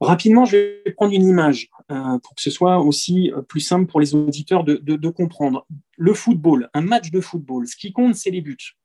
Rapidement, 0.00 0.44
je 0.44 0.56
vais 0.56 0.92
prendre 0.92 1.12
une 1.12 1.26
image 1.26 1.68
euh, 1.90 2.18
pour 2.18 2.36
que 2.36 2.42
ce 2.42 2.50
soit 2.50 2.78
aussi 2.78 3.32
euh, 3.32 3.42
plus 3.42 3.60
simple 3.60 3.90
pour 3.90 3.98
les 3.98 4.14
auditeurs 4.14 4.62
de, 4.62 5.08
comprendre. 5.08 5.66
Le 5.96 6.14
football, 6.14 6.70
un 6.72 6.82
match 6.82 7.10
de 7.10 7.20
football, 7.20 7.66
ce 7.66 7.76
qui 7.76 7.92
compte, 7.92 8.14
c'est 8.14 8.30
les 8.30 8.40
buts. 8.40 8.76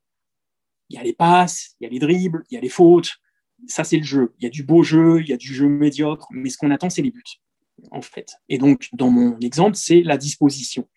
Il 0.90 0.96
y 0.96 0.98
a 0.98 1.04
les 1.04 1.12
passes, 1.12 1.76
il 1.78 1.84
y 1.84 1.86
a 1.86 1.90
les 1.90 2.00
dribbles, 2.00 2.42
il 2.50 2.54
y 2.54 2.58
a 2.58 2.60
les 2.60 2.68
fautes. 2.68 3.14
Ça, 3.68 3.84
c'est 3.84 3.96
le 3.96 4.02
jeu. 4.02 4.34
Il 4.38 4.44
y 4.44 4.46
a 4.46 4.50
du 4.50 4.64
beau 4.64 4.82
jeu, 4.82 5.20
il 5.20 5.28
y 5.28 5.32
a 5.32 5.36
du 5.36 5.54
jeu 5.54 5.68
médiocre, 5.68 6.26
mais 6.32 6.50
ce 6.50 6.58
qu'on 6.58 6.72
attend, 6.72 6.90
c'est 6.90 7.02
les 7.02 7.12
buts, 7.12 7.22
en 7.90 8.02
fait. 8.02 8.36
Et 8.48 8.58
donc, 8.58 8.88
dans 8.92 9.10
mon 9.10 9.38
exemple, 9.40 9.76
c'est 9.76 10.02
la 10.02 10.16
disposition. 10.16 10.88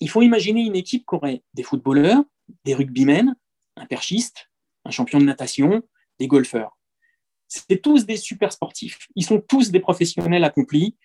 Il 0.00 0.10
faut 0.10 0.22
imaginer 0.22 0.62
une 0.62 0.76
équipe 0.76 1.04
qui 1.08 1.14
aurait 1.14 1.42
des 1.54 1.62
footballeurs, 1.62 2.22
des 2.64 2.74
rugbymen, 2.74 3.34
un 3.76 3.86
perchiste, 3.86 4.50
un 4.84 4.90
champion 4.90 5.18
de 5.18 5.24
natation, 5.24 5.82
des 6.18 6.26
golfeurs 6.26 6.76
c'est 7.48 7.80
tous 7.80 8.06
des 8.06 8.16
super 8.16 8.52
sportifs. 8.52 9.08
Ils 9.14 9.24
sont 9.24 9.40
tous 9.40 9.70
des 9.70 9.80
professionnels 9.80 10.44
accomplis, 10.44 10.96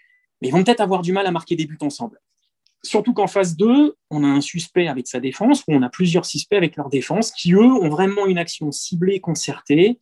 mais 0.41 0.47
ils 0.47 0.51
vont 0.51 0.63
peut-être 0.63 0.81
avoir 0.81 1.01
du 1.01 1.11
mal 1.11 1.27
à 1.27 1.31
marquer 1.31 1.55
des 1.55 1.65
buts 1.65 1.77
ensemble. 1.81 2.19
Surtout 2.81 3.13
qu'en 3.13 3.27
phase 3.27 3.57
2, 3.57 3.95
on 4.09 4.23
a 4.23 4.27
un 4.27 4.41
suspect 4.41 4.87
avec 4.87 5.07
sa 5.07 5.19
défense, 5.19 5.63
ou 5.67 5.73
on 5.73 5.81
a 5.81 5.89
plusieurs 5.89 6.25
suspects 6.25 6.55
avec 6.55 6.77
leur 6.77 6.89
défense, 6.89 7.31
qui, 7.31 7.53
eux, 7.53 7.61
ont 7.61 7.89
vraiment 7.89 8.25
une 8.25 8.37
action 8.37 8.71
ciblée, 8.71 9.19
concertée. 9.19 9.99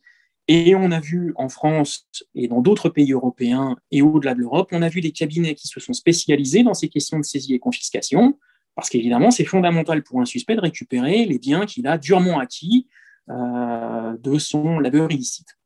Et 0.50 0.74
on 0.74 0.90
a 0.90 0.98
vu 0.98 1.34
en 1.36 1.50
France 1.50 2.08
et 2.34 2.48
dans 2.48 2.62
d'autres 2.62 2.88
pays 2.88 3.12
européens 3.12 3.76
et 3.90 4.00
au-delà 4.00 4.34
de 4.34 4.40
l'Europe, 4.40 4.70
on 4.72 4.80
a 4.80 4.88
vu 4.88 5.02
des 5.02 5.12
cabinets 5.12 5.54
qui 5.54 5.68
se 5.68 5.78
sont 5.78 5.92
spécialisés 5.92 6.62
dans 6.62 6.72
ces 6.72 6.88
questions 6.88 7.18
de 7.18 7.24
saisie 7.24 7.52
et 7.52 7.58
confiscation, 7.58 8.38
parce 8.74 8.88
qu'évidemment, 8.88 9.30
c'est 9.30 9.44
fondamental 9.44 10.02
pour 10.02 10.22
un 10.22 10.24
suspect 10.24 10.56
de 10.56 10.62
récupérer 10.62 11.26
les 11.26 11.38
biens 11.38 11.66
qu'il 11.66 11.86
a 11.86 11.98
durement 11.98 12.38
acquis 12.38 12.88
euh, 13.28 14.16
de 14.18 14.38
son 14.38 14.78
labeur 14.78 15.10
illicite. 15.12 15.58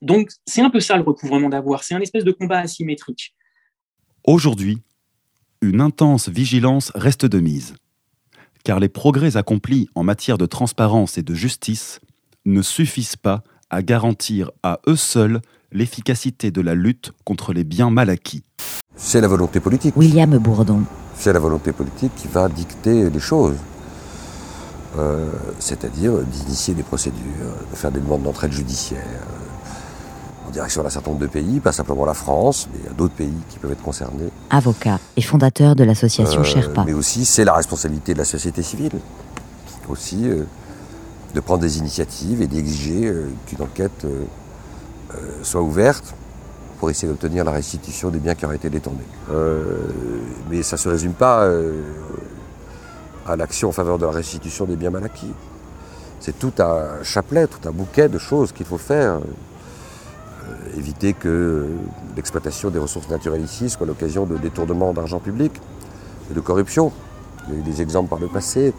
Donc, 0.00 0.30
c'est 0.46 0.62
un 0.62 0.70
peu 0.70 0.80
ça 0.80 0.96
le 0.96 1.04
recouvrement 1.04 1.48
d'avoir. 1.48 1.84
C'est 1.84 1.94
un 1.94 2.00
espèce 2.00 2.24
de 2.24 2.32
combat 2.32 2.58
asymétrique. 2.58 3.36
Aujourd'hui, 4.24 4.82
une 5.60 5.80
intense 5.80 6.28
vigilance 6.28 6.90
reste 6.96 7.24
de 7.24 7.38
mise, 7.38 7.76
car 8.64 8.80
les 8.80 8.88
progrès 8.88 9.36
accomplis 9.36 9.88
en 9.94 10.02
matière 10.02 10.38
de 10.38 10.46
transparence 10.46 11.18
et 11.18 11.22
de 11.22 11.34
justice 11.34 12.00
ne 12.44 12.62
suffisent 12.62 13.14
pas 13.14 13.44
à 13.72 13.82
garantir 13.82 14.52
à 14.62 14.78
eux 14.86 14.96
seuls 14.96 15.40
l'efficacité 15.72 16.52
de 16.52 16.60
la 16.60 16.74
lutte 16.74 17.12
contre 17.24 17.52
les 17.52 17.64
biens 17.64 17.90
mal 17.90 18.10
acquis. 18.10 18.44
C'est 18.94 19.20
la 19.20 19.26
volonté 19.26 19.58
politique. 19.58 19.96
William 19.96 20.38
Bourdon. 20.38 20.82
C'est 21.16 21.32
la 21.32 21.40
volonté 21.40 21.72
politique 21.72 22.12
qui 22.14 22.28
va 22.28 22.48
dicter 22.48 23.10
les 23.10 23.20
choses. 23.20 23.56
Euh, 24.98 25.30
c'est-à-dire 25.58 26.18
d'initier 26.18 26.74
des 26.74 26.82
procédures, 26.82 27.18
de 27.70 27.76
faire 27.76 27.90
des 27.90 28.00
demandes 28.00 28.22
d'entraide 28.22 28.52
judiciaire, 28.52 29.02
direction 30.52 30.82
d'un 30.82 30.90
certain 30.90 31.10
nombre 31.10 31.22
de 31.22 31.26
pays, 31.26 31.58
pas 31.58 31.72
simplement 31.72 32.04
la 32.04 32.14
France, 32.14 32.68
mais 32.72 32.78
il 32.80 32.84
y 32.84 32.88
a 32.88 32.92
d'autres 32.92 33.14
pays 33.14 33.32
qui 33.48 33.58
peuvent 33.58 33.72
être 33.72 33.82
concernés. 33.82 34.28
Avocat 34.50 35.00
et 35.16 35.22
fondateur 35.22 35.74
de 35.74 35.82
l'association 35.82 36.40
euh, 36.40 36.44
Sherpa. 36.44 36.84
Mais 36.84 36.92
aussi, 36.92 37.24
c'est 37.24 37.44
la 37.44 37.54
responsabilité 37.54 38.12
de 38.12 38.18
la 38.18 38.24
société 38.24 38.62
civile. 38.62 38.92
Aussi, 39.88 40.28
euh, 40.28 40.44
de 41.34 41.40
prendre 41.40 41.60
des 41.60 41.78
initiatives 41.78 42.42
et 42.42 42.46
d'exiger 42.46 43.06
euh, 43.06 43.28
qu'une 43.46 43.62
enquête 43.62 44.06
soit 45.42 45.60
ouverte 45.60 46.14
pour 46.80 46.88
essayer 46.88 47.06
d'obtenir 47.06 47.44
la 47.44 47.50
restitution 47.50 48.08
des 48.08 48.18
biens 48.18 48.34
qui 48.34 48.46
auraient 48.46 48.56
été 48.56 48.70
détournés. 48.70 49.04
mais 50.48 50.62
ça 50.62 50.76
ne 50.76 50.80
se 50.80 50.88
résume 50.88 51.12
pas 51.12 51.46
à 53.26 53.36
l'action 53.36 53.68
en 53.68 53.72
faveur 53.72 53.98
de 53.98 54.06
la 54.06 54.12
restitution 54.12 54.64
des 54.64 54.76
biens 54.76 54.88
mal 54.88 55.04
acquis. 55.04 55.34
C'est 56.20 56.38
tout 56.38 56.52
un 56.60 57.02
chapelet, 57.02 57.46
tout 57.46 57.68
un 57.68 57.72
bouquet 57.72 58.08
de 58.08 58.16
choses 58.16 58.52
qu'il 58.52 58.64
faut 58.64 58.78
faire. 58.78 59.14
Euh, 59.14 60.78
éviter 60.78 61.12
que 61.12 61.66
l'exploitation 62.16 62.70
des 62.70 62.78
ressources 62.78 63.08
naturelles 63.08 63.42
ici 63.42 63.68
soit 63.68 63.86
l'occasion 63.86 64.24
de 64.24 64.36
détournement 64.36 64.92
d'argent 64.92 65.18
public. 65.18 65.52
de 66.32 66.40
corruption. 66.40 66.92
Il 67.46 67.54
y 67.54 67.56
a 67.56 67.60
eu 67.60 67.62
des 67.62 67.82
exemples 67.82 68.08
par 68.08 68.18
le 68.20 68.28
passé. 68.28 68.72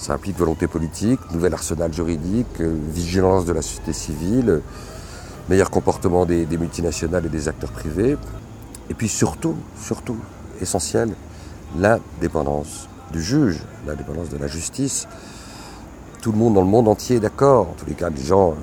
Ça 0.00 0.14
implique 0.14 0.38
volonté 0.38 0.66
politique, 0.66 1.20
nouvel 1.30 1.52
arsenal 1.52 1.92
juridique, 1.92 2.62
euh, 2.62 2.74
vigilance 2.88 3.44
de 3.44 3.52
la 3.52 3.60
société 3.60 3.92
civile, 3.92 4.62
meilleur 5.50 5.68
comportement 5.68 6.24
des, 6.24 6.46
multinationales 6.56 7.26
et 7.26 7.28
des 7.28 7.48
acteurs 7.48 7.70
privés. 7.70 8.16
Et 8.88 8.94
puis 8.94 9.10
surtout, 9.10 9.56
surtout, 9.78 10.16
essentiel, 10.58 11.14
l'indépendance 11.78 12.88
du 13.12 13.22
juge, 13.22 13.58
l'indépendance 13.86 14.30
de 14.30 14.38
la 14.38 14.46
justice. 14.46 15.06
Tout 16.22 16.32
le 16.32 16.38
monde 16.38 16.54
dans 16.54 16.62
le 16.62 16.66
monde 16.66 16.88
entier 16.88 17.16
est 17.16 17.20
d'accord, 17.20 17.68
en 17.68 17.74
tous 17.74 17.84
les 17.84 17.94
cas 17.94 18.08
des 18.08 18.22
gens 18.22 18.54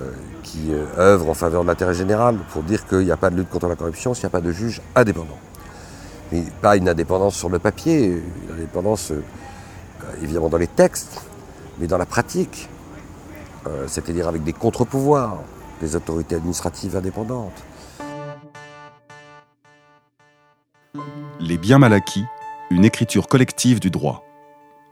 euh, 0.00 0.12
qui 0.42 0.72
euh, 0.72 0.86
œuvrent 0.96 1.28
en 1.28 1.34
faveur 1.34 1.62
de 1.62 1.68
l'intérêt 1.68 1.92
général 1.92 2.38
pour 2.54 2.62
dire 2.62 2.86
qu'il 2.86 3.04
n'y 3.04 3.10
a 3.10 3.18
pas 3.18 3.28
de 3.28 3.36
lutte 3.36 3.50
contre 3.50 3.68
la 3.68 3.76
corruption 3.76 4.14
s'il 4.14 4.24
n'y 4.24 4.28
a 4.28 4.30
pas 4.30 4.40
de 4.40 4.50
juge 4.50 4.80
indépendant. 4.94 5.38
Mais 6.32 6.42
pas 6.62 6.78
une 6.78 6.88
indépendance 6.88 7.36
sur 7.36 7.50
le 7.50 7.58
papier, 7.58 8.06
une 8.06 8.54
indépendance 8.54 9.12
évidemment 10.22 10.48
dans 10.48 10.58
les 10.58 10.66
textes, 10.66 11.22
mais 11.78 11.86
dans 11.86 11.98
la 11.98 12.06
pratique, 12.06 12.68
c'est-à-dire 13.86 14.28
avec 14.28 14.44
des 14.44 14.52
contre-pouvoirs, 14.52 15.38
des 15.80 15.96
autorités 15.96 16.36
administratives 16.36 16.96
indépendantes. 16.96 17.64
Les 21.40 21.58
biens 21.58 21.78
mal 21.78 21.92
acquis, 21.92 22.24
une 22.70 22.84
écriture 22.84 23.28
collective 23.28 23.80
du 23.80 23.90
droit. 23.90 24.24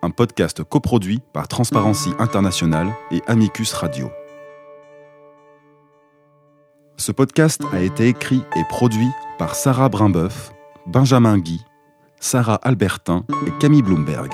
Un 0.02 0.10
podcast 0.10 0.62
coproduit 0.62 1.22
par 1.32 1.48
Transparency 1.48 2.10
International 2.18 2.92
et 3.10 3.22
Amicus 3.26 3.72
Radio. 3.72 4.10
Ce 6.96 7.12
podcast 7.12 7.62
a 7.72 7.80
été 7.80 8.08
écrit 8.08 8.42
et 8.56 8.64
produit 8.68 9.08
par 9.38 9.54
Sarah 9.54 9.88
Brimbeuf, 9.88 10.52
Benjamin 10.86 11.38
Guy, 11.38 11.64
Sarah 12.20 12.60
Albertin 12.62 13.24
et 13.46 13.50
Camille 13.58 13.82
Bloomberg, 13.82 14.32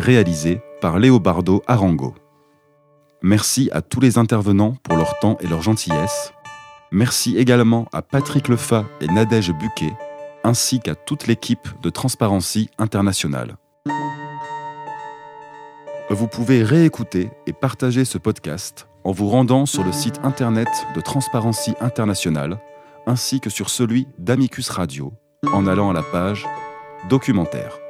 réalisé 0.00 0.60
par 0.80 0.98
Léobardo 0.98 1.62
Arango. 1.66 2.14
Merci 3.22 3.70
à 3.72 3.82
tous 3.82 4.00
les 4.00 4.18
intervenants 4.18 4.76
pour 4.82 4.96
leur 4.96 5.18
temps 5.18 5.36
et 5.40 5.46
leur 5.46 5.62
gentillesse. 5.62 6.32
Merci 6.92 7.36
également 7.36 7.88
à 7.92 8.02
Patrick 8.02 8.48
Lefa 8.48 8.84
et 9.00 9.06
Nadège 9.06 9.52
Buquet, 9.52 9.92
ainsi 10.44 10.80
qu'à 10.80 10.94
toute 10.94 11.26
l'équipe 11.26 11.68
de 11.82 11.90
Transparency 11.90 12.70
International. 12.78 13.56
Vous 16.10 16.28
pouvez 16.28 16.62
réécouter 16.62 17.30
et 17.46 17.52
partager 17.52 18.04
ce 18.04 18.18
podcast 18.18 18.86
en 19.02 19.12
vous 19.12 19.28
rendant 19.28 19.66
sur 19.66 19.82
le 19.82 19.92
site 19.92 20.20
internet 20.22 20.68
de 20.94 21.00
Transparency 21.00 21.74
International 21.80 22.60
ainsi 23.06 23.40
que 23.40 23.50
sur 23.50 23.70
celui 23.70 24.08
d'Amicus 24.18 24.68
Radio 24.68 25.12
en 25.52 25.66
allant 25.66 25.90
à 25.90 25.92
la 25.92 26.02
page 26.02 26.46
Documentaire. 27.08 27.85